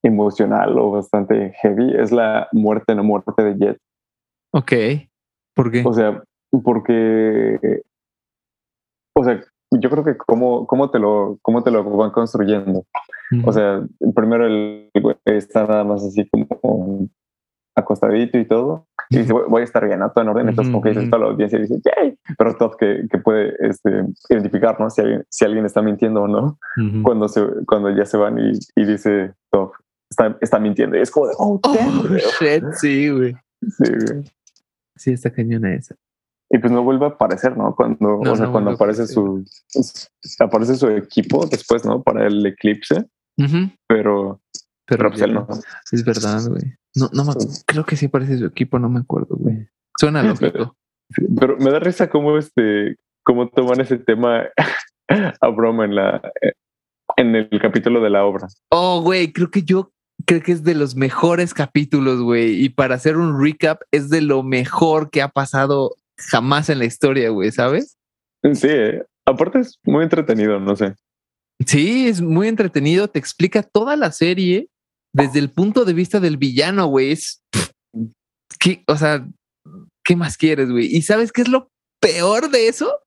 emocional 0.03 0.77
o 0.77 0.91
bastante 0.91 1.53
heavy, 1.61 1.93
es 1.97 2.11
la 2.11 2.47
muerte 2.51 2.95
no 2.95 3.03
muerte 3.03 3.43
de 3.43 3.55
Jet. 3.55 3.77
Ok. 4.53 4.71
¿Por 5.55 5.71
qué? 5.71 5.83
O 5.85 5.93
sea, 5.93 6.23
porque, 6.63 7.81
o 9.15 9.23
sea, 9.23 9.41
yo 9.71 9.89
creo 9.89 10.03
que 10.03 10.17
cómo, 10.17 10.65
cómo, 10.65 10.89
te, 10.89 10.99
lo, 10.99 11.37
cómo 11.41 11.63
te 11.63 11.71
lo 11.71 11.83
van 11.97 12.11
construyendo. 12.11 12.85
O 13.45 13.53
sea, 13.53 13.83
primero 14.15 14.47
el 14.47 14.89
está 15.25 15.67
nada 15.67 15.83
más 15.83 16.03
así 16.03 16.27
como 16.29 17.09
acostadito 17.75 18.37
y 18.37 18.47
todo. 18.47 18.87
Y 19.09 19.19
dice, 19.19 19.33
voy 19.33 19.61
a 19.61 19.63
estar 19.63 19.85
bien, 19.85 19.99
¿no? 19.99 20.11
todo 20.11 20.23
en 20.23 20.29
orden. 20.29 20.49
Entonces, 20.49 20.71
como 20.71 20.83
que 20.83 20.89
dice 20.89 21.07
toda 21.07 21.23
la 21.23 21.31
audiencia 21.31 21.57
dice, 21.57 21.79
¡yay! 21.83 22.17
Pero 22.37 22.55
todo 22.55 22.77
que, 22.77 23.07
que 23.09 23.17
puede 23.17 23.53
este, 23.59 24.05
identificar, 24.29 24.79
¿no? 24.79 24.89
Si 24.89 25.01
alguien, 25.01 25.25
si 25.29 25.45
alguien 25.45 25.65
está 25.65 25.81
mintiendo 25.81 26.23
o 26.23 26.27
no. 26.27 26.59
cuando, 27.03 27.27
se, 27.27 27.43
cuando 27.65 27.89
ya 27.95 28.05
se 28.05 28.17
van 28.17 28.37
y, 28.37 28.51
y 28.75 28.85
dice, 28.85 29.33
Top, 29.51 29.71
está, 30.09 30.37
está 30.41 30.59
mintiendo. 30.59 30.97
Y 30.97 31.01
es 31.01 31.11
como 31.11 31.27
de, 31.27 31.33
oh, 31.37 31.59
oh 31.63 32.07
shit, 32.39 32.63
sí, 32.73 33.09
güey. 33.09 33.33
Sí, 33.61 33.91
güey. 33.91 34.23
Sí, 34.95 35.11
está 35.11 35.31
cañona 35.31 35.73
esa. 35.73 35.95
Y 36.51 36.57
pues 36.57 36.73
no 36.73 36.83
vuelve 36.83 37.05
a 37.05 37.09
aparecer, 37.09 37.55
¿no? 37.55 37.75
Cuando, 37.75 38.19
o 38.19 38.35
sea, 38.35 38.47
cuando 38.47 38.71
aparece 38.71 39.05
su, 39.05 39.45
aparece 40.39 40.75
su 40.75 40.89
equipo 40.89 41.45
después, 41.45 41.85
¿no? 41.85 42.01
Para 42.01 42.25
el 42.25 42.45
eclipse. 42.45 43.05
Pero, 43.87 44.41
pero, 44.85 45.09
pues 45.09 45.27
no. 45.31 45.47
Es 45.91 46.03
verdad, 46.03 46.41
güey. 46.47 46.75
No, 46.95 47.09
no 47.13 47.23
me 47.23 47.33
creo 47.65 47.85
que 47.85 47.95
sí 47.95 48.07
parece 48.07 48.37
su 48.37 48.45
equipo, 48.45 48.79
no 48.79 48.89
me 48.89 48.99
acuerdo, 48.99 49.35
güey. 49.37 49.67
Suena 49.97 50.23
lógico. 50.23 50.75
Pero, 51.39 51.57
me 51.57 51.71
da 51.71 51.79
risa 51.79 52.09
cómo 52.09 52.37
este, 52.37 52.97
cómo 53.23 53.49
toman 53.49 53.81
ese 53.81 53.97
tema 53.97 54.43
a 55.41 55.47
broma 55.47 55.85
en 55.85 55.95
la 55.95 56.21
en 57.17 57.35
el 57.35 57.49
capítulo 57.61 58.01
de 58.01 58.09
la 58.09 58.25
obra. 58.25 58.47
Oh, 58.71 59.01
güey, 59.01 59.31
creo 59.31 59.49
que 59.49 59.63
yo 59.63 59.91
creo 60.25 60.41
que 60.41 60.51
es 60.51 60.63
de 60.63 60.75
los 60.75 60.95
mejores 60.95 61.53
capítulos, 61.53 62.21
güey. 62.21 62.63
Y 62.63 62.69
para 62.69 62.95
hacer 62.95 63.17
un 63.17 63.41
recap, 63.41 63.81
es 63.91 64.09
de 64.09 64.21
lo 64.21 64.43
mejor 64.43 65.09
que 65.09 65.21
ha 65.21 65.29
pasado 65.29 65.95
jamás 66.17 66.69
en 66.69 66.79
la 66.79 66.85
historia, 66.85 67.29
güey, 67.29 67.51
¿sabes? 67.51 67.97
Sí, 68.53 68.67
eh. 68.69 69.03
aparte 69.25 69.59
es 69.59 69.79
muy 69.83 70.03
entretenido, 70.03 70.59
no 70.59 70.75
sé. 70.75 70.95
Sí, 71.65 72.07
es 72.07 72.21
muy 72.21 72.47
entretenido, 72.47 73.09
te 73.09 73.19
explica 73.19 73.63
toda 73.63 73.95
la 73.95 74.11
serie 74.11 74.69
desde 75.13 75.39
el 75.39 75.49
punto 75.49 75.85
de 75.85 75.93
vista 75.93 76.19
del 76.19 76.37
villano, 76.37 76.87
güey. 76.87 77.11
Es 77.11 77.41
¿qué? 78.59 78.83
o 78.87 78.95
sea, 78.95 79.27
¿qué 80.03 80.15
más 80.15 80.37
quieres, 80.37 80.71
güey? 80.71 80.95
¿Y 80.95 81.01
sabes 81.01 81.31
qué 81.31 81.41
es 81.41 81.49
lo 81.49 81.69
peor 81.99 82.49
de 82.49 82.67
eso? 82.67 82.99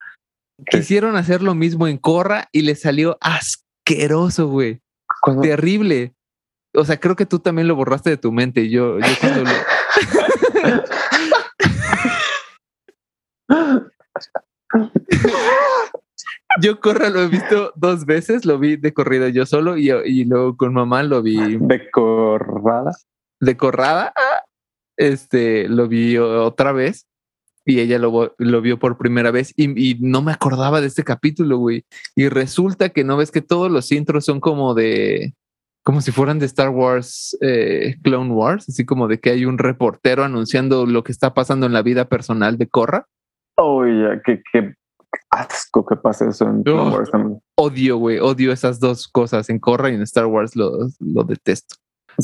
Quisieron 0.70 1.16
hacer 1.16 1.42
lo 1.42 1.54
mismo 1.54 1.88
en 1.88 1.98
Corra 1.98 2.48
y 2.52 2.62
le 2.62 2.76
salió 2.76 3.18
asqueroso, 3.20 4.48
güey. 4.48 4.80
Terrible. 5.40 6.12
O 6.74 6.84
sea, 6.84 7.00
creo 7.00 7.16
que 7.16 7.26
tú 7.26 7.38
también 7.38 7.68
lo 7.68 7.76
borraste 7.76 8.10
de 8.10 8.16
tu 8.16 8.32
mente. 8.32 8.68
Yo, 8.68 8.98
yo 8.98 9.06
cuando 9.20 9.44
lo... 9.44 9.50
yo 16.60 16.80
Corra 16.80 17.10
lo 17.10 17.22
he 17.22 17.28
visto 17.28 17.72
dos 17.76 18.04
veces, 18.04 18.44
lo 18.44 18.58
vi 18.58 18.76
de 18.76 18.92
corrido 18.92 19.28
yo 19.28 19.46
solo 19.46 19.76
y, 19.76 19.90
y 19.90 20.24
luego 20.24 20.56
con 20.56 20.74
mamá 20.74 21.02
lo 21.02 21.22
vi. 21.22 21.56
¿De 21.58 21.90
corrada? 21.90 22.92
De 23.40 23.56
corrada. 23.56 24.12
Este, 24.96 25.68
lo 25.68 25.88
vi 25.88 26.18
otra 26.18 26.72
vez 26.72 27.06
y 27.64 27.80
ella 27.80 27.98
lo, 27.98 28.34
lo 28.38 28.60
vio 28.60 28.78
por 28.78 28.98
primera 28.98 29.30
vez 29.30 29.52
y, 29.56 29.94
no 30.00 30.22
me 30.22 30.32
acordaba 30.32 30.80
de 30.80 30.88
este 30.88 31.04
capítulo, 31.04 31.58
güey. 31.58 31.84
Y 32.14 32.28
resulta 32.28 32.90
que 32.90 33.04
no 33.04 33.16
ves 33.16 33.30
que 33.30 33.42
todos 33.42 33.70
los 33.70 33.90
intros 33.92 34.24
son 34.24 34.40
como 34.40 34.74
de, 34.74 35.34
como 35.84 36.00
si 36.00 36.12
fueran 36.12 36.38
de 36.38 36.46
Star 36.46 36.70
Wars, 36.70 37.36
eh, 37.40 37.96
Clone 38.02 38.32
Wars, 38.32 38.68
así 38.68 38.84
como 38.84 39.08
de 39.08 39.20
que 39.20 39.30
hay 39.30 39.44
un 39.44 39.58
reportero 39.58 40.24
anunciando 40.24 40.86
lo 40.86 41.04
que 41.04 41.12
está 41.12 41.34
pasando 41.34 41.66
en 41.66 41.72
la 41.72 41.82
vida 41.82 42.06
personal 42.06 42.58
de 42.58 42.68
Korra. 42.68 43.06
Oh, 43.56 43.86
ya, 43.86 44.20
qué, 44.24 44.42
qué 44.52 44.74
asco 45.32 45.84
que 45.84 45.96
pasa 45.96 46.28
eso 46.28 46.46
en 46.46 46.62
Clone 46.62 46.94
Wars 46.94 47.10
Odio, 47.56 47.96
güey, 47.96 48.18
odio 48.18 48.52
esas 48.52 48.78
dos 48.78 49.08
cosas. 49.08 49.48
En 49.48 49.58
Korra 49.58 49.90
y 49.90 49.94
en 49.94 50.02
Star 50.02 50.26
Wars 50.26 50.54
lo, 50.54 50.88
lo 51.00 51.24
detesto. 51.24 51.76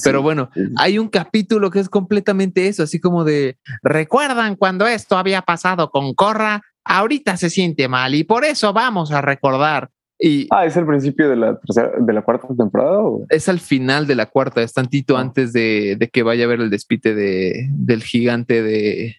Pero 0.05 0.21
bueno, 0.21 0.51
hay 0.77 0.99
un 0.99 1.09
capítulo 1.09 1.71
que 1.71 1.81
es 1.81 1.89
completamente 1.89 2.69
eso, 2.69 2.83
así 2.83 3.01
como 3.01 3.25
de, 3.25 3.57
¿recuerdan 3.83 4.55
cuando 4.55 4.87
esto 4.87 5.17
había 5.17 5.41
pasado 5.41 5.91
con 5.91 6.15
Corra? 6.15 6.61
Ahorita 6.85 7.39
se 7.39 7.49
siente 7.49 7.89
mal 7.89 8.15
y 8.15 8.25
por 8.25 8.45
eso 8.45 8.75
vamos 8.75 9.13
a 9.13 9.23
recordar. 9.23 9.89
Y 10.21 10.47
ah, 10.51 10.67
¿es 10.67 10.77
el 10.77 10.85
principio 10.85 11.31
de 11.31 11.37
la 11.37 11.59
de 12.01 12.13
la 12.13 12.23
cuarta 12.23 12.49
temporada? 12.55 13.01
Es 13.31 13.49
al 13.49 13.61
final 13.61 14.07
de 14.07 14.17
la 14.17 14.27
cuarta, 14.27 14.63
es 14.63 14.75
tantito 14.75 15.17
ah. 15.17 15.21
antes 15.21 15.53
de, 15.53 15.97
que 16.13 16.23
vaya 16.23 16.45
a 16.45 16.49
ver 16.49 16.61
el 16.61 16.71
despite 16.71 17.15
de, 17.15 17.69
del 17.71 18.03
gigante 18.03 18.63
de, 18.63 19.17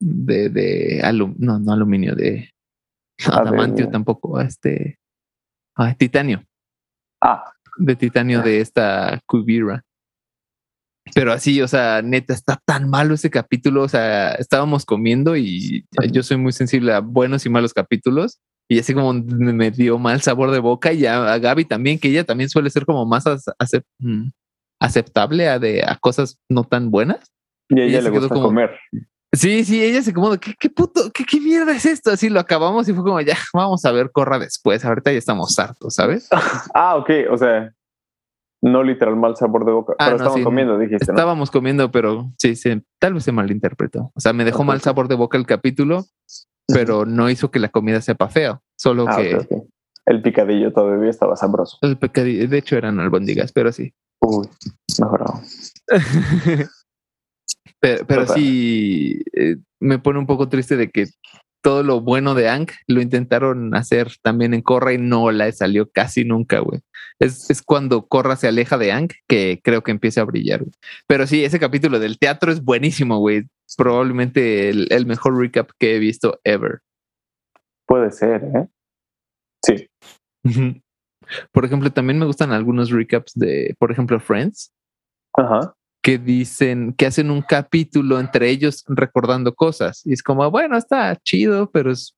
de, 0.00 0.48
de 0.48 1.02
no, 1.38 1.58
no 1.60 1.72
aluminio, 1.72 2.16
de 2.16 2.50
ah, 3.26 3.40
adamantio 3.40 3.88
tampoco, 3.88 4.40
este, 4.40 4.98
ah, 5.76 5.94
titanio. 5.94 6.44
Ah. 7.20 7.52
De 7.76 7.94
titanio 7.94 8.42
de 8.42 8.60
esta 8.60 9.20
Kubira. 9.26 9.84
Pero 11.14 11.32
así, 11.32 11.62
o 11.62 11.68
sea, 11.68 12.02
neta, 12.02 12.34
está 12.34 12.60
tan 12.64 12.88
malo 12.88 13.14
ese 13.14 13.30
capítulo. 13.30 13.82
O 13.82 13.88
sea, 13.88 14.32
estábamos 14.32 14.84
comiendo 14.84 15.36
y 15.36 15.86
yo 16.10 16.22
soy 16.22 16.36
muy 16.36 16.52
sensible 16.52 16.92
a 16.92 17.00
buenos 17.00 17.46
y 17.46 17.50
malos 17.50 17.72
capítulos. 17.72 18.40
Y 18.70 18.78
así 18.78 18.92
como 18.92 19.14
me 19.14 19.70
dio 19.70 19.98
mal 19.98 20.20
sabor 20.20 20.50
de 20.50 20.58
boca. 20.58 20.92
Y 20.92 21.06
a, 21.06 21.38
Gaby 21.38 21.64
también, 21.64 21.98
que 21.98 22.08
ella 22.08 22.24
también 22.24 22.50
suele 22.50 22.68
ser 22.68 22.84
como 22.84 23.06
más 23.06 23.24
mm, 23.98 24.28
aceptable 24.80 25.48
a, 25.48 25.58
de, 25.58 25.82
a 25.82 25.96
cosas 25.96 26.38
no 26.50 26.64
tan 26.64 26.90
buenas. 26.90 27.32
Y 27.70 27.80
a 27.80 27.84
ella, 27.84 28.02
le 28.02 28.10
gusta 28.10 28.34
comer. 28.34 28.78
Sí, 29.32 29.64
sí, 29.64 29.82
ella 29.84 30.02
se 30.02 30.14
como, 30.14 30.36
¿qué, 30.38 30.54
qué 30.58 30.70
puto, 30.70 31.10
qué, 31.12 31.24
qué, 31.24 31.40
mierda 31.40 31.72
es 31.72 31.84
esto? 31.84 32.10
Así 32.10 32.30
lo 32.30 32.40
acabamos 32.40 32.88
y 32.88 32.94
fue 32.94 33.04
como, 33.04 33.20
ya, 33.20 33.36
vamos 33.54 33.84
a 33.84 33.92
ver, 33.92 34.10
corra 34.10 34.38
después. 34.38 34.84
Ahorita 34.84 35.12
ya 35.12 35.18
estamos 35.18 35.58
hartos, 35.58 35.94
¿sabes? 35.94 36.28
ah, 36.74 36.96
ok. 36.96 37.10
O 37.30 37.36
sea, 37.36 37.72
no 38.62 38.82
literal 38.82 39.16
mal 39.16 39.36
sabor 39.36 39.66
de 39.66 39.72
boca. 39.72 39.94
Ah, 39.98 40.06
pero 40.06 40.16
estábamos 40.16 40.44
comiendo, 40.44 40.78
dijiste. 40.78 41.12
Estábamos 41.12 41.50
comiendo, 41.50 41.90
pero 41.90 42.32
sí, 42.38 42.56
sí, 42.56 42.82
tal 42.98 43.14
vez 43.14 43.24
se 43.24 43.32
malinterpretó. 43.32 44.10
O 44.14 44.20
sea, 44.20 44.32
me 44.32 44.44
dejó 44.44 44.64
mal 44.64 44.80
sabor 44.80 45.08
de 45.08 45.14
boca 45.14 45.36
el 45.36 45.46
capítulo, 45.46 46.06
pero 46.66 47.04
no 47.04 47.28
hizo 47.28 47.50
que 47.50 47.58
la 47.58 47.68
comida 47.68 48.00
sepa 48.00 48.28
feo. 48.28 48.62
Solo 48.76 49.06
ah, 49.08 49.16
que. 49.16 49.46
El 50.06 50.22
picadillo 50.22 50.72
todavía 50.72 51.10
estaba 51.10 51.36
sabroso. 51.36 51.76
El 51.82 51.98
picadillo, 51.98 52.48
de 52.48 52.58
hecho, 52.58 52.76
eran 52.76 52.98
albóndigas, 52.98 53.52
pero 53.52 53.72
sí. 53.72 53.92
Uy, 54.20 54.48
mejorado. 54.98 55.40
pero, 57.80 58.06
pero 58.06 58.26
sí, 58.26 59.22
eh, 59.32 59.56
me 59.80 59.98
pone 59.98 60.18
un 60.18 60.26
poco 60.26 60.48
triste 60.48 60.76
de 60.76 60.90
que 60.90 61.06
todo 61.62 61.82
lo 61.82 62.00
bueno 62.00 62.34
de 62.34 62.48
Ang 62.48 62.68
lo 62.86 63.00
intentaron 63.00 63.74
hacer 63.74 64.12
también 64.22 64.54
en 64.54 64.62
Korra 64.62 64.92
y 64.92 64.98
no 64.98 65.30
la 65.30 65.50
salió 65.52 65.90
casi 65.90 66.24
nunca, 66.24 66.60
güey. 66.60 66.80
Es, 67.18 67.50
es, 67.50 67.62
cuando 67.62 68.06
Korra 68.06 68.36
se 68.36 68.48
aleja 68.48 68.78
de 68.78 68.92
Ang 68.92 69.08
que 69.26 69.60
creo 69.62 69.82
que 69.82 69.90
empieza 69.90 70.20
a 70.20 70.24
brillar. 70.24 70.64
Pero 71.06 71.26
sí, 71.26 71.44
ese 71.44 71.58
capítulo 71.58 71.98
del 71.98 72.18
teatro 72.18 72.52
es 72.52 72.62
buenísimo, 72.62 73.18
güey. 73.18 73.44
Probablemente 73.76 74.70
el, 74.70 75.06
mejor 75.06 75.38
recap 75.38 75.70
que 75.78 75.96
he 75.96 75.98
visto 75.98 76.40
ever. 76.44 76.80
Puede 77.86 78.12
ser, 78.12 78.44
¿eh? 78.44 78.68
Sí. 79.64 79.88
Por 81.52 81.64
ejemplo, 81.64 81.90
también 81.90 82.18
me 82.18 82.26
gustan 82.26 82.52
algunos 82.52 82.90
recaps 82.90 83.34
de, 83.34 83.74
por 83.78 83.90
ejemplo, 83.90 84.18
Friends. 84.20 84.72
Ajá 85.34 85.74
que 86.02 86.18
dicen 86.18 86.94
que 86.96 87.06
hacen 87.06 87.30
un 87.30 87.42
capítulo 87.42 88.20
entre 88.20 88.50
ellos 88.50 88.84
recordando 88.88 89.54
cosas. 89.54 90.02
Y 90.04 90.12
es 90.12 90.22
como, 90.22 90.50
bueno, 90.50 90.76
está 90.76 91.16
chido, 91.16 91.70
pero 91.70 91.90
es 91.90 92.14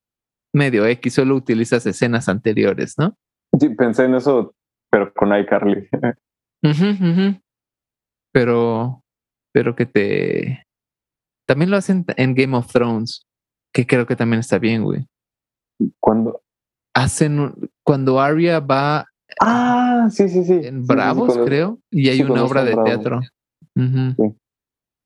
medio 0.52 0.86
X, 0.86 1.14
solo 1.14 1.34
utilizas 1.34 1.86
escenas 1.86 2.28
anteriores, 2.28 2.94
¿no? 2.98 3.16
Sí, 3.58 3.68
pensé 3.70 4.04
en 4.04 4.14
eso, 4.14 4.54
pero 4.90 5.12
con 5.14 5.36
iCarly. 5.36 5.88
Pero, 8.32 9.02
pero 9.52 9.74
que 9.74 9.86
te... 9.86 10.66
También 11.46 11.70
lo 11.70 11.76
hacen 11.76 12.04
en 12.16 12.34
Game 12.34 12.56
of 12.56 12.70
Thrones, 12.70 13.26
que 13.72 13.86
creo 13.86 14.06
que 14.06 14.14
también 14.14 14.40
está 14.40 14.58
bien, 14.58 14.84
güey. 14.84 15.06
Cuando 15.98 16.42
hacen, 16.94 17.54
cuando 17.82 18.20
Arya 18.20 18.60
va... 18.60 19.06
Ah, 19.40 20.08
sí, 20.10 20.28
sí, 20.28 20.44
sí. 20.44 20.60
En 20.62 20.86
Bravos, 20.86 21.38
creo, 21.44 21.80
y 21.90 22.08
hay 22.08 22.22
una 22.22 22.44
obra 22.44 22.62
de 22.62 22.76
teatro. 22.84 23.20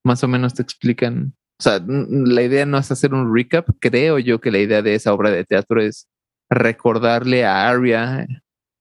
Más 0.05 0.25
o 0.25 0.29
menos 0.29 0.55
te 0.55 0.63
explican. 0.63 1.35
O 1.61 1.63
sea, 1.63 1.81
la 1.87 2.43
idea 2.43 2.67
no 2.67 2.79
es 2.79 2.91
hacer 2.91 3.15
un 3.15 3.35
recap. 3.35 3.69
Creo 3.81 4.19
yo 4.19 4.41
que 4.41 4.51
la 4.51 4.59
idea 4.59 4.83
de 4.83 4.95
esa 4.95 5.13
obra 5.13 5.31
de 5.31 5.45
teatro 5.45 5.81
es 5.81 6.09
recordarle 6.51 7.45
a 7.45 7.69
Arya 7.69 8.27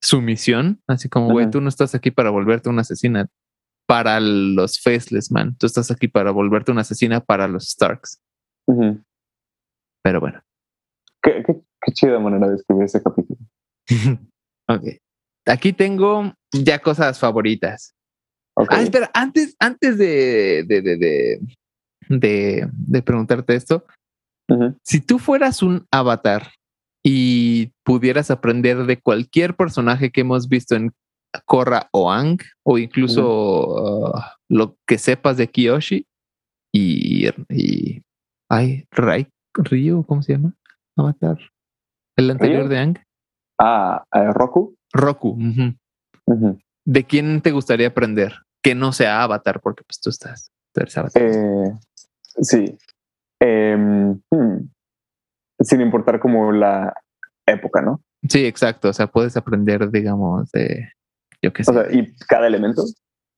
su 0.01 0.21
misión. 0.21 0.81
Así 0.87 1.09
como, 1.09 1.31
güey, 1.31 1.49
tú 1.49 1.61
no 1.61 1.69
estás 1.69 1.95
aquí 1.95 2.11
para 2.11 2.29
volverte 2.29 2.69
una 2.69 2.81
asesina 2.81 3.27
para 3.87 4.19
los 4.19 4.81
Faceless, 4.81 5.31
man. 5.31 5.55
Tú 5.57 5.65
estás 5.65 5.91
aquí 5.91 6.07
para 6.07 6.31
volverte 6.31 6.71
una 6.71 6.81
asesina 6.81 7.19
para 7.21 7.47
los 7.47 7.69
Starks. 7.69 8.21
Pero 10.03 10.19
bueno. 10.19 10.41
Qué, 11.21 11.43
qué 11.45 11.91
chida 11.93 12.19
manera 12.19 12.49
de 12.49 12.55
escribir 12.55 12.83
ese 12.85 13.01
capítulo. 13.01 13.39
ok. 14.67 14.83
Aquí 15.45 15.73
tengo 15.73 16.33
ya 16.53 16.79
cosas 16.79 17.19
favoritas. 17.19 17.95
Ah, 18.55 18.81
espera, 18.81 19.09
antes, 19.13 19.55
antes 19.59 19.97
de, 19.97 20.63
de, 20.67 20.81
de, 20.81 21.39
de, 22.09 22.69
de 22.71 23.01
preguntarte 23.01 23.55
esto, 23.55 23.85
si 24.83 25.01
tú 25.01 25.17
fueras 25.19 25.63
un 25.63 25.87
avatar 25.91 26.51
y 27.03 27.71
pudieras 27.83 28.29
aprender 28.29 28.85
de 28.85 28.99
cualquier 29.01 29.55
personaje 29.55 30.11
que 30.11 30.21
hemos 30.21 30.47
visto 30.47 30.75
en 30.75 30.91
Korra 31.45 31.89
o 31.91 32.11
Ang, 32.11 32.39
o 32.63 32.77
incluso 32.77 34.11
uh, 34.11 34.21
lo 34.49 34.77
que 34.85 34.97
sepas 34.97 35.37
de 35.37 35.47
Kiyoshi 35.47 36.05
y, 36.71 37.27
y 37.49 38.01
ay, 38.49 38.85
Rai, 38.91 39.27
Ryu, 39.55 40.05
¿cómo 40.05 40.21
se 40.21 40.33
llama? 40.33 40.53
Avatar. 40.95 41.39
El 42.15 42.29
anterior 42.29 42.67
de 42.67 42.77
Ang. 42.77 42.99
Ah, 43.59 44.03
eh, 44.13 44.31
Roku. 44.31 44.75
Roku. 44.91 45.37
¿De 46.86 47.05
quién 47.05 47.41
te 47.41 47.51
gustaría 47.51 47.88
aprender? 47.88 48.34
Que 48.61 48.75
no 48.75 48.91
sea 48.91 49.23
Avatar, 49.23 49.61
porque 49.61 49.84
pues 49.84 49.99
tú 50.01 50.09
estás, 50.09 50.51
Eh, 51.15 51.71
sí. 52.41 52.77
Em, 53.39 54.19
hmm. 54.31 54.69
Sin 55.59 55.81
importar 55.81 56.19
como 56.19 56.51
la 56.51 56.93
época, 57.45 57.81
¿no? 57.81 58.01
Sí, 58.27 58.45
exacto. 58.45 58.89
O 58.89 58.93
sea, 58.93 59.07
puedes 59.07 59.38
aprender, 59.38 59.89
digamos, 59.91 60.49
de 60.51 60.89
yo 61.41 61.51
qué 61.53 61.63
sé. 61.63 61.71
O 61.71 61.73
sea, 61.73 61.91
y 61.91 62.13
cada 62.27 62.47
elemento. 62.47 62.84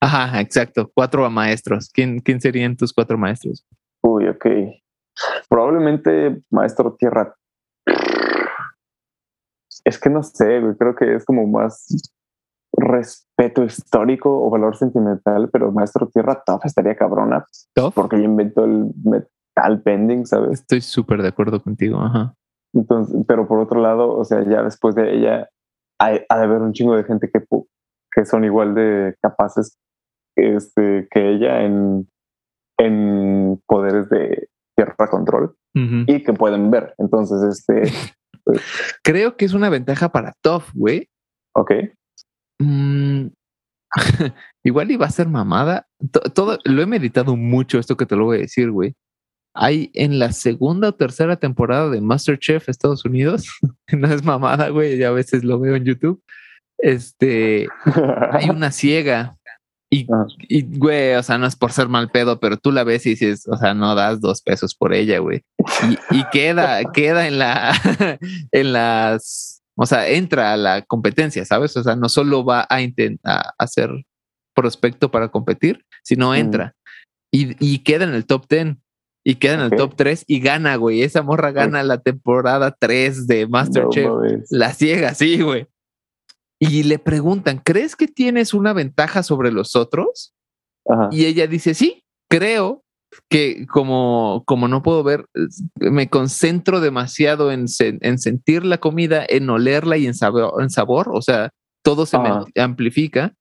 Ajá, 0.02 0.40
exacto. 0.40 0.92
Cuatro 0.94 1.28
maestros. 1.30 1.90
¿Quién, 1.92 2.20
quién 2.20 2.40
serían 2.40 2.76
tus 2.76 2.94
cuatro 2.94 3.18
maestros? 3.18 3.66
Uy, 4.02 4.28
ok. 4.28 4.46
Probablemente 5.50 6.42
maestro 6.52 6.96
tierra. 6.98 7.36
Es 9.84 10.00
que 10.00 10.10
no 10.10 10.24
sé, 10.24 10.62
creo 10.80 10.96
que 10.96 11.16
es 11.16 11.26
como 11.26 11.46
más 11.48 11.88
respeto 12.78 13.64
histórico 13.64 14.46
o 14.46 14.50
valor 14.50 14.76
sentimental, 14.76 15.50
pero 15.52 15.72
Maestro 15.72 16.08
Tierra 16.08 16.44
Tough 16.46 16.66
estaría 16.66 16.96
cabrona. 16.96 17.46
Porque 17.94 18.18
ella 18.18 18.26
inventó 18.26 18.66
el 18.66 18.94
tal 19.56 19.82
pending, 19.82 20.26
¿sabes? 20.26 20.62
Estoy 20.62 20.82
súper 20.82 21.22
de 21.22 21.30
acuerdo 21.30 21.62
contigo, 21.62 22.02
ajá. 22.02 22.36
Entonces, 22.74 23.16
pero 23.28 23.48
por 23.48 23.60
otro 23.60 23.82
lado, 23.82 24.14
o 24.14 24.26
sea, 24.26 24.44
ya 24.44 24.62
después 24.62 24.96
de 24.96 25.16
ella, 25.16 25.50
hay, 25.98 26.22
ha 26.28 26.38
de 26.38 26.44
haber 26.44 26.62
un 26.62 26.74
chingo 26.74 26.96
de 26.96 27.06
gente 27.06 27.30
que, 27.34 27.42
que 28.12 28.26
son 28.26 28.44
igual 28.44 28.76
de 28.76 29.16
capaces 29.22 29.78
este, 30.36 31.08
que 31.10 31.30
ella 31.30 31.64
en, 31.64 32.10
en 32.78 33.62
poderes 33.66 34.10
de 34.10 34.50
tierra 34.76 35.08
control 35.10 35.56
y 35.74 36.24
que 36.24 36.34
pueden 36.34 36.70
ver. 36.72 36.94
Entonces, 36.98 37.42
este. 37.44 37.92
Pues 38.44 38.62
Creo 39.04 39.38
que 39.38 39.46
es 39.46 39.56
una 39.56 39.70
ventaja 39.70 40.10
para 40.10 40.34
Toff, 40.44 40.70
güey. 40.76 41.10
Ok. 41.56 41.72
Mm, 42.60 43.28
igual 44.64 44.92
iba 44.92 45.06
a 45.06 45.12
ser 45.12 45.28
mamada. 45.28 45.88
Todo, 46.34 46.60
lo 46.64 46.82
he 46.82 46.86
meditado 46.86 47.36
mucho 47.36 47.80
esto 47.80 47.98
que 47.98 48.06
te 48.06 48.16
lo 48.16 48.26
voy 48.26 48.38
a 48.38 48.42
decir, 48.42 48.72
güey. 48.72 48.94
Hay 49.54 49.90
en 49.94 50.20
la 50.20 50.34
segunda 50.34 50.90
o 50.90 50.96
tercera 50.96 51.38
temporada 51.38 51.90
de 51.90 52.02
Masterchef 52.02 52.68
Estados 52.68 53.06
Unidos, 53.06 53.48
no 53.94 54.08
es 54.14 54.24
mamada, 54.24 54.70
güey, 54.70 54.98
ya 54.98 55.10
a 55.10 55.12
veces 55.12 55.44
lo 55.46 55.60
veo 55.60 55.76
en 55.76 55.86
YouTube. 55.86 56.22
Este, 56.78 57.68
hay 58.32 58.50
una 58.50 58.72
ciega 58.72 59.38
y, 59.90 60.78
güey, 60.78 61.16
o 61.16 61.24
sea, 61.24 61.38
no 61.38 61.46
es 61.46 61.56
por 61.56 61.72
ser 61.72 61.88
mal 61.88 62.10
pedo, 62.10 62.40
pero 62.40 62.58
tú 62.58 62.72
la 62.72 62.84
ves 62.84 63.06
y 63.06 63.12
dices, 63.12 63.48
o 63.48 63.56
sea, 63.56 63.74
no 63.74 63.96
das 63.96 64.20
dos 64.20 64.42
pesos 64.42 64.76
por 64.76 64.94
ella, 64.94 65.20
güey. 65.20 65.44
Y, 66.12 66.24
queda, 66.32 66.84
queda 66.92 67.28
en 67.28 67.40
la, 67.40 67.74
en 68.52 68.74
las, 68.74 69.64
o 69.76 69.86
sea, 69.86 70.08
entra 70.10 70.54
a 70.54 70.58
la 70.58 70.82
competencia, 70.84 71.46
¿sabes? 71.46 71.76
O 71.78 71.84
sea, 71.84 71.96
no 71.96 72.10
solo 72.10 72.46
va 72.46 72.66
a 72.70 72.82
intentar 72.82 73.54
hacer 73.58 73.90
prospecto 74.54 75.12
para 75.12 75.30
competir, 75.30 75.86
sino 76.04 76.34
entra. 76.34 76.76
Y, 77.32 77.80
queda 77.80 78.06
en 78.06 78.14
el 78.14 78.26
top 78.26 78.46
10 78.50 78.78
y 79.26 79.36
queda 79.36 79.56
en 79.56 79.60
el 79.60 79.72
top 79.72 79.96
3 79.98 80.24
y 80.26 80.40
gana, 80.40 80.78
güey. 80.78 81.02
Esa 81.02 81.22
morra 81.22 81.52
gana 81.52 81.84
la 81.84 81.98
temporada 81.98 82.74
3 82.80 83.28
de 83.28 83.48
Masterchef. 83.48 84.10
la 84.50 84.72
ciega, 84.72 85.14
sí, 85.14 85.42
güey 85.42 85.68
y 86.60 86.84
le 86.84 87.00
preguntan, 87.00 87.60
¿crees 87.64 87.96
que 87.96 88.08
tienes 88.08 88.54
una 88.54 88.74
ventaja 88.74 89.24
sobre 89.24 89.52
los 89.52 89.76
otros? 89.76 90.34
Y 91.12 91.26
ella 91.26 91.48
dice, 91.48 91.74
sí, 91.74 92.04
creo 92.30 92.84
que 93.30 93.66
como, 93.68 94.44
como 94.46 94.68
no 94.68 94.84
puedo 94.84 95.04
ver, 95.04 95.26
me 95.76 96.10
concentro 96.10 96.80
demasiado 96.80 97.52
en, 97.52 97.66
en 97.80 98.20
sentir 98.20 98.66
la 98.66 98.78
comida, 98.78 99.26
en 99.28 99.50
olerla 99.50 99.98
y 99.98 100.08
en 100.08 100.14
sabor, 100.14 100.62
en 100.62 100.70
sabor 100.70 101.10
o 101.12 101.22
sea, 101.22 101.50
todo 101.84 102.06
se 102.06 102.18
me 102.20 102.30
amplifica. 102.62 103.34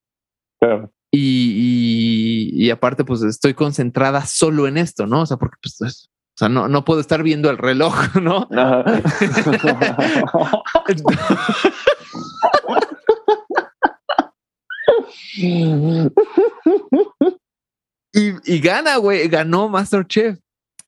Y, 1.10 2.50
y, 2.52 2.70
aparte, 2.70 3.04
pues 3.04 3.22
estoy 3.22 3.54
concentrada 3.54 4.26
solo 4.26 4.66
en 4.66 4.78
esto, 4.78 5.06
¿no? 5.06 5.22
O 5.22 5.26
sea, 5.26 5.36
porque 5.36 5.56
pues, 5.62 5.80
o 5.80 6.36
sea, 6.36 6.48
no, 6.48 6.68
no 6.68 6.84
puedo 6.84 7.00
estar 7.00 7.22
viendo 7.22 7.50
el 7.50 7.58
reloj, 7.58 7.94
¿no? 8.22 8.48
y, 18.14 18.60
gana, 18.60 18.96
güey, 18.96 19.28
ganó 19.28 19.68
Masterchef. 19.68 20.38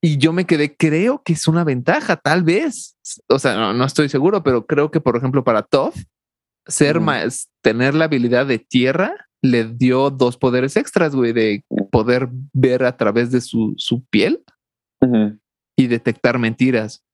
Y 0.00 0.18
yo 0.18 0.32
me 0.32 0.44
quedé, 0.44 0.76
creo 0.76 1.22
que 1.24 1.32
es 1.32 1.48
una 1.48 1.64
ventaja, 1.64 2.16
tal 2.16 2.44
vez. 2.44 2.96
O 3.28 3.38
sea, 3.38 3.72
no, 3.72 3.84
estoy 3.84 4.08
seguro, 4.08 4.42
pero 4.42 4.66
creo 4.66 4.90
que, 4.90 5.00
por 5.00 5.16
ejemplo, 5.16 5.42
para 5.42 5.62
Toff, 5.62 5.96
ser 6.66 7.00
más, 7.00 7.48
tener 7.62 7.94
la 7.94 8.04
habilidad 8.04 8.46
de 8.46 8.58
tierra 8.58 9.14
le 9.42 9.64
dio 9.64 10.10
dos 10.10 10.36
poderes 10.36 10.76
extras, 10.76 11.14
güey, 11.14 11.32
de 11.32 11.64
poder 11.90 12.28
ver 12.52 12.84
a 12.84 12.96
través 12.96 13.30
de 13.30 13.40
su, 13.40 13.74
su 13.76 14.04
piel 14.06 14.44
y 15.76 15.86
detectar 15.88 16.38
mentiras. 16.38 17.04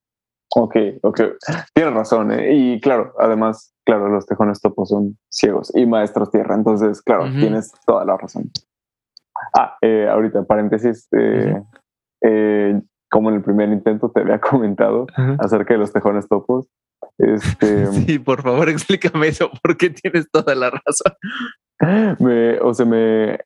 Ok, 0.55 0.77
ok. 1.03 1.21
Tienes 1.75 1.95
razón. 1.95 2.33
¿eh? 2.33 2.55
Y 2.55 2.81
claro, 2.81 3.15
además, 3.19 3.75
claro, 3.85 4.09
los 4.09 4.27
tejones 4.27 4.61
topos 4.61 4.91
son 4.91 5.19
ciegos 5.31 5.73
y 5.75 5.87
maestros 5.87 6.31
tierra. 6.31 6.55
Entonces, 6.55 7.01
claro, 7.01 7.31
tienes 7.33 7.73
toda 7.87 8.05
la 8.05 8.17
razón. 8.17 8.51
Ah, 9.57 9.77
eh, 9.81 10.09
ahorita, 10.09 10.45
paréntesis. 10.45 11.09
Eh, 11.13 11.61
eh, 12.23 12.81
como 13.11 13.29
en 13.29 13.37
el 13.37 13.43
primer 13.43 13.69
intento 13.69 14.11
te 14.11 14.21
había 14.21 14.41
comentado 14.41 15.07
acerca 15.39 15.75
de 15.75 15.81
los 15.81 15.93
tejones 15.93 16.29
topos. 16.29 16.69
Este, 17.19 17.87
sí, 17.93 18.19
por 18.19 18.43
favor, 18.43 18.69
explícame 18.69 19.29
eso, 19.29 19.51
porque 19.63 19.91
tienes 19.91 20.31
toda 20.31 20.55
la 20.55 20.71
razón. 20.71 21.13
Me, 22.21 22.61
o 22.61 22.73
sea, 22.73 22.87
me 22.87 23.39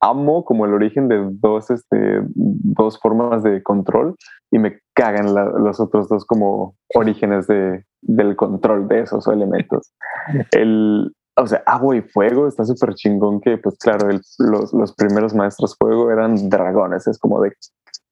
amo 0.00 0.44
como 0.44 0.64
el 0.64 0.72
origen 0.72 1.08
de 1.08 1.28
dos, 1.30 1.70
este, 1.70 2.22
dos 2.34 2.98
formas 2.98 3.42
de 3.42 3.62
control 3.62 4.16
y 4.50 4.58
me 4.58 4.80
cagan 4.94 5.34
los 5.34 5.78
otros 5.78 6.08
dos 6.08 6.24
como 6.24 6.74
orígenes 6.94 7.46
de, 7.46 7.84
del 8.00 8.34
control 8.36 8.88
de 8.88 9.00
esos 9.00 9.26
elementos. 9.28 9.92
El, 10.52 11.12
o 11.40 11.46
sea, 11.46 11.62
agua 11.66 11.96
y 11.96 12.02
fuego 12.02 12.46
está 12.46 12.64
súper 12.64 12.94
chingón 12.94 13.40
que, 13.40 13.56
pues 13.58 13.76
claro, 13.78 14.08
los, 14.38 14.72
los 14.72 14.94
primeros 14.94 15.34
maestros 15.34 15.76
fuego 15.76 16.10
eran 16.10 16.48
dragones, 16.48 17.06
es 17.06 17.18
como 17.18 17.40
de, 17.40 17.52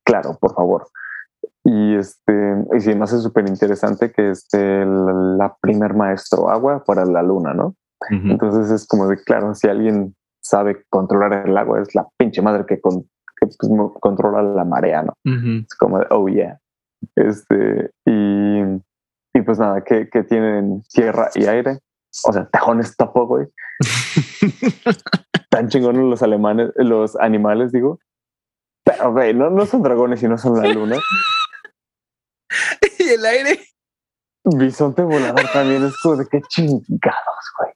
claro, 0.04 0.36
por 0.40 0.54
favor. 0.54 0.88
Y 1.64 1.96
este, 1.96 2.64
y 2.74 2.80
sí, 2.80 2.94
más 2.94 3.12
es 3.12 3.22
súper 3.22 3.46
interesante 3.48 4.10
que 4.10 4.30
este, 4.30 4.84
la, 4.86 5.54
primer 5.60 5.94
maestro 5.94 6.48
agua 6.48 6.82
fuera 6.86 7.04
la 7.04 7.22
luna, 7.22 7.52
¿no? 7.52 7.74
Entonces 8.10 8.70
es 8.70 8.86
como 8.86 9.08
de, 9.08 9.22
claro, 9.22 9.54
si 9.54 9.68
alguien 9.68 10.14
sabe 10.40 10.84
controlar 10.88 11.46
el 11.46 11.56
agua, 11.58 11.80
es 11.80 11.94
la 11.94 12.06
pinche 12.16 12.40
madre 12.40 12.64
que, 12.64 12.80
con, 12.80 13.02
que 13.02 13.46
pues, 13.46 13.58
controla 14.00 14.42
la 14.42 14.64
marea, 14.64 15.02
¿no? 15.02 15.12
Es 15.24 15.74
como, 15.74 15.98
oh 16.10 16.28
yeah. 16.28 16.58
Este, 17.16 17.90
y, 18.06 18.62
y 19.34 19.42
pues 19.44 19.58
nada, 19.58 19.82
que, 19.82 20.08
que 20.08 20.22
tienen 20.22 20.82
tierra 20.92 21.28
y 21.34 21.44
aire. 21.44 21.80
O 22.24 22.32
sea, 22.32 22.48
tejones 22.48 22.96
topo, 22.96 23.26
güey. 23.26 23.46
Tan 25.50 25.68
chingones 25.68 26.02
los 26.02 26.22
alemanes, 26.22 26.70
los 26.76 27.16
animales, 27.16 27.72
digo. 27.72 28.00
Pero, 28.84 29.12
güey, 29.12 29.34
no, 29.34 29.50
no 29.50 29.66
son 29.66 29.82
dragones 29.82 30.22
y 30.22 30.28
no 30.28 30.38
son 30.38 30.60
la 30.60 30.68
luna. 30.68 30.96
y 32.98 33.08
el 33.08 33.24
aire. 33.24 33.60
Bisonte 34.44 35.02
volador 35.02 35.46
también 35.52 35.84
es 35.84 35.94
como 36.02 36.16
de 36.16 36.26
qué 36.26 36.40
chingados, 36.48 37.52
güey 37.58 37.72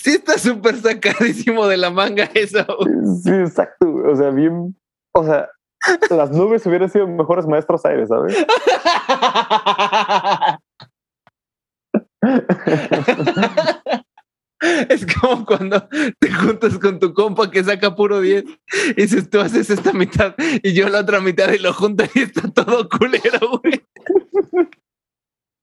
sí 0.00 0.12
está 0.12 0.38
súper 0.38 0.76
sacadísimo 0.76 1.66
de 1.66 1.76
la 1.76 1.90
manga 1.90 2.24
eso. 2.34 2.64
Sí, 3.22 3.30
exacto. 3.30 3.86
O 4.10 4.16
sea, 4.16 4.30
bien, 4.30 4.74
o 5.12 5.24
sea, 5.24 5.48
las 6.10 6.30
nubes 6.30 6.64
hubieran 6.66 6.90
sido 6.90 7.06
mejores 7.06 7.46
maestros 7.46 7.84
aires, 7.84 8.08
¿sabes? 8.08 8.36
Es 14.90 15.06
como 15.06 15.46
cuando 15.46 15.88
te 16.18 16.30
juntas 16.30 16.78
con 16.78 16.98
tu 16.98 17.14
compa 17.14 17.50
que 17.50 17.64
saca 17.64 17.96
puro 17.96 18.20
10 18.20 18.44
y 18.44 18.94
dices, 18.94 19.30
tú 19.30 19.40
haces 19.40 19.70
esta 19.70 19.94
mitad 19.94 20.34
y 20.62 20.74
yo 20.74 20.88
la 20.90 21.00
otra 21.00 21.20
mitad 21.20 21.50
y 21.52 21.58
lo 21.58 21.72
juntas 21.72 22.10
y 22.14 22.20
está 22.20 22.52
todo 22.52 22.86
culero, 22.88 23.60
güey. 23.62 23.80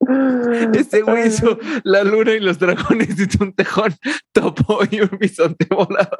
Este 0.73 1.01
güey 1.01 1.27
hizo 1.27 1.59
la 1.83 2.03
luna 2.03 2.31
y 2.31 2.39
los 2.39 2.59
dragones 2.59 3.19
y 3.19 3.43
un 3.43 3.51
tejón 3.53 3.93
topo 4.31 4.79
y 4.89 5.01
un 5.01 5.09
bisonte 5.19 5.67
volado. 5.69 6.15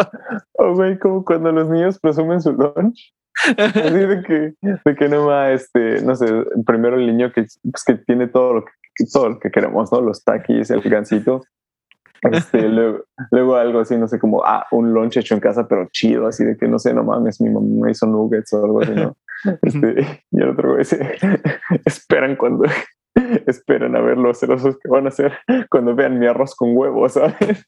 Oh, 0.54 0.74
güey, 0.74 1.00
como 1.00 1.24
cuando 1.24 1.52
los 1.54 1.70
niños 1.70 1.98
presumen 2.00 2.42
su 2.42 2.52
lunch. 2.52 3.14
Así 3.56 3.80
de 3.80 4.24
que, 4.24 4.54
de 4.62 4.96
que 4.96 5.08
no 5.08 5.28
va, 5.28 5.52
este, 5.52 6.02
no 6.02 6.16
sé, 6.16 6.26
primero 6.66 6.98
el 6.98 7.06
niño 7.06 7.32
que, 7.32 7.46
pues, 7.72 7.84
que 7.86 7.94
tiene 7.94 8.28
todo 8.28 8.56
lo 8.56 8.66
que, 8.66 8.72
todo 9.12 9.30
lo 9.30 9.39
que 9.39 9.52
queremos, 9.52 9.91
¿no? 9.91 10.02
Los 10.02 10.24
taquis, 10.24 10.70
el 10.72 10.82
gancito. 10.82 11.43
Este, 12.32 12.68
luego, 13.32 13.56
algo 13.56 13.80
así, 13.80 13.98
no 13.98 14.08
sé, 14.08 14.20
como, 14.20 14.43
ah, 14.43 14.66
un 14.72 14.93
lunch 14.93 15.18
hecho 15.18 15.36
en 15.36 15.39
casa, 15.39 15.68
pero 15.68 15.88
chido, 15.91 16.28
así 16.28 16.43
de 16.43 16.58
que 16.58 16.68
no 16.68 16.80
sé, 16.80 16.93
no 16.93 17.04
mames, 17.04 17.39
mi 17.41 17.50
mamá 17.50 17.91
hizo 17.91 18.08
nuggets 18.08 18.54
o 18.54 18.66
algo 18.66 18.82
así, 18.82 18.91
¿no? 18.91 19.16
Este, 19.62 20.24
y 20.32 20.41
el 20.41 20.50
otro 20.50 20.78
dice, 20.78 21.18
esperan 21.86 22.36
cuando, 22.36 22.66
Esperen 23.48 23.95
a 23.95 24.02
ver 24.02 24.18
los 24.18 24.39
celosos 24.39 24.78
que 24.78 24.89
van 24.89 25.06
a 25.06 25.10
hacer 25.10 25.34
cuando 25.70 25.95
vean 25.95 26.20
mi 26.20 26.28
arroz 26.28 26.56
con 26.56 26.78
huevos, 26.78 27.14
¿sabes? 27.14 27.66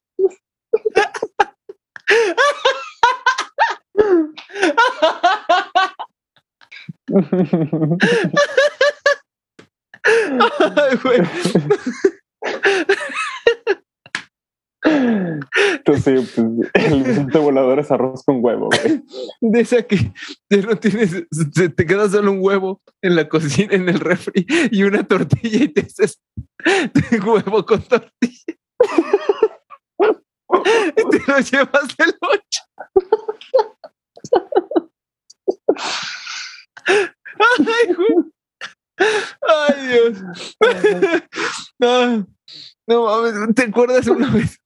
Entonces, 14.82 16.32
pues, 16.36 16.48
el 16.74 17.04
bisonte 17.04 17.38
volador 17.38 17.80
es 17.80 17.92
arroz 17.92 18.24
con 18.24 18.44
huevo, 18.44 18.70
güey. 18.70 19.04
De 19.42 19.62
esa 19.62 19.84
que 19.84 20.14
no 20.50 20.78
tienes, 20.78 21.26
te 21.76 21.86
queda 21.86 22.10
solo 22.10 22.32
un 22.32 22.40
huevo 22.42 22.82
en 23.02 23.16
la 23.16 23.28
cocina, 23.28 23.74
en 23.74 23.90
el 23.90 24.00
refri 24.00 24.46
y 24.72 24.84
una 24.84 25.04
tortilla 25.04 25.64
y 25.66 25.68
te 25.68 25.82
haces 25.82 26.22
huevo 27.26 27.66
con 27.66 27.82
tortilla. 27.82 28.56
y 30.50 31.10
te 31.10 31.20
lo 31.28 31.40
llevas 31.40 31.98
del 31.98 32.16
ocho. 32.22 32.62
Ay, 37.60 37.94
güey. 37.94 38.32
Ay, 39.00 39.88
Dios. 39.88 40.24
No, 41.80 42.28
no 42.88 43.06
mames, 43.06 43.56
¿te 43.56 43.64
acuerdas 43.64 44.08
una 44.08 44.30
vez? 44.30 44.60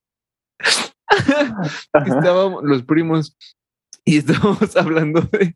Estábamos 2.05 2.63
los 2.63 2.83
primos 2.83 3.37
y 4.05 4.17
estábamos 4.17 4.75
hablando 4.77 5.21
de, 5.21 5.55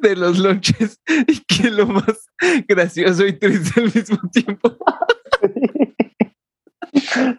de 0.00 0.16
los 0.16 0.38
lonches 0.38 1.00
y 1.26 1.40
que 1.44 1.70
lo 1.70 1.86
más 1.86 2.28
gracioso 2.68 3.26
y 3.26 3.32
triste 3.38 3.80
al 3.80 3.94
mismo 3.94 4.18
tiempo 4.30 4.76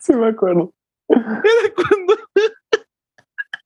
Sí, 0.02 0.14
me 0.14 0.28
acuerdo. 0.30 0.74
era 1.10 1.74
cuando 1.76 2.16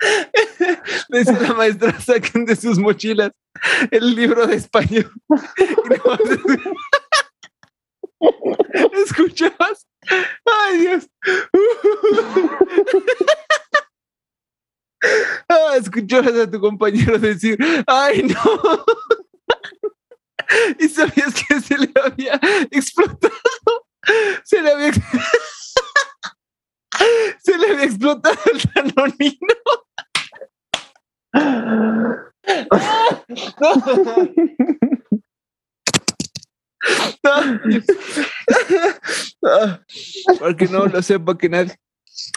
decía 1.10 1.39
la 1.39 1.54
maestra 1.54 1.99
saquen 1.99 2.45
de 2.45 2.56
sus 2.56 2.80
mochilas 2.80 3.32
el 3.91 4.16
libro 4.16 4.47
de 4.47 4.56
español. 4.56 5.12
Escuchabas 9.06 9.86
ay 10.45 10.78
Dios. 10.78 11.10
Ah, 15.49 15.76
escuchabas 15.76 16.34
a 16.34 16.49
tu 16.49 16.62
compañero 16.62 17.20
decir 17.20 17.58
ay 17.86 18.24
no 18.24 18.86
y 20.80 20.88
sabías 20.88 21.34
que 21.34 21.60
se 21.60 21.78
le 21.78 21.91
había 22.01 22.39
explotado. 22.72 23.34
Se 24.43 24.62
le 24.62 24.72
había 24.72 24.93
se 27.43 27.58
le 27.58 27.72
había 27.72 27.84
explotado 27.84 28.39
el 28.51 28.62
danonino 28.74 29.56
Ah, 31.34 32.23
Para 40.39 40.57
que 40.57 40.67
no 40.67 40.86
lo 40.86 41.01
sepa 41.01 41.38
que 41.38 41.49
nadie. 41.49 41.73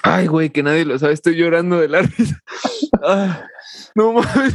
Ay, 0.03 0.26
güey, 0.26 0.51
que 0.51 0.62
nadie 0.62 0.84
lo 0.84 0.99
sabe. 0.99 1.12
Estoy 1.12 1.36
llorando 1.36 1.80
de 1.80 1.88
la 1.88 2.03
risa. 2.03 2.40
No 3.94 4.14
mames. 4.14 4.55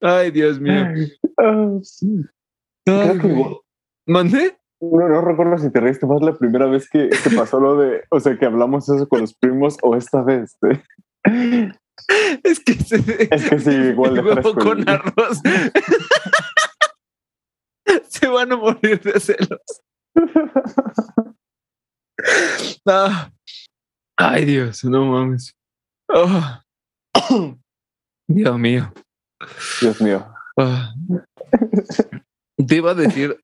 Ay, 0.00 0.30
Dios 0.30 0.60
mío. 0.60 0.86
Ay, 0.86 1.12
que 3.18 3.56
¿Mandé? 4.06 4.56
No, 4.80 5.08
no 5.08 5.20
recuerdo 5.20 5.58
si 5.58 5.70
te 5.70 5.80
reíste 5.80 6.06
más 6.06 6.22
la 6.22 6.34
primera 6.34 6.66
vez 6.66 6.88
que, 6.90 7.08
que 7.08 7.36
pasó 7.36 7.60
lo 7.60 7.76
de, 7.76 8.02
o 8.10 8.18
sea, 8.18 8.36
que 8.36 8.46
hablamos 8.46 8.88
eso 8.88 9.08
con 9.08 9.20
los 9.20 9.34
primos 9.34 9.78
o 9.82 9.94
esta 9.94 10.22
vez. 10.22 10.56
¿eh? 11.24 11.70
Es 12.42 12.60
que 12.60 12.74
se, 12.74 12.96
Es 13.30 13.48
que 13.48 13.58
sí, 13.58 13.70
igual 13.70 14.14
de 14.14 14.20
huevo 14.20 14.54
con 14.54 14.88
arroz. 14.88 15.40
se 18.08 18.28
van 18.28 18.52
a 18.52 18.56
morir 18.56 19.00
de 19.00 19.20
celos. 19.20 19.60
Ah. 22.86 23.30
Ay, 24.16 24.44
Dios, 24.44 24.84
no 24.84 25.06
mames. 25.06 25.54
Ah. 26.08 26.62
Dios 28.28 28.58
mío. 28.58 28.92
Dios 29.80 30.00
mío. 30.00 30.26
Ah. 30.58 30.94
Te 32.66 32.76
iba 32.76 32.92
a 32.92 32.94
decir, 32.94 33.38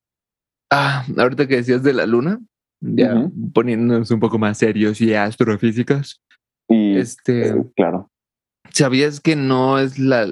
ah, 0.71 1.05
ahorita 1.17 1.47
que 1.47 1.57
decías 1.57 1.83
de 1.83 1.93
la 1.93 2.05
luna, 2.05 2.39
ya 2.81 3.29
poniéndonos 3.53 4.11
un 4.11 4.19
poco 4.19 4.37
más 4.37 4.57
serios 4.57 5.01
y 5.01 5.13
astrofísicos, 5.13 6.21
Y 6.69 6.97
este, 6.97 7.49
eh, 7.49 7.63
claro, 7.75 8.09
¿sabías 8.73 9.19
que 9.19 9.35
no 9.35 9.79
es 9.79 9.99
la 9.99 10.27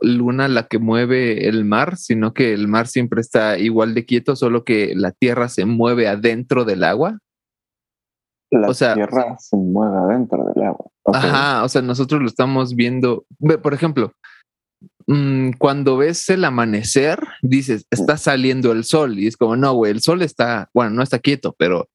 luna 0.00 0.48
la 0.48 0.66
que 0.66 0.78
mueve 0.78 1.48
el 1.48 1.64
mar, 1.64 1.96
sino 1.96 2.34
que 2.34 2.52
el 2.54 2.68
mar 2.68 2.88
siempre 2.88 3.20
está 3.20 3.58
igual 3.58 3.94
de 3.94 4.04
quieto, 4.04 4.36
solo 4.36 4.64
que 4.64 4.94
la 4.96 5.12
tierra 5.12 5.48
se 5.48 5.64
mueve 5.64 6.08
adentro 6.08 6.64
del 6.64 6.84
agua? 6.84 7.18
la 8.50 8.68
o 8.68 8.74
sea- 8.74 8.94
tierra 8.94 9.36
se 9.38 9.56
mueve 9.56 9.96
adentro 9.96 10.44
del 10.54 10.64
agua. 10.64 10.86
Ajá, 11.06 11.64
o 11.64 11.68
sea, 11.68 11.82
nosotros 11.82 12.20
lo 12.20 12.28
estamos 12.28 12.76
viendo. 12.76 13.24
Por 13.62 13.74
ejemplo, 13.74 14.12
mm, 15.06 15.52
cuando 15.58 15.96
ves 15.96 16.28
el 16.28 16.44
amanecer, 16.44 17.18
dices, 17.40 17.86
está 17.90 18.16
saliendo 18.18 18.72
el 18.72 18.84
sol 18.84 19.18
y 19.18 19.26
es 19.26 19.36
como, 19.36 19.56
no, 19.56 19.72
güey, 19.72 19.90
el 19.90 20.00
sol 20.02 20.22
está, 20.22 20.68
bueno, 20.74 20.90
no 20.90 21.02
está 21.02 21.18
quieto, 21.18 21.54
pero 21.58 21.88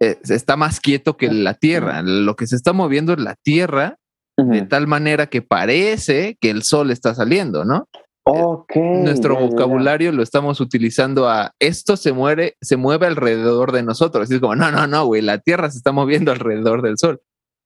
eh, 0.00 0.18
está 0.22 0.56
más 0.56 0.80
quieto 0.80 1.16
que 1.16 1.30
la 1.30 1.54
tierra. 1.54 2.02
Lo 2.02 2.36
que 2.36 2.46
se 2.46 2.54
está 2.56 2.72
moviendo 2.72 3.12
es 3.14 3.18
la 3.18 3.34
tierra 3.34 3.96
De 4.38 4.62
tal 4.62 4.86
manera 4.86 5.26
que 5.26 5.42
parece 5.42 6.36
que 6.40 6.50
el 6.50 6.62
sol 6.62 6.92
está 6.92 7.12
saliendo, 7.12 7.64
¿no? 7.64 7.88
Ok. 8.22 8.76
Nuestro 8.76 9.36
vocabulario 9.36 10.12
lo 10.12 10.22
estamos 10.22 10.60
utilizando 10.60 11.28
a 11.28 11.54
esto 11.58 11.96
se 11.96 12.12
muere, 12.12 12.56
se 12.60 12.76
mueve 12.76 13.06
alrededor 13.06 13.72
de 13.72 13.82
nosotros. 13.82 14.30
Y 14.30 14.34
es 14.34 14.40
como, 14.40 14.54
no, 14.54 14.70
no, 14.70 14.86
no, 14.86 15.06
güey, 15.06 15.22
la 15.22 15.38
tierra 15.38 15.70
se 15.70 15.78
está 15.78 15.90
moviendo 15.90 16.30
alrededor 16.30 16.82
del 16.82 16.98
sol. 16.98 17.20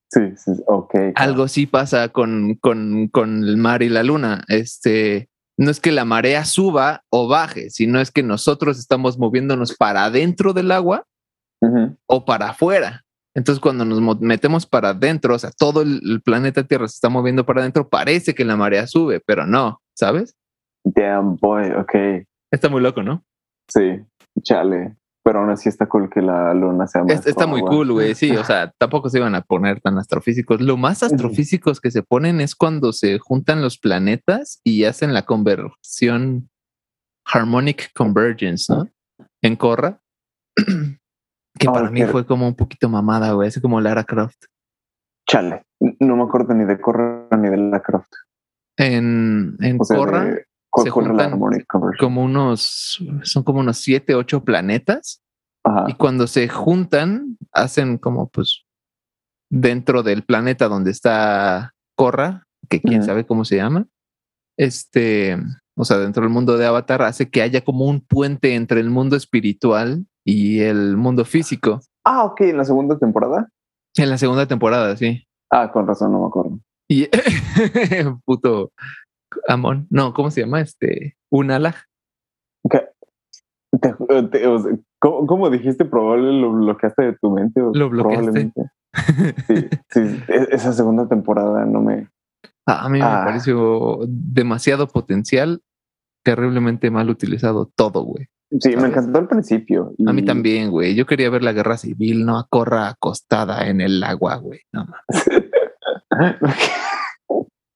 Sí, 0.08 0.20
sí, 0.36 0.52
ok. 0.66 0.90
claro. 0.90 1.12
Algo 1.16 1.48
sí 1.48 1.66
pasa 1.66 2.08
con, 2.08 2.54
con, 2.54 3.08
con 3.08 3.44
el 3.44 3.56
mar 3.56 3.82
y 3.82 3.88
la 3.88 4.02
luna. 4.02 4.44
Este, 4.48 5.28
no 5.58 5.70
es 5.70 5.80
que 5.80 5.92
la 5.92 6.04
marea 6.04 6.44
suba 6.44 7.02
o 7.10 7.28
baje, 7.28 7.70
sino 7.70 8.00
es 8.00 8.10
que 8.10 8.22
nosotros 8.22 8.78
estamos 8.78 9.18
moviéndonos 9.18 9.76
para 9.76 10.04
adentro 10.04 10.52
del 10.52 10.72
agua 10.72 11.04
o 12.06 12.24
para 12.24 12.50
afuera. 12.50 13.04
Entonces, 13.35 13.61
cuando 13.61 13.85
nos 13.85 14.01
mo- 14.01 14.18
metemos 14.20 14.66
para 14.66 14.91
adentro, 14.91 15.35
o 15.35 15.39
sea, 15.39 15.51
todo 15.57 15.83
el, 15.83 16.20
planeta 16.24 16.64
Tierra 16.64 16.87
se 16.89 16.95
está 16.97 17.09
moviendo 17.09 17.47
para 17.47 17.61
adentro, 17.62 17.89
parece 17.89 18.35
que 18.35 18.45
la 18.45 18.57
marea 18.57 18.87
sube, 18.87 19.20
pero 19.24 19.47
no, 19.47 19.80
¿sabes? 19.97 20.37
Damn 20.85 21.37
boy, 21.37 21.70
ok. 21.72 22.26
Está 22.53 22.68
muy 22.68 22.83
loco, 22.83 23.03
¿no? 23.03 23.24
Sí, 23.68 24.01
chale. 24.43 24.97
Pero 25.24 25.39
aún 25.39 25.51
así 25.51 25.68
está 25.68 25.87
cool 25.89 26.11
que 26.11 26.20
la 26.20 26.53
luna 26.53 26.87
sea 26.89 27.05
más. 27.05 27.20
Es- 27.20 27.26
está 27.28 27.47
muy 27.47 27.62
cool, 27.62 27.93
güey. 27.93 28.14
Sí, 28.16 28.37
o 28.37 28.43
sea, 28.45 28.72
tampoco 28.76 29.09
se 29.09 29.18
iban 29.18 29.37
a 29.37 29.43
poner 29.43 29.80
tan 29.80 29.97
astrofísicos. 29.97 30.61
Lo 30.61 30.76
más 30.76 31.03
astrofísicos 31.05 31.80
que 31.80 31.91
se 31.93 32.03
ponen 32.03 32.41
es 32.41 32.57
cuando 32.57 32.93
se 32.93 33.18
juntan 33.20 33.62
los 33.62 33.78
planetas 33.78 34.61
y 34.64 34.85
hacen 34.85 35.14
la 35.14 35.22
conversión 35.22 36.51
harmonic 37.24 37.93
convergence, 37.95 38.72
¿no? 38.74 38.89
En 39.43 39.55
Corra. 39.57 40.01
que 41.59 41.66
para 41.66 41.90
mí 41.90 42.03
fue 42.05 42.26
como 42.26 42.46
un 42.46 42.55
poquito 42.55 42.88
mamada, 42.88 43.32
güey. 43.32 43.48
Así 43.48 43.61
como 43.61 43.80
Lara 43.80 44.05
Croft. 44.05 44.44
Chale. 45.28 45.64
No 46.00 46.16
me 46.16 46.24
acuerdo 46.24 46.55
ni 46.55 46.64
de 46.64 46.80
Corra 46.80 47.28
ni 47.38 47.48
de 47.48 47.57
la 47.57 47.80
Croft. 47.80 48.11
En, 48.76 49.57
en 49.61 49.78
O 49.80 49.84
sea, 49.84 49.96
Corra, 49.96 50.24
de- 50.24 50.46
¿cuál 50.70 50.84
se 50.84 50.90
juntan 50.90 51.38
como 51.98 52.22
unos, 52.22 52.98
son 53.22 53.42
como 53.42 53.61
unos 53.61 53.78
siete, 53.78 54.14
ocho 54.14 54.44
planetas. 54.44 55.22
Ajá. 55.64 55.84
Y 55.88 55.94
cuando 55.94 56.26
se 56.26 56.48
juntan, 56.48 57.36
hacen 57.53 57.98
como 57.98 58.28
pues 58.28 58.64
dentro 59.50 60.03
del 60.03 60.24
planeta 60.24 60.68
donde 60.68 60.90
está 60.90 61.74
Korra, 61.94 62.46
que 62.68 62.80
quién 62.80 63.03
sabe 63.03 63.26
cómo 63.26 63.44
se 63.44 63.57
llama, 63.57 63.86
este, 64.57 65.36
o 65.76 65.84
sea, 65.84 65.98
dentro 65.98 66.22
del 66.22 66.32
mundo 66.32 66.57
de 66.57 66.66
Avatar, 66.66 67.03
hace 67.03 67.30
que 67.30 67.42
haya 67.42 67.62
como 67.62 67.84
un 67.86 68.00
puente 68.00 68.55
entre 68.55 68.80
el 68.80 68.90
mundo 68.90 69.14
espiritual 69.14 70.07
y 70.24 70.60
el 70.60 70.96
mundo 70.96 71.24
físico. 71.24 71.80
Ah, 72.04 72.24
ok, 72.24 72.40
en 72.42 72.56
la 72.58 72.64
segunda 72.64 72.98
temporada. 72.98 73.48
En 73.96 74.10
la 74.10 74.18
segunda 74.18 74.46
temporada, 74.46 74.96
sí. 74.96 75.24
Ah, 75.50 75.70
con 75.72 75.86
razón, 75.86 76.12
no 76.12 76.20
me 76.20 76.26
acuerdo. 76.26 76.58
Y 76.88 77.08
puto 78.24 78.72
Amon, 79.48 79.86
no, 79.90 80.12
¿cómo 80.14 80.30
se 80.30 80.40
llama? 80.42 80.60
Este, 80.60 81.16
Unalaj. 81.30 81.76
¿Qué? 82.70 82.88
Te- 83.80 84.22
te- 84.30 84.46
o 84.46 84.58
sea, 84.58 84.72
¿cómo, 85.00 85.26
cómo 85.26 85.50
dijiste? 85.50 85.84
Probable 85.84 86.32
lo 86.40 86.52
bloqueaste 86.52 87.02
de 87.02 87.16
tu 87.20 87.30
mente. 87.30 87.60
o 87.62 87.72
Lo 87.74 87.88
bloqueaste. 87.88 88.22
Probablemente. 88.24 88.62
Sí, 89.46 89.68
sí, 89.90 90.00
e- 90.28 90.48
esa 90.50 90.72
segunda 90.72 91.08
temporada 91.08 91.64
no 91.64 91.80
me. 91.80 92.08
A 92.66 92.88
mí 92.88 93.00
Ah. 93.02 93.20
me 93.20 93.24
pareció 93.30 94.00
demasiado 94.06 94.86
potencial, 94.88 95.62
terriblemente 96.24 96.90
mal 96.90 97.08
utilizado 97.10 97.70
todo, 97.74 98.02
güey. 98.02 98.26
Sí, 98.61 98.76
me 98.76 98.88
encantó 98.88 99.18
al 99.18 99.28
principio. 99.28 99.94
A 100.07 100.12
mí 100.12 100.22
también, 100.24 100.70
güey. 100.70 100.94
Yo 100.94 101.07
quería 101.07 101.30
ver 101.30 101.42
la 101.42 101.53
guerra 101.53 101.78
civil, 101.78 102.24
no 102.26 102.38
a 102.38 102.46
Corra 102.48 102.88
acostada 102.88 103.66
en 103.66 103.80
el 103.80 104.03
agua, 104.05 104.36
güey. 104.36 104.61
No, 104.72 104.86
mames. 104.86 105.24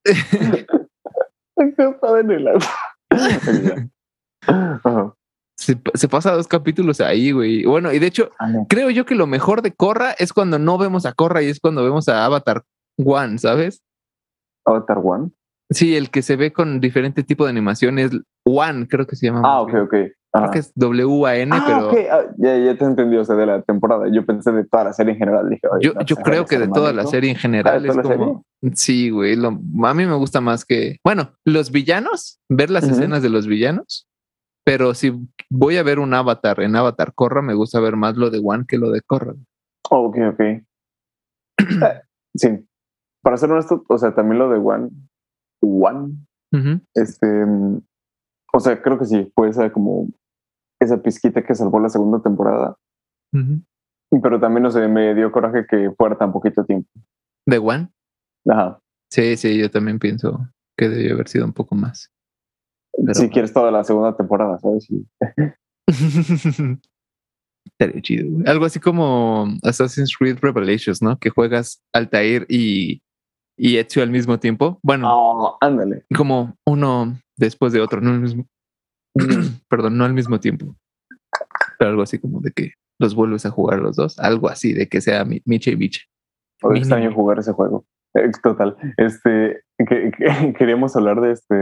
Acostado 1.57 2.19
en 2.19 2.31
el 2.31 2.49
agua. 2.49 2.67
Se, 5.59 5.81
se 5.95 6.07
pasa 6.07 6.35
dos 6.35 6.47
capítulos 6.47 7.01
ahí, 7.01 7.33
güey. 7.33 7.65
Bueno, 7.65 7.91
y 7.91 7.99
de 7.99 8.07
hecho, 8.07 8.31
Ale. 8.39 8.67
creo 8.69 8.91
yo 8.91 9.07
que 9.07 9.15
lo 9.15 9.27
mejor 9.27 9.63
de 9.63 9.73
Corra 9.73 10.11
es 10.13 10.35
cuando 10.35 10.59
no 10.59 10.77
vemos 10.77 11.07
a 11.07 11.15
Corra 11.15 11.43
y 11.43 11.47
es 11.47 11.61
cuando 11.61 11.83
vemos 11.83 12.11
a 12.11 12.27
Avatar 12.27 12.63
One, 12.99 13.39
¿sabes? 13.39 13.83
Avatar 14.67 14.99
One. 15.03 15.31
Sí, 15.71 15.97
el 15.97 16.11
que 16.11 16.21
se 16.21 16.37
ve 16.37 16.53
con 16.53 16.79
diferente 16.81 17.23
tipo 17.23 17.45
de 17.45 17.51
animación 17.51 17.99
es 17.99 18.11
One, 18.45 18.87
creo 18.87 19.07
que 19.07 19.17
se 19.17 19.27
llama. 19.27 19.41
Ah, 19.45 19.63
ok, 19.63 19.73
bien. 19.73 19.83
ok. 19.83 19.95
Creo 20.37 20.45
Ajá. 20.45 20.53
que 20.53 20.59
es 20.59 20.73
W-A-N, 20.75 21.51
Ah, 21.57 21.65
pero 21.67 21.89
ok. 21.91 21.97
Ah, 22.11 22.23
ya, 22.39 22.59
ya 22.59 22.77
te 22.77 22.85
entendí, 22.85 23.17
o 23.17 23.25
sea, 23.25 23.37
de 23.37 23.47
la 23.47 23.63
temporada. 23.63 24.07
Yo 24.13 24.27
pensé 24.27 24.53
de 24.53 24.65
toda 24.65 24.85
la 24.85 24.93
serie 24.93 25.13
en 25.15 25.19
general. 25.19 25.49
Dije, 25.49 25.63
yo, 25.81 25.95
no, 25.95 26.03
yo 26.03 26.17
creo 26.17 26.45
que 26.45 26.59
de 26.59 26.69
toda 26.69 26.93
la 26.93 27.07
serie 27.07 27.31
en 27.31 27.37
Ah, 27.37 27.41
general 27.41 27.83
¿de 27.83 27.89
es 27.89 27.97
como. 27.97 28.45
Sí, 28.75 29.11
güey. 29.11 29.37
lo- 29.37 29.49
a 29.87 29.95
mí 29.95 30.07
me 30.07 30.15
gusta 30.17 30.41
más 30.41 30.65
que. 30.65 30.97
Bueno, 31.05 31.33
los 31.45 31.71
villanos, 31.71 32.41
ver 32.49 32.71
las 32.71 32.85
escenas 32.85 33.23
de 33.23 33.29
los 33.31 33.47
villanos 33.47 34.09
Pero 34.65 34.95
si 34.95 35.13
voy 35.49 35.77
a 35.77 35.83
ver 35.85 35.99
un 36.01 36.13
avatar 36.13 36.61
en 36.61 36.75
Avatar 36.75 37.13
Korra, 37.15 37.41
me 37.41 37.55
gusta 37.55 37.79
ver 37.79 37.95
más 37.97 38.17
lo 38.17 38.31
de 38.31 38.41
One 38.45 38.65
que 38.67 38.79
lo 38.79 38.91
de 38.91 39.01
Korra. 39.01 39.35
ok, 39.91 40.17
ok. 40.33 40.41
Eh, 40.41 40.63
sí. 42.35 42.49
Para 43.23 43.37
ser 43.37 43.51
honesto, 43.53 43.85
o 43.89 43.99
sea, 43.99 44.15
también 44.15 44.39
lo 44.41 44.49
de 44.51 44.59
One, 44.59 44.91
One, 45.63 46.15
este, 46.95 47.45
o 48.53 48.61
sea, 48.61 48.81
creo 48.83 48.99
que 48.99 49.05
sí, 49.05 49.31
puede 49.35 49.53
ser 49.53 49.73
como 49.73 50.09
esa 50.81 51.03
pizquita 51.03 51.43
que 51.43 51.55
salvó 51.55 51.81
la 51.81 51.89
segunda 51.89 52.21
temporada. 52.23 52.77
Pero 54.23 54.41
también, 54.41 54.63
no 54.63 54.71
sé, 54.71 54.87
me 54.89 55.15
dio 55.15 55.31
coraje 55.33 55.67
que 55.69 55.91
fuera 55.97 56.17
tan 56.17 56.33
poquito 56.33 56.65
tiempo. 56.65 56.89
¿De 57.47 57.59
One? 57.59 57.91
Ajá. 58.49 58.81
Sí, 59.11 59.37
sí, 59.37 59.59
yo 59.59 59.71
también 59.71 59.99
pienso 59.99 60.49
que 60.77 60.89
debió 60.89 61.15
haber 61.15 61.29
sido 61.29 61.45
un 61.45 61.53
poco 61.53 61.75
más. 61.75 62.13
si 63.13 63.29
quieres 63.29 63.53
toda 63.53 63.71
la 63.71 63.85
segunda 63.85 64.17
temporada, 64.17 64.59
¿sabes? 64.59 64.89
Estaría 67.67 68.01
chido. 68.01 68.43
Algo 68.47 68.65
así 68.65 68.81
como 68.81 69.49
Assassin's 69.63 70.17
Creed 70.17 70.39
Revelations, 70.41 71.03
¿no? 71.03 71.19
Que 71.19 71.31
juegas 71.31 71.83
Altair 71.93 72.47
y, 72.49 73.03
y 73.57 73.77
Ezio 73.77 74.03
al 74.03 74.11
mismo 74.11 74.39
tiempo. 74.39 74.79
Bueno, 74.83 75.09
oh, 75.11 75.59
ándale. 75.61 76.05
Como 76.15 76.55
uno 76.65 77.19
después 77.37 77.73
de 77.73 77.81
otro, 77.81 78.01
no 78.01 78.11
al 78.11 78.21
mismo. 78.21 78.47
Perdón, 79.69 79.99
no 79.99 80.05
al 80.05 80.15
mismo 80.15 80.41
tiempo. 80.41 80.77
Pero 81.79 81.91
algo 81.91 82.03
así 82.03 82.19
como 82.19 82.41
de 82.41 82.53
que 82.53 82.73
los 82.99 83.15
vuelves 83.15 83.47
a 83.47 83.51
jugar 83.51 83.81
los 83.81 83.97
dos. 83.97 84.19
Algo 84.19 84.49
así, 84.49 84.73
de 84.73 84.89
que 84.89 85.01
sea 85.01 85.25
Miche 85.25 85.73
y 85.73 85.77
Miche. 85.77 86.03
Hoy 86.63 86.79
extraño 86.79 87.13
jugar 87.13 87.39
ese 87.39 87.53
juego. 87.53 87.85
Eh, 88.15 88.31
total. 88.43 88.77
Este, 88.97 89.63
que, 89.79 90.11
queríamos 90.59 90.97
hablar 90.97 91.21
de 91.21 91.33
este. 91.33 91.55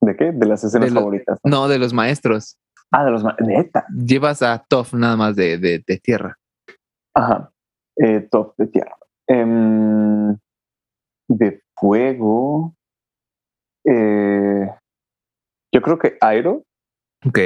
¿De 0.00 0.16
qué? 0.16 0.32
De 0.32 0.46
las 0.46 0.62
escenas 0.62 0.92
favoritas. 0.92 1.38
¿no? 1.44 1.66
de 1.66 1.78
los 1.78 1.92
maestros. 1.92 2.58
Ah, 2.90 3.04
de 3.04 3.10
los 3.10 3.24
maestros. 3.24 3.84
Llevas 3.90 4.42
a 4.42 4.64
Toff 4.68 4.92
nada 4.94 5.16
más 5.16 5.34
de, 5.34 5.58
de, 5.58 5.98
tierra. 5.98 6.36
Ajá. 7.14 7.50
Eh, 7.96 8.20
Toff 8.30 8.54
de 8.58 8.66
tierra. 8.66 8.96
Em, 9.26 10.36
de 11.28 11.62
fuego. 11.74 12.76
Eh, 13.86 14.70
yo 15.74 15.82
creo 15.82 15.98
que 15.98 16.16
Airo. 16.20 16.62
Ok. 17.26 17.38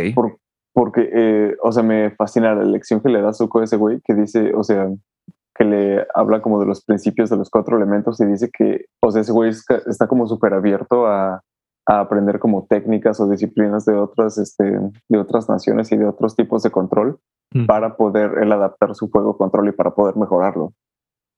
porque, 0.74 1.08
eh, 1.12 1.56
o 1.62 1.72
sea, 1.72 1.82
me 1.82 2.10
fascina 2.10 2.54
la 2.54 2.64
lección 2.64 3.00
que 3.00 3.08
le 3.08 3.22
da 3.22 3.32
Zuko 3.32 3.60
a 3.60 3.64
ese 3.64 3.76
güey 3.76 4.00
que 4.04 4.14
dice, 4.14 4.52
o 4.54 4.62
sea, 4.62 4.88
que 5.56 5.64
le 5.64 6.06
habla 6.14 6.40
como 6.40 6.60
de 6.60 6.66
los 6.66 6.84
principios 6.84 7.30
de 7.30 7.36
los 7.36 7.50
cuatro 7.50 7.76
elementos 7.76 8.20
y 8.20 8.26
dice 8.26 8.50
que, 8.56 8.86
o 9.02 9.10
sea, 9.10 9.22
ese 9.22 9.32
güey 9.32 9.50
está 9.50 10.06
como 10.06 10.26
súper 10.28 10.54
abierto 10.54 11.06
a, 11.06 11.42
aprender 11.90 12.38
como 12.38 12.66
técnicas 12.66 13.18
o 13.18 13.30
disciplinas 13.30 13.86
de 13.86 13.94
otras, 13.94 14.36
este, 14.36 14.78
de 15.08 15.18
otras 15.18 15.48
naciones 15.48 15.90
y 15.90 15.96
de 15.96 16.04
otros 16.04 16.36
tipos 16.36 16.62
de 16.62 16.70
control 16.70 17.18
mm. 17.54 17.64
para 17.64 17.96
poder 17.96 18.42
él 18.42 18.52
adaptar 18.52 18.94
su 18.94 19.10
juego 19.10 19.38
control 19.38 19.70
y 19.70 19.72
para 19.72 19.94
poder 19.94 20.14
mejorarlo. 20.16 20.74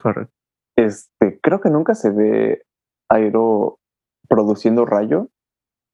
Correcto. 0.02 0.34
Este, 0.76 1.38
creo 1.40 1.60
que 1.60 1.70
nunca 1.70 1.94
se 1.94 2.10
ve 2.10 2.62
Aero 3.08 3.78
produciendo 4.28 4.86
rayo, 4.86 5.28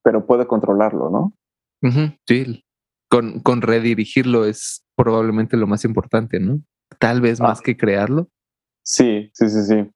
pero 0.07 0.25
puede 0.25 0.47
controlarlo, 0.47 1.11
¿no? 1.11 1.33
sí, 2.29 2.65
con, 3.11 3.41
con 3.41 3.61
redirigirlo 3.61 4.45
es 4.45 4.85
probablemente 4.97 5.57
lo 5.57 5.67
más 5.67 5.85
importante, 5.85 6.39
¿no? 6.39 6.61
Tal 7.01 7.21
vez 7.21 7.41
más 7.41 7.59
ah. 7.59 7.63
que 7.65 7.77
crearlo. 7.77 8.29
Sí, 8.85 9.29
sí, 9.35 9.49
sí, 9.49 9.63
sí. 9.65 9.91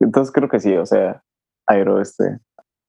Entonces 0.00 0.32
creo 0.32 0.48
que 0.48 0.58
sí, 0.58 0.76
o 0.76 0.84
sea, 0.84 1.22
Aero, 1.68 2.00
este, 2.00 2.40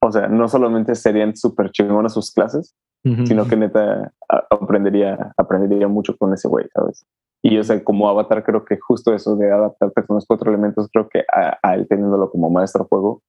o 0.01 0.11
sea, 0.11 0.27
no 0.27 0.47
solamente 0.47 0.95
serían 0.95 1.35
súper 1.35 1.69
chingonas 1.69 2.15
sus 2.15 2.31
clases, 2.33 2.73
sino 3.03 3.47
que 3.47 3.55
neta 3.55 4.11
aprendería, 4.49 5.31
aprendería 5.37 5.87
mucho 5.87 6.17
con 6.17 6.33
ese 6.33 6.47
güey, 6.47 6.65
¿sabes? 6.73 7.05
Y 7.43 7.59
o 7.59 7.63
sea, 7.63 7.83
como 7.83 8.09
avatar, 8.09 8.43
creo 8.43 8.65
que 8.65 8.79
justo 8.79 9.13
eso 9.13 9.35
de 9.35 9.51
adaptarte 9.51 10.03
con 10.03 10.15
los 10.15 10.25
cuatro 10.25 10.49
elementos, 10.49 10.89
creo 10.91 11.07
que 11.09 11.25
a, 11.31 11.75
él 11.75 11.87
teniéndolo 11.87 12.31
como 12.31 12.49
maestro 12.49 12.85
juego, 12.85 13.21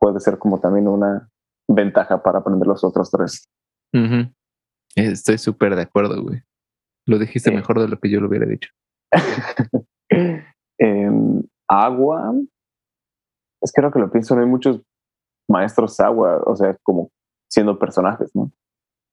puede 0.00 0.20
ser 0.20 0.38
como 0.38 0.58
también 0.58 0.88
una 0.88 1.28
ventaja 1.68 2.22
para 2.22 2.38
aprender 2.40 2.66
los 2.66 2.84
otros 2.84 3.10
tres. 3.10 3.48
Estoy 4.94 5.38
súper 5.38 5.76
de 5.76 5.82
acuerdo, 5.82 6.22
güey. 6.22 6.42
Lo 7.06 7.18
dijiste 7.18 7.50
mejor 7.50 7.80
de 7.80 7.88
lo 7.88 7.98
que 7.98 8.10
yo 8.10 8.20
lo 8.20 8.28
hubiera 8.28 8.46
dicho. 8.46 8.70
agua, 11.68 12.34
es 13.62 13.72
que 13.72 13.80
creo 13.80 13.90
que 13.90 13.98
lo 13.98 14.10
pienso, 14.10 14.34
no 14.34 14.42
hay 14.42 14.48
muchos 14.48 14.82
maestros 15.48 15.98
agua, 16.00 16.42
o 16.44 16.54
sea, 16.56 16.76
como 16.82 17.10
siendo 17.50 17.78
personajes, 17.78 18.30
¿no? 18.34 18.52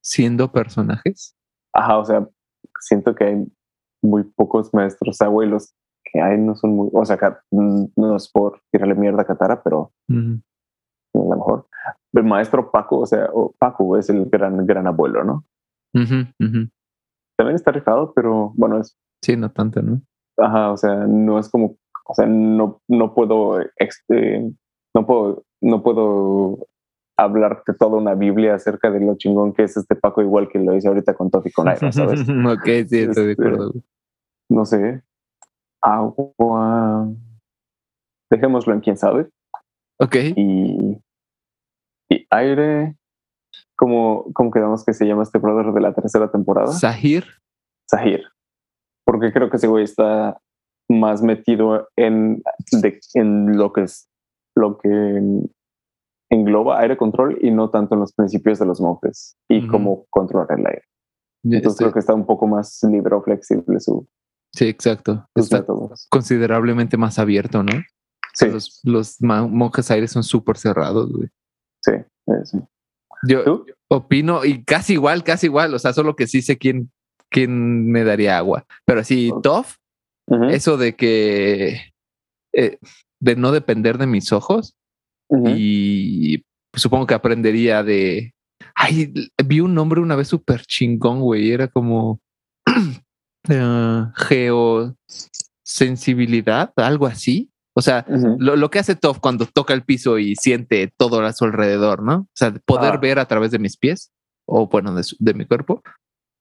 Siendo 0.03 0.51
personajes. 0.51 1.35
Ajá, 1.73 1.97
o 1.97 2.05
sea, 2.05 2.27
siento 2.79 3.15
que 3.15 3.23
hay 3.25 3.47
muy 4.01 4.23
pocos 4.23 4.73
maestros 4.73 5.21
agua 5.21 5.45
y 5.45 5.49
los 5.49 5.73
que 6.03 6.21
hay 6.21 6.37
no 6.37 6.55
son 6.55 6.71
muy, 6.71 6.89
o 6.93 7.05
sea, 7.05 7.17
no 7.51 8.15
es 8.15 8.29
por 8.29 8.61
tirarle 8.71 8.95
mierda 8.95 9.21
a 9.21 9.25
Katara, 9.25 9.61
pero 9.61 9.93
a 11.13 11.17
lo 11.17 11.35
mejor. 11.35 11.67
El 12.13 12.23
maestro 12.23 12.71
Paco, 12.71 12.99
o 12.99 13.05
sea, 13.05 13.29
Paco 13.57 13.97
es 13.97 14.09
el 14.09 14.25
gran, 14.25 14.65
gran 14.65 14.87
abuelo, 14.87 15.23
¿no? 15.23 15.45
También 15.93 17.55
está 17.55 17.71
rifado, 17.71 18.13
pero 18.13 18.51
bueno, 18.55 18.79
es 18.79 18.97
Sí, 19.21 19.35
no 19.35 19.51
tanto, 19.51 19.81
¿no? 19.81 20.01
Ajá, 20.37 20.71
o 20.71 20.77
sea, 20.77 20.95
no 21.07 21.39
es 21.39 21.49
como, 21.49 21.75
o 22.05 22.13
sea, 22.13 22.25
no, 22.25 22.81
no 22.87 23.13
puedo, 23.13 23.59
este, 23.77 24.49
no 24.95 25.05
puedo, 25.05 25.43
no 25.61 25.83
puedo 25.83 26.67
hablarte 27.17 27.73
toda 27.73 27.97
una 27.97 28.15
Biblia 28.15 28.55
acerca 28.55 28.89
de 28.89 29.01
lo 29.01 29.17
chingón 29.17 29.53
que 29.53 29.63
es 29.63 29.75
este 29.75 29.95
Paco, 29.95 30.21
igual 30.21 30.47
que 30.47 30.59
lo 30.59 30.73
hice 30.75 30.87
ahorita 30.87 31.15
con 31.15 31.29
Tofi 31.29 31.51
con 31.51 31.67
Aira, 31.67 31.91
¿sabes? 31.91 32.21
ok, 32.29 32.65
sí, 32.87 32.99
estoy 32.99 33.25
de 33.25 33.31
este, 33.31 33.31
acuerdo. 33.33 33.73
No 34.49 34.65
sé. 34.65 35.03
Agua. 35.81 37.09
Dejémoslo 38.31 38.73
en 38.73 38.79
quién 38.79 38.97
sabe. 38.97 39.29
Ok. 39.99 40.15
Y, 40.35 41.01
y 42.09 42.27
aire. 42.29 42.95
¿Cómo, 43.75 44.25
¿Cómo 44.33 44.51
quedamos 44.51 44.83
que 44.83 44.93
se 44.93 45.05
llama 45.05 45.23
este 45.23 45.39
brother 45.39 45.73
de 45.73 45.81
la 45.81 45.93
tercera 45.93 46.29
temporada? 46.29 46.67
Sahir. 46.67 47.25
Sahir 47.89 48.23
porque 49.09 49.33
creo 49.33 49.49
que 49.49 49.57
ese 49.57 49.67
güey 49.67 49.83
está 49.83 50.39
más 50.87 51.23
metido 51.23 51.87
en, 51.95 52.43
en 53.15 53.57
lo 53.57 53.73
que 53.73 53.81
es 53.81 54.07
lo 54.55 54.77
que 54.77 55.21
engloba 56.29 56.79
aire 56.79 56.95
control 56.95 57.39
y 57.41 57.49
no 57.49 57.71
tanto 57.71 57.95
en 57.95 58.01
los 58.01 58.13
principios 58.13 58.59
de 58.59 58.67
los 58.67 58.79
monjes 58.79 59.35
y 59.49 59.67
cómo 59.67 60.05
controlar 60.11 60.59
el 60.59 60.67
aire. 60.67 60.83
Entonces 61.43 61.79
creo 61.79 61.93
que 61.93 61.99
está 61.99 62.13
un 62.13 62.27
poco 62.27 62.45
más 62.45 62.83
libre 62.83 63.15
o 63.15 63.23
flexible 63.23 63.79
su. 63.79 64.07
Sí, 64.53 64.67
exacto. 64.67 65.25
está 65.33 65.65
considerablemente 66.09 66.97
más 66.97 67.17
abierto, 67.17 67.63
¿no? 67.63 67.73
Sí. 68.39 68.47
Los, 68.83 69.17
monjes 69.19 69.91
aires 69.91 70.11
son 70.11 70.23
súper 70.23 70.57
cerrados, 70.57 71.11
güey. 71.11 71.27
Sí, 71.81 71.91
sí. 72.45 72.57
Yo 73.27 73.65
opino 73.89 74.45
y 74.45 74.63
casi 74.63 74.93
igual, 74.93 75.23
casi 75.23 75.47
igual. 75.47 75.73
O 75.73 75.79
sea, 75.79 75.91
solo 75.91 76.15
que 76.15 76.27
sí 76.27 76.41
sé 76.41 76.57
quién, 76.57 76.89
quién 77.29 77.91
me 77.91 78.05
daría 78.05 78.37
agua. 78.37 78.65
Pero 78.85 79.01
así, 79.01 79.33
Toff, 79.43 79.75
eso 80.49 80.77
de 80.77 80.95
que 80.95 81.91
eh, 82.53 82.77
de 83.19 83.35
no 83.35 83.51
depender 83.51 83.97
de 83.97 84.07
mis 84.07 84.31
ojos 84.31 84.77
y 85.29 86.45
supongo 86.73 87.07
que 87.07 87.13
aprendería 87.13 87.83
de. 87.83 88.33
Ay, 88.73 89.13
vi 89.45 89.59
un 89.59 89.75
nombre 89.75 90.01
una 90.01 90.15
vez 90.15 90.29
súper 90.29 90.65
chingón, 90.65 91.21
güey. 91.21 91.51
Era 91.51 91.67
como 91.67 92.19
uh, 93.49 94.11
geosensibilidad, 94.15 96.71
algo 96.77 97.05
así. 97.05 97.48
O 97.75 97.81
sea, 97.81 98.05
lo, 98.09 98.69
que 98.69 98.79
hace 98.79 98.95
Toff 98.95 99.19
cuando 99.19 99.45
toca 99.45 99.73
el 99.73 99.83
piso 99.83 100.17
y 100.17 100.35
siente 100.35 100.91
todo 100.97 101.21
a 101.21 101.33
su 101.33 101.45
alrededor, 101.45 102.03
¿no? 102.03 102.15
O 102.21 102.35
sea, 102.35 102.51
poder 102.65 102.95
ah. 102.95 102.97
ver 102.97 103.19
a 103.19 103.25
través 103.25 103.51
de 103.51 103.59
mis 103.59 103.77
pies 103.77 104.11
o 104.45 104.67
bueno, 104.67 104.93
de, 104.93 105.03
de 105.19 105.33
mi 105.33 105.45
cuerpo. 105.45 105.81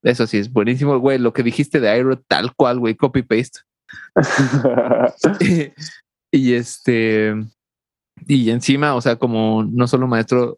Eso 0.03 0.27
sí 0.27 0.39
es 0.39 0.53
buenísimo, 0.53 0.99
güey. 0.99 1.19
Lo 1.19 1.33
que 1.33 1.43
dijiste 1.43 1.81
de 1.81 1.91
Airo, 1.91 2.19
tal 2.19 2.55
cual, 2.55 2.79
güey, 2.79 2.97
copy 2.97 3.23
paste. 3.23 3.61
y 6.33 6.55
este, 6.55 7.35
y 8.27 8.51
encima, 8.51 8.95
o 8.95 9.01
sea, 9.01 9.17
como 9.17 9.65
no 9.65 9.87
solo 9.87 10.07
maestro, 10.07 10.57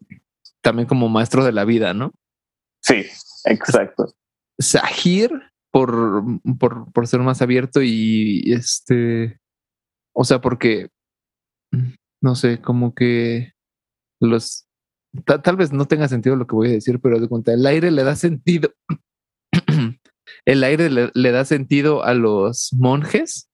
también 0.61 0.87
como 0.87 1.09
maestro 1.09 1.43
de 1.43 1.51
la 1.51 1.65
vida, 1.65 1.93
¿no? 1.93 2.13
Sí, 2.81 3.05
exacto. 3.45 4.13
Sahir, 4.59 5.31
por, 5.71 6.23
por, 6.59 6.91
por 6.91 7.07
ser 7.07 7.21
más 7.21 7.41
abierto 7.41 7.81
y 7.81 8.51
este, 8.53 9.39
o 10.13 10.23
sea, 10.23 10.41
porque, 10.41 10.89
no 12.21 12.35
sé, 12.35 12.61
como 12.61 12.93
que 12.93 13.53
los, 14.19 14.67
tal, 15.25 15.55
vez 15.55 15.71
no 15.71 15.85
tenga 15.85 16.07
sentido 16.07 16.35
lo 16.35 16.47
que 16.47 16.55
voy 16.55 16.69
a 16.69 16.73
decir, 16.73 16.99
pero 16.99 17.19
de 17.19 17.27
cuenta, 17.27 17.53
el 17.53 17.65
aire 17.65 17.91
le 17.91 18.03
da 18.03 18.15
sentido 18.15 18.71
el 20.45 20.63
aire 20.63 20.89
le, 20.89 21.31
da 21.31 21.45
sentido 21.45 22.03
a 22.03 22.13
los 22.13 22.71
monjes. 22.73 23.49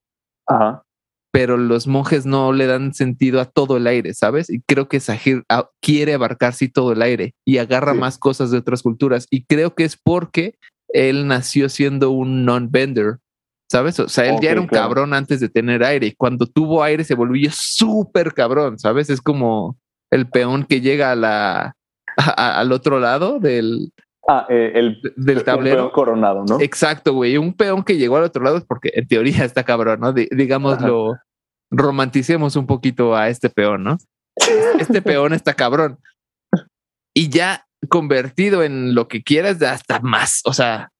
pero 1.31 1.57
los 1.57 1.87
monjes 1.87 2.25
no 2.25 2.51
le 2.51 2.65
dan 2.65 2.93
sentido 2.93 3.39
a 3.41 3.45
todo 3.45 3.77
el 3.77 3.85
aire, 3.85 4.13
¿sabes? 4.13 4.49
Y 4.49 4.61
creo 4.61 4.87
que 4.87 4.99
Sahir 4.99 5.43
ah, 5.49 5.69
quiere 5.81 6.13
abarcar 6.13 6.53
sí 6.53 6.69
todo 6.69 6.93
el 6.93 7.01
aire 7.01 7.35
y 7.45 7.59
agarra 7.59 7.93
más 7.93 8.17
cosas 8.17 8.49
de 8.49 8.57
otras 8.57 8.81
culturas. 8.81 9.27
Y 9.29 9.45
creo 9.45 9.75
que 9.75 9.83
es 9.83 9.97
porque 9.97 10.55
él 10.87 11.27
nació 11.27 11.69
siendo 11.69 12.11
un 12.11 12.45
non-bender, 12.45 13.17
¿sabes? 13.69 13.99
O 13.99 14.07
sea, 14.09 14.25
él 14.25 14.37
ya 14.41 14.51
era 14.51 14.61
un 14.61 14.67
cabrón 14.67 15.13
antes 15.13 15.39
de 15.39 15.49
tener 15.49 15.83
aire 15.83 16.07
y 16.07 16.15
cuando 16.15 16.45
tuvo 16.45 16.83
aire 16.83 17.03
se 17.03 17.15
volvió 17.15 17.49
súper 17.51 18.33
cabrón, 18.33 18.79
¿sabes? 18.79 19.09
Es 19.09 19.21
como 19.21 19.77
el 20.11 20.29
peón 20.29 20.63
que 20.63 20.81
llega 20.81 21.11
a 21.11 21.15
la, 21.15 21.75
al 22.15 22.71
otro 22.71 22.99
lado 22.99 23.39
del, 23.39 23.91
Ah, 24.29 24.45
eh, 24.49 24.73
el 24.75 25.01
del 25.15 25.45
tablero. 25.45 25.77
peón 25.77 25.89
coronado, 25.91 26.43
¿no? 26.43 26.59
Exacto, 26.59 27.13
güey. 27.13 27.37
Un 27.37 27.53
peón 27.53 27.81
que 27.83 27.95
llegó 27.95 28.17
al 28.17 28.23
otro 28.23 28.43
lado 28.43 28.57
es 28.57 28.65
porque 28.65 28.91
en 28.93 29.07
teoría 29.07 29.43
está 29.45 29.63
cabrón, 29.63 30.01
¿no? 30.01 30.11
digámoslo, 30.11 31.15
romanticemos 31.71 32.57
un 32.57 32.67
poquito 32.67 33.15
a 33.15 33.29
este 33.29 33.49
peón, 33.49 33.83
¿no? 33.83 33.97
Este 34.79 35.01
peón 35.01 35.33
está 35.33 35.53
cabrón. 35.53 35.99
Y 37.15 37.29
ya 37.29 37.65
convertido 37.89 38.63
en 38.63 38.95
lo 38.95 39.07
que 39.07 39.23
quieras, 39.23 39.61
hasta 39.61 40.01
más. 40.01 40.41
O 40.43 40.53
sea, 40.53 40.91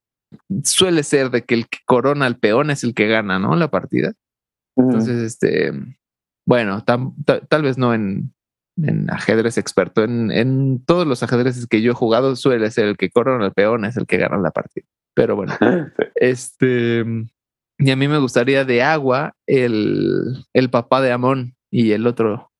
suele 0.64 1.04
ser 1.04 1.30
de 1.30 1.44
que 1.44 1.56
el 1.56 1.68
que 1.68 1.80
corona 1.86 2.26
al 2.26 2.38
peón 2.38 2.70
es 2.72 2.84
el 2.84 2.94
que 2.94 3.08
gana, 3.08 3.40
¿no? 3.40 3.56
La 3.56 3.70
partida. 3.70 4.14
Entonces, 4.76 5.22
este, 5.24 5.72
bueno, 6.46 6.84
tal 6.84 7.62
vez 7.64 7.78
no 7.78 7.94
en, 7.94 8.34
en 8.78 9.10
ajedrez 9.10 9.58
experto. 9.58 10.04
En, 10.04 10.32
en, 10.32 10.84
todos 10.86 11.08
los 11.08 11.24
ajedrezes 11.24 11.68
que 11.68 11.82
yo 11.82 11.92
he 11.92 11.96
jugado 11.96 12.36
suele 12.36 12.70
ser 12.72 12.86
el 12.86 12.98
que 12.98 13.10
corona 13.10 13.46
el 13.46 13.54
peón, 13.54 13.86
es 13.86 13.98
el 13.98 14.06
que 14.06 14.18
gana 14.18 14.38
la 14.38 14.52
partida. 14.52 14.86
Pero 15.16 15.36
bueno, 15.36 15.54
este, 16.16 17.04
y 17.80 17.92
a 17.92 17.96
mí 17.96 18.08
me 18.08 18.20
gustaría 18.20 18.66
de 18.66 18.84
agua 18.84 19.34
el, 19.48 20.46
el 20.54 20.70
papá 20.70 21.02
de 21.02 21.12
Amón 21.12 21.56
y 21.72 21.92
el 21.92 22.06
otro. 22.08 22.52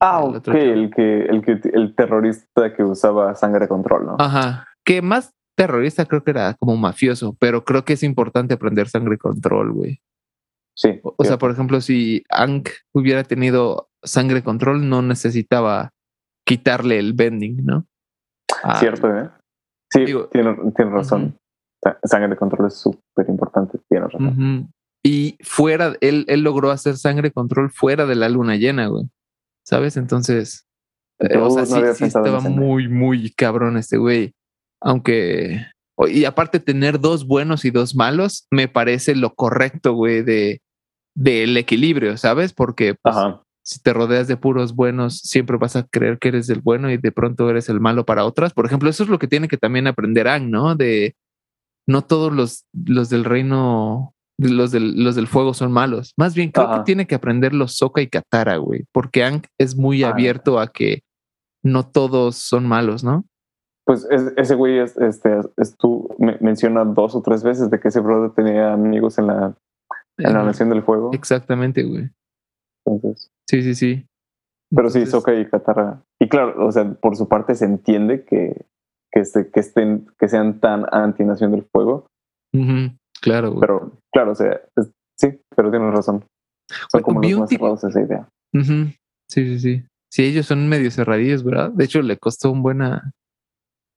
Ah, 0.00 0.24
el, 0.26 0.56
el 0.56 0.90
que, 0.90 1.22
el 1.22 1.42
que, 1.42 1.60
el 1.72 1.94
terrorista 1.94 2.74
que 2.74 2.82
usaba 2.82 3.34
sangre 3.34 3.68
control, 3.68 4.06
¿no? 4.06 4.16
Ajá. 4.18 4.66
Que 4.84 5.02
más 5.02 5.34
terrorista 5.60 6.06
creo 6.06 6.24
que 6.24 6.30
era 6.30 6.54
como 6.54 6.74
mafioso, 6.78 7.36
pero 7.38 7.64
creo 7.66 7.84
que 7.84 7.92
es 7.92 8.02
importante 8.02 8.54
aprender 8.54 8.88
sangre 8.88 9.18
control, 9.18 9.72
güey. 9.72 10.00
Sí. 10.74 10.98
O, 11.02 11.22
sea, 11.22 11.36
por 11.36 11.50
ejemplo, 11.50 11.82
si 11.82 12.24
Ankh 12.30 12.70
hubiera 12.94 13.24
tenido 13.24 13.90
sangre 14.02 14.42
control, 14.42 14.88
no 14.88 15.02
necesitaba 15.02 15.92
quitarle 16.46 16.98
el 16.98 17.12
bending, 17.12 17.62
¿no? 17.62 17.86
Ah, 18.62 18.80
Cierto, 18.80 19.14
¿eh? 19.14 19.28
Sí, 19.92 20.06
tiene, 20.32 20.56
razón. 20.90 21.36
Sangre 22.04 22.36
control 22.36 22.68
es 22.68 22.78
súper 22.78 23.28
importante, 23.28 23.78
tiene 23.86 24.06
razón. 24.06 24.72
Y 25.02 25.36
fuera, 25.42 25.92
él, 26.00 26.24
él 26.28 26.40
logró 26.40 26.70
hacer 26.70 26.96
sangre 26.96 27.32
control 27.32 27.70
fuera 27.70 28.06
de 28.06 28.14
la 28.14 28.30
luna 28.30 28.56
llena, 28.56 28.86
güey. 28.86 29.10
¿Sabes? 29.66 29.98
Entonces, 29.98 30.66
eh, 31.18 31.36
o 31.36 31.50
sea, 31.50 31.94
sí, 31.94 32.04
estaba 32.04 32.40
muy, 32.40 32.88
muy 32.88 33.30
cabrón 33.32 33.76
este 33.76 33.98
güey. 33.98 34.34
Aunque, 34.80 35.66
y 36.08 36.24
aparte 36.24 36.60
tener 36.60 37.00
dos 37.00 37.26
buenos 37.26 37.64
y 37.64 37.70
dos 37.70 37.94
malos, 37.94 38.46
me 38.50 38.68
parece 38.68 39.14
lo 39.14 39.34
correcto, 39.34 39.94
güey, 39.94 40.22
de 40.22 40.60
del 41.14 41.56
equilibrio, 41.56 42.16
¿sabes? 42.16 42.52
Porque 42.52 42.94
pues, 42.94 43.14
si 43.62 43.80
te 43.80 43.92
rodeas 43.92 44.28
de 44.28 44.36
puros 44.36 44.74
buenos, 44.74 45.18
siempre 45.18 45.56
vas 45.58 45.76
a 45.76 45.82
creer 45.82 46.18
que 46.18 46.28
eres 46.28 46.48
el 46.48 46.60
bueno 46.60 46.90
y 46.90 46.96
de 46.96 47.12
pronto 47.12 47.48
eres 47.50 47.68
el 47.68 47.80
malo 47.80 48.04
para 48.04 48.24
otras. 48.24 48.52
Por 48.52 48.66
ejemplo, 48.66 48.88
eso 48.88 49.02
es 49.02 49.08
lo 49.08 49.18
que 49.18 49.28
tiene 49.28 49.48
que 49.48 49.58
también 49.58 49.86
aprender 49.86 50.28
Ang, 50.28 50.50
¿no? 50.50 50.76
De 50.76 51.14
no 51.86 52.02
todos 52.02 52.32
los, 52.32 52.64
los 52.72 53.10
del 53.10 53.24
reino, 53.24 54.14
los 54.38 54.70
del, 54.70 55.02
los 55.02 55.14
del 55.14 55.26
fuego 55.26 55.52
son 55.54 55.72
malos. 55.72 56.14
Más 56.16 56.34
bien, 56.34 56.50
creo 56.50 56.70
que 56.72 56.84
tiene 56.84 57.06
que 57.06 57.16
aprender 57.16 57.52
los 57.52 57.76
Soka 57.76 58.00
y 58.00 58.08
Katara, 58.08 58.56
güey, 58.56 58.84
porque 58.92 59.24
Ang 59.24 59.42
es 59.58 59.76
muy 59.76 60.04
ah. 60.04 60.10
abierto 60.10 60.58
a 60.58 60.68
que 60.68 61.02
no 61.62 61.86
todos 61.86 62.36
son 62.36 62.66
malos, 62.66 63.04
¿no? 63.04 63.24
Pues 63.90 64.06
ese 64.36 64.54
güey 64.54 64.78
es, 64.78 64.96
este, 64.98 65.40
es, 65.56 65.76
tú 65.76 66.08
menciona 66.38 66.84
dos 66.84 67.16
o 67.16 67.22
tres 67.22 67.42
veces 67.42 67.70
de 67.70 67.80
que 67.80 67.88
ese 67.88 67.98
brother 67.98 68.30
tenía 68.30 68.72
amigos 68.72 69.18
en 69.18 69.26
la, 69.26 69.56
en 70.16 70.32
la 70.32 70.44
Nación 70.44 70.70
del 70.70 70.84
Fuego. 70.84 71.10
Exactamente, 71.12 71.82
güey. 71.82 72.08
Entonces. 72.86 73.32
Sí, 73.48 73.64
sí, 73.64 73.74
sí. 73.74 74.06
Pero 74.72 74.90
sí, 74.90 75.04
Soka 75.06 75.34
y 75.34 75.44
Katara. 75.44 76.04
Y 76.20 76.28
claro, 76.28 76.64
o 76.64 76.70
sea, 76.70 76.88
por 76.88 77.16
su 77.16 77.26
parte 77.26 77.56
se 77.56 77.64
entiende 77.64 78.24
que, 78.24 78.64
que, 79.10 79.18
este, 79.18 79.50
que, 79.50 79.58
estén, 79.58 80.06
que 80.20 80.28
sean 80.28 80.60
tan 80.60 80.86
anti-Nación 80.92 81.50
del 81.50 81.66
Fuego. 81.72 82.06
Claro, 83.20 83.50
güey. 83.50 83.60
Pero, 83.60 83.98
claro, 84.12 84.30
o 84.30 84.34
sea, 84.36 84.60
sí, 85.18 85.40
pero 85.56 85.72
tienes 85.72 85.92
razón. 85.92 86.24
Son 86.92 87.02
como 87.02 87.20
los 87.20 87.40
más 87.40 87.50
cerrados 87.50 87.82
esa 87.82 88.00
idea. 88.00 88.28
Sí, 88.52 88.94
sí, 89.26 89.58
sí. 89.58 89.84
Sí, 90.12 90.22
ellos 90.26 90.46
son 90.46 90.68
medio 90.68 90.92
cerradillos, 90.92 91.42
¿verdad? 91.42 91.72
De 91.72 91.86
hecho, 91.86 92.02
le 92.02 92.18
costó 92.18 92.52
un 92.52 92.62
buena 92.62 93.10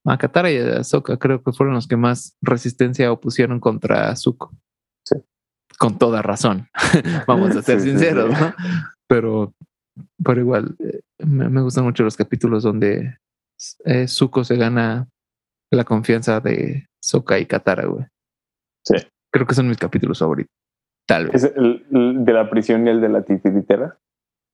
a 0.06 0.18
Katara 0.18 0.52
y 0.52 0.58
a 0.58 0.84
Soka 0.84 1.18
creo 1.18 1.42
que 1.44 1.54
fueron 1.54 1.76
los 1.76 1.88
que 1.88 1.98
más 1.98 2.38
resistencia 2.42 3.12
opusieron 3.12 3.60
contra 3.60 4.16
Zuko. 4.16 4.52
Sí. 5.06 5.16
Con 5.80 5.98
toda 5.98 6.22
razón. 6.22 6.68
Vamos 7.28 7.56
a 7.56 7.62
ser 7.62 7.80
sinceros, 7.82 8.30
¿no? 8.32 8.54
Pero, 9.08 9.54
pero 10.24 10.42
igual, 10.42 10.76
eh, 10.80 11.02
me, 11.20 11.62
gustan 11.62 11.84
mucho 11.84 12.04
los 12.04 12.18
capítulos 12.18 12.64
donde 12.64 13.18
eh, 13.86 14.08
Zuko 14.08 14.44
se 14.44 14.58
gana 14.58 15.08
la 15.72 15.84
confianza 15.84 16.40
de 16.40 16.88
Soka 17.02 17.40
y 17.40 17.46
Katara, 17.46 17.86
güey. 17.86 18.06
Sí. 18.86 18.96
Creo 19.32 19.48
que 19.48 19.56
son 19.56 19.68
mis 19.68 19.78
capítulos 19.78 20.20
favoritos. 20.20 20.54
Tal 21.08 21.28
vez. 21.28 21.44
¿Es 21.44 21.54
el, 21.56 21.86
de 21.90 22.34
la 22.34 22.50
prisión 22.50 22.86
y 22.88 22.90
el 22.90 23.02
de 23.02 23.10
la 23.10 23.24
titiritera? 23.24 23.98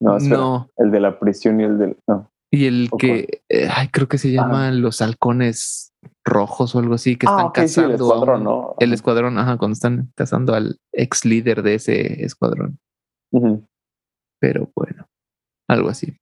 No, 0.02 0.18
no. 0.20 0.70
El 0.78 0.92
de 0.92 1.00
la 1.00 1.20
prisión 1.20 1.60
y 1.60 1.64
el 1.64 1.78
del. 1.78 1.98
No. 2.08 2.32
Y 2.52 2.66
el 2.66 2.90
que, 2.98 3.42
eh, 3.50 3.68
ay, 3.72 3.90
creo 3.90 4.08
que 4.08 4.18
se 4.18 4.32
llaman 4.32 4.82
los 4.82 5.02
halcones 5.02 5.94
rojos 6.26 6.74
o 6.76 6.80
algo 6.80 6.96
así, 6.96 7.16
que 7.16 7.26
están 7.26 7.52
cazando. 7.52 7.90
el 7.90 7.96
escuadrón, 7.96 8.44
¿no? 8.44 8.76
El 8.80 8.94
escuadrón, 8.94 9.38
ajá, 9.38 9.58
cuando 9.58 9.74
están 9.74 10.12
cazando 10.16 10.56
al 10.56 10.78
ex 10.92 11.26
líder 11.26 11.62
de 11.62 11.76
ese 11.76 12.24
escuadrón. 12.24 12.80
Pero 14.40 14.72
bueno, 14.76 15.06
algo 15.68 15.90
así. 15.90 16.18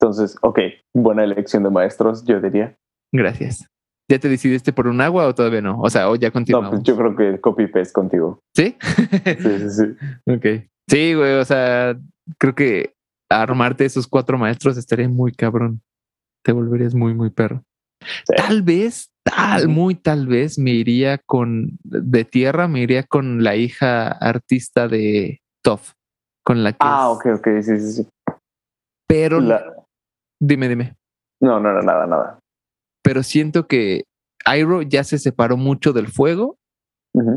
Entonces, 0.00 0.36
ok, 0.40 0.58
buena 0.94 1.24
elección 1.24 1.62
de 1.62 1.70
maestros, 1.70 2.24
yo 2.24 2.40
diría. 2.40 2.76
Gracias. 3.12 3.66
¿Ya 4.10 4.18
te 4.18 4.28
decidiste 4.28 4.72
por 4.72 4.86
un 4.86 5.00
agua 5.00 5.26
o 5.26 5.34
todavía 5.34 5.60
no? 5.60 5.80
O 5.80 5.88
sea, 5.90 6.10
o 6.10 6.16
ya 6.16 6.30
continuamos. 6.30 6.72
No, 6.72 6.78
pues 6.78 6.82
yo 6.84 6.96
creo 6.96 7.16
que 7.16 7.40
copy 7.40 7.66
paste 7.66 7.92
contigo. 7.92 8.40
¿Sí? 8.54 8.76
sí, 8.80 9.58
sí, 9.58 9.70
sí. 9.70 9.84
Ok. 10.26 10.68
Sí, 10.88 11.14
güey, 11.14 11.34
o 11.34 11.44
sea, 11.44 11.96
creo 12.38 12.54
que 12.54 12.94
armarte 13.40 13.84
esos 13.84 14.06
cuatro 14.06 14.38
maestros 14.38 14.76
estaría 14.76 15.08
muy 15.08 15.32
cabrón. 15.32 15.82
Te 16.44 16.52
volverías 16.52 16.94
muy, 16.94 17.14
muy 17.14 17.30
perro. 17.30 17.62
Tal 18.36 18.62
vez, 18.62 19.12
tal, 19.22 19.68
muy 19.68 19.94
tal 19.94 20.26
vez 20.26 20.58
me 20.58 20.70
iría 20.70 21.18
con 21.18 21.78
de 21.84 22.24
tierra, 22.24 22.68
me 22.68 22.80
iría 22.80 23.04
con 23.04 23.42
la 23.42 23.56
hija 23.56 24.08
artista 24.08 24.88
de 24.88 25.40
Toff, 25.62 25.92
con 26.44 26.64
la 26.64 26.72
que. 26.72 26.78
Ah, 26.80 27.10
ok, 27.10 27.26
ok, 27.36 27.48
sí, 27.62 27.78
sí, 27.78 27.92
sí. 27.92 28.08
Pero. 29.06 29.40
Dime, 30.40 30.68
dime. 30.68 30.96
No, 31.40 31.60
no 31.60 31.70
era 31.70 31.82
nada, 31.82 32.06
nada. 32.06 32.38
Pero 33.02 33.22
siento 33.22 33.66
que 33.66 34.04
Iroh 34.46 34.82
ya 34.82 35.04
se 35.04 35.18
separó 35.18 35.56
mucho 35.56 35.92
del 35.92 36.08
fuego 36.08 36.56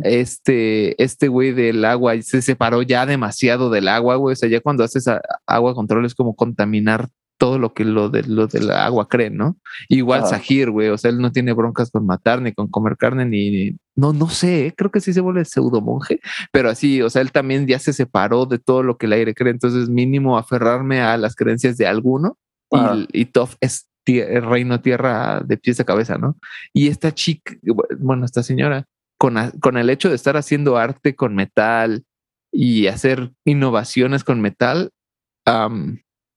este, 0.03 1.01
este 1.03 1.27
güey 1.27 1.51
del 1.51 1.83
agua 1.83 2.21
se 2.21 2.41
separó 2.41 2.81
ya 2.81 3.05
demasiado 3.05 3.69
del 3.69 3.87
agua, 3.87 4.15
güey. 4.15 4.33
O 4.33 4.35
sea, 4.35 4.49
ya 4.49 4.61
cuando 4.61 4.83
haces 4.83 5.05
agua 5.45 5.75
control 5.75 6.05
es 6.05 6.15
como 6.15 6.35
contaminar 6.35 7.09
todo 7.37 7.59
lo 7.59 7.73
que 7.73 7.83
lo 7.83 8.09
de 8.09 8.23
lo 8.23 8.47
del 8.47 8.71
agua 8.71 9.09
cree, 9.09 9.29
¿no? 9.29 9.57
Igual 9.89 10.25
Sahir, 10.25 10.71
güey, 10.71 10.89
o 10.89 10.97
sea, 10.97 11.11
él 11.11 11.19
no 11.19 11.31
tiene 11.31 11.53
broncas 11.53 11.91
con 11.91 12.05
matar 12.05 12.41
ni 12.41 12.53
con 12.53 12.69
comer 12.69 12.95
carne 12.97 13.25
ni, 13.25 13.75
no, 13.95 14.13
no 14.13 14.29
sé, 14.29 14.67
¿eh? 14.67 14.73
creo 14.75 14.89
que 14.89 15.01
sí 15.01 15.13
se 15.13 15.21
vuelve 15.21 15.43
pseudo 15.43 15.81
monje, 15.81 16.19
pero 16.51 16.69
así, 16.69 17.01
o 17.01 17.09
sea, 17.09 17.21
él 17.21 17.31
también 17.31 17.67
ya 17.67 17.79
se 17.79 17.93
separó 17.93 18.45
de 18.45 18.59
todo 18.59 18.83
lo 18.83 18.97
que 18.97 19.05
el 19.07 19.13
aire 19.13 19.33
cree, 19.33 19.51
entonces 19.51 19.89
mínimo 19.89 20.37
aferrarme 20.37 21.01
a 21.01 21.17
las 21.17 21.35
creencias 21.35 21.77
de 21.77 21.87
alguno 21.87 22.37
y, 22.71 23.21
y 23.21 23.25
Toff 23.25 23.55
es 23.59 23.89
el 24.05 24.43
reino 24.43 24.81
tierra 24.81 25.41
de 25.41 25.57
pies 25.57 25.79
a 25.79 25.83
cabeza, 25.83 26.17
¿no? 26.17 26.37
Y 26.73 26.87
esta 26.87 27.13
chica, 27.13 27.55
bueno, 27.99 28.25
esta 28.25 28.43
señora 28.43 28.85
con, 29.17 29.77
el 29.77 29.89
hecho 29.89 30.09
de 30.09 30.15
estar 30.15 30.37
haciendo 30.37 30.77
arte 30.77 31.15
con 31.15 31.35
metal 31.35 32.03
y 32.51 32.87
hacer 32.87 33.31
innovaciones 33.45 34.23
con 34.23 34.41
metal, 34.41 34.91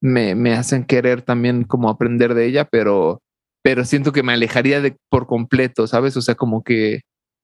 me, 0.01 0.35
me, 0.35 0.55
hacen 0.55 0.85
querer 0.85 1.23
también 1.23 1.65
como 1.65 1.89
aprender 1.89 2.35
de 2.35 2.47
ella, 2.47 2.65
pero, 2.65 3.21
pero 3.63 3.85
siento 3.85 4.13
que 4.13 4.23
me 4.23 4.33
alejaría 4.33 4.81
de 4.81 4.97
por 5.11 5.27
completo, 5.27 5.87
¿sabes? 5.87 6.17
O 6.17 6.21
sea, 6.21 6.35
como 6.35 6.63
que 6.63 7.01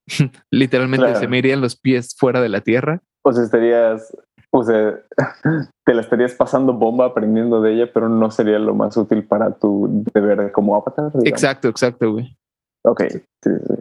literalmente 0.51 1.15
se 1.17 1.29
me 1.29 1.39
irían 1.39 1.61
los 1.61 1.77
pies 1.77 2.15
fuera 2.17 2.41
de 2.41 2.49
la 2.49 2.61
tierra. 2.61 3.01
O 3.25 3.33
sea, 3.33 3.45
estarías, 3.45 4.15
o 4.51 4.63
sea, 4.63 5.01
te 5.85 5.95
la 5.95 6.03
estarías 6.03 6.35
pasando 6.35 6.75
bomba 6.75 7.07
aprendiendo 7.07 7.61
de 7.61 7.75
ella, 7.75 7.91
pero 7.93 8.09
no 8.09 8.31
sería 8.31 8.59
lo 8.59 8.75
más 8.75 8.97
útil 8.97 9.25
para 9.25 9.53
tu 9.53 10.05
deber 10.13 10.53
como 10.53 10.77
avatar. 10.77 11.11
Exacto, 11.25 11.69
exacto, 11.69 12.13
güey. 12.13 12.37
Ok, 12.85 13.05
sí, 13.11 13.21
sí 13.67 13.75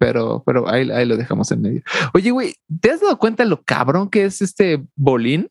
pero, 0.00 0.42
pero 0.46 0.66
ahí, 0.68 0.90
ahí 0.90 1.04
lo 1.04 1.18
dejamos 1.18 1.52
en 1.52 1.60
medio. 1.60 1.82
Oye, 2.14 2.30
güey, 2.30 2.54
¿te 2.80 2.90
has 2.90 3.02
dado 3.02 3.18
cuenta 3.18 3.44
lo 3.44 3.62
cabrón 3.62 4.08
que 4.08 4.24
es 4.24 4.40
este 4.40 4.82
bolín? 4.96 5.50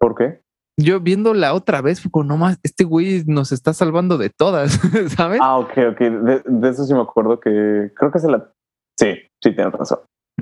¿Por 0.00 0.16
qué? 0.16 0.40
Yo 0.76 0.98
viendo 0.98 1.32
la 1.32 1.54
otra 1.54 1.80
vez, 1.80 2.00
fue 2.00 2.10
como, 2.10 2.24
no 2.24 2.36
más, 2.36 2.58
este 2.64 2.82
güey 2.82 3.22
nos 3.26 3.52
está 3.52 3.72
salvando 3.72 4.18
de 4.18 4.30
todas, 4.30 4.72
¿sabes? 5.16 5.38
Ah, 5.40 5.58
ok, 5.58 5.70
ok. 5.92 5.98
De, 6.00 6.42
de, 6.44 6.68
eso 6.68 6.84
sí 6.84 6.92
me 6.92 7.02
acuerdo 7.02 7.38
que 7.38 7.92
creo 7.94 8.10
que 8.10 8.18
se 8.18 8.28
la. 8.28 8.50
Sí, 8.98 9.14
sí, 9.40 9.54
tienes 9.54 9.72
razón. 9.72 10.00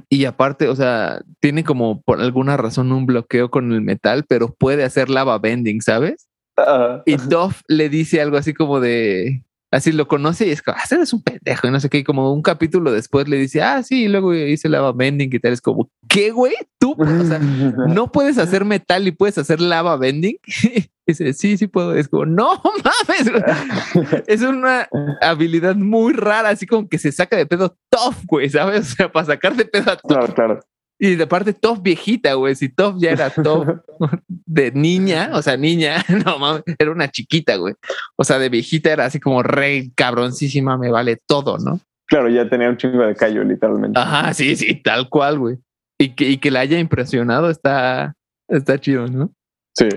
Y 0.09 0.25
aparte, 0.25 0.69
o 0.69 0.75
sea, 0.75 1.21
tiene 1.39 1.63
como 1.63 2.01
por 2.01 2.23
alguna 2.23 2.57
razón 2.57 2.91
un 2.91 3.05
bloqueo 3.05 3.51
con 3.51 3.71
el 3.73 3.83
metal, 3.83 4.25
pero 4.27 4.55
puede 4.55 4.85
hacer 4.85 5.11
lava 5.11 5.39
bending, 5.39 5.83
¿sabes? 5.83 6.31
Uh, 6.57 7.03
y 7.05 7.17
Duff 7.17 7.61
le 7.69 7.91
dice 7.91 8.23
algo 8.23 8.39
así 8.39 8.55
como 8.55 8.81
de, 8.81 9.45
así 9.73 9.91
lo 9.91 10.07
conoce 10.07 10.47
y 10.47 10.51
es 10.51 10.63
como, 10.63 10.77
ah, 10.79 10.85
eres 10.91 11.13
un 11.13 11.23
pendejo 11.23 11.67
y 11.67 11.71
no 11.71 11.81
sé 11.81 11.89
qué. 11.89 11.99
Y 11.99 12.05
como 12.05 12.33
un 12.33 12.43
capítulo 12.43 12.93
después 12.93 13.27
le 13.27 13.39
dice, 13.39 13.63
ah, 13.63 13.83
sí, 13.83 14.05
y 14.05 14.09
luego 14.09 14.35
hice 14.35 14.69
lava 14.69 14.93
bending 14.93 15.31
y 15.33 15.39
tal. 15.41 15.53
Es 15.53 15.61
como, 15.61 15.91
¿qué, 16.09 16.31
güey? 16.31 16.55
Tú, 16.79 16.95
o 16.97 17.25
sea, 17.25 17.39
no 17.89 18.13
puedes 18.13 18.39
hacer 18.39 18.65
metal 18.65 19.09
y 19.09 19.13
puedes 19.13 19.39
hacer 19.39 19.61
lava 19.61 19.97
bending. 19.97 20.37
dice, 21.07 21.33
sí, 21.33 21.57
sí 21.57 21.67
puedo. 21.67 21.95
Es 21.95 22.09
como, 22.09 22.27
no 22.27 22.61
mames. 22.85 24.25
es 24.27 24.43
una 24.43 24.89
habilidad 25.21 25.75
muy 25.75 26.13
rara, 26.13 26.51
así 26.51 26.67
como 26.67 26.89
que 26.89 26.99
se 26.99 27.11
saca 27.11 27.37
de 27.37 27.47
pedo 27.47 27.77
tough, 27.89 28.17
güey, 28.27 28.51
¿sabes? 28.51 28.93
O 28.93 28.95
sea, 28.97 29.11
para 29.11 29.27
sacar 29.27 29.57
de 29.57 29.65
pedo 29.65 29.91
a 29.91 29.97
Claro, 29.97 30.35
claro. 30.35 30.61
Y 31.05 31.17
de 31.17 31.27
parte 31.27 31.53
top 31.53 31.83
viejita, 31.83 32.35
güey. 32.35 32.55
Si 32.55 32.69
top 32.69 32.95
ya 33.01 33.11
era 33.11 33.29
top 33.29 33.83
de 34.29 34.71
niña, 34.71 35.31
o 35.33 35.43
sea, 35.43 35.57
niña, 35.57 35.97
no 36.25 36.39
mames, 36.39 36.63
era 36.79 36.93
una 36.93 37.11
chiquita, 37.11 37.57
güey. 37.57 37.75
O 38.17 38.23
sea, 38.23 38.39
de 38.39 38.49
viejita 38.49 38.93
era 38.93 39.07
así 39.07 39.19
como 39.19 39.43
rey 39.43 39.91
cabroncísima, 39.97 40.79
me 40.79 40.93
vale 40.93 41.19
todo, 41.27 41.59
¿no? 41.59 41.81
Claro, 42.07 42.29
ya 42.29 42.49
tenía 42.49 42.69
un 42.69 42.77
chingo 42.77 43.03
de 43.05 43.17
callo, 43.17 43.43
literalmente. 43.43 43.99
Ajá, 43.99 44.33
sí, 44.33 44.55
sí, 44.55 44.77
tal 44.77 45.09
cual, 45.09 45.41
güey. 45.41 45.59
Y 45.99 46.15
que, 46.15 46.29
y 46.29 46.37
que 46.37 46.53
la 46.53 46.61
haya 46.61 46.79
impresionado 46.79 47.51
está, 47.51 48.15
está 48.47 48.79
chido, 48.79 49.09
¿no? 49.09 49.33
Sí. 49.75 49.89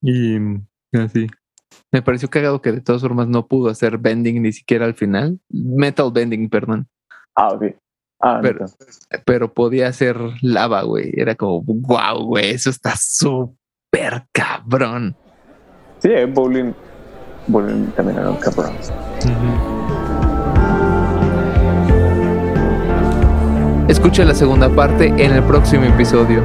Y 0.00 0.38
así. 0.96 1.26
Me 1.92 2.00
pareció 2.00 2.30
cagado 2.30 2.62
que 2.62 2.72
de 2.72 2.80
todas 2.80 3.02
formas 3.02 3.28
no 3.28 3.46
pudo 3.46 3.68
hacer 3.68 3.98
bending 3.98 4.40
ni 4.40 4.52
siquiera 4.52 4.86
al 4.86 4.94
final. 4.94 5.38
Metal 5.50 6.10
bending, 6.10 6.48
perdón. 6.48 6.88
Ah, 7.36 7.48
ok. 7.48 7.74
Ah, 8.22 8.42
pero, 9.24 9.54
podía 9.54 9.90
ser 9.92 10.16
lava, 10.42 10.82
güey. 10.82 11.10
Era 11.16 11.34
como, 11.34 11.62
wow, 11.62 12.22
güey, 12.26 12.50
eso 12.50 12.68
está 12.68 12.94
súper 12.96 14.24
cabrón. 14.32 15.16
Sí, 16.00 16.10
bowling, 16.28 16.74
bowling 17.46 17.86
también 17.96 18.18
era 18.18 18.30
un 18.30 18.36
cabrón. 18.36 18.72
Escucha 23.88 24.24
la 24.24 24.34
segunda 24.34 24.68
parte 24.68 25.06
en 25.06 25.32
el 25.32 25.42
próximo 25.42 25.84
episodio. 25.84 26.42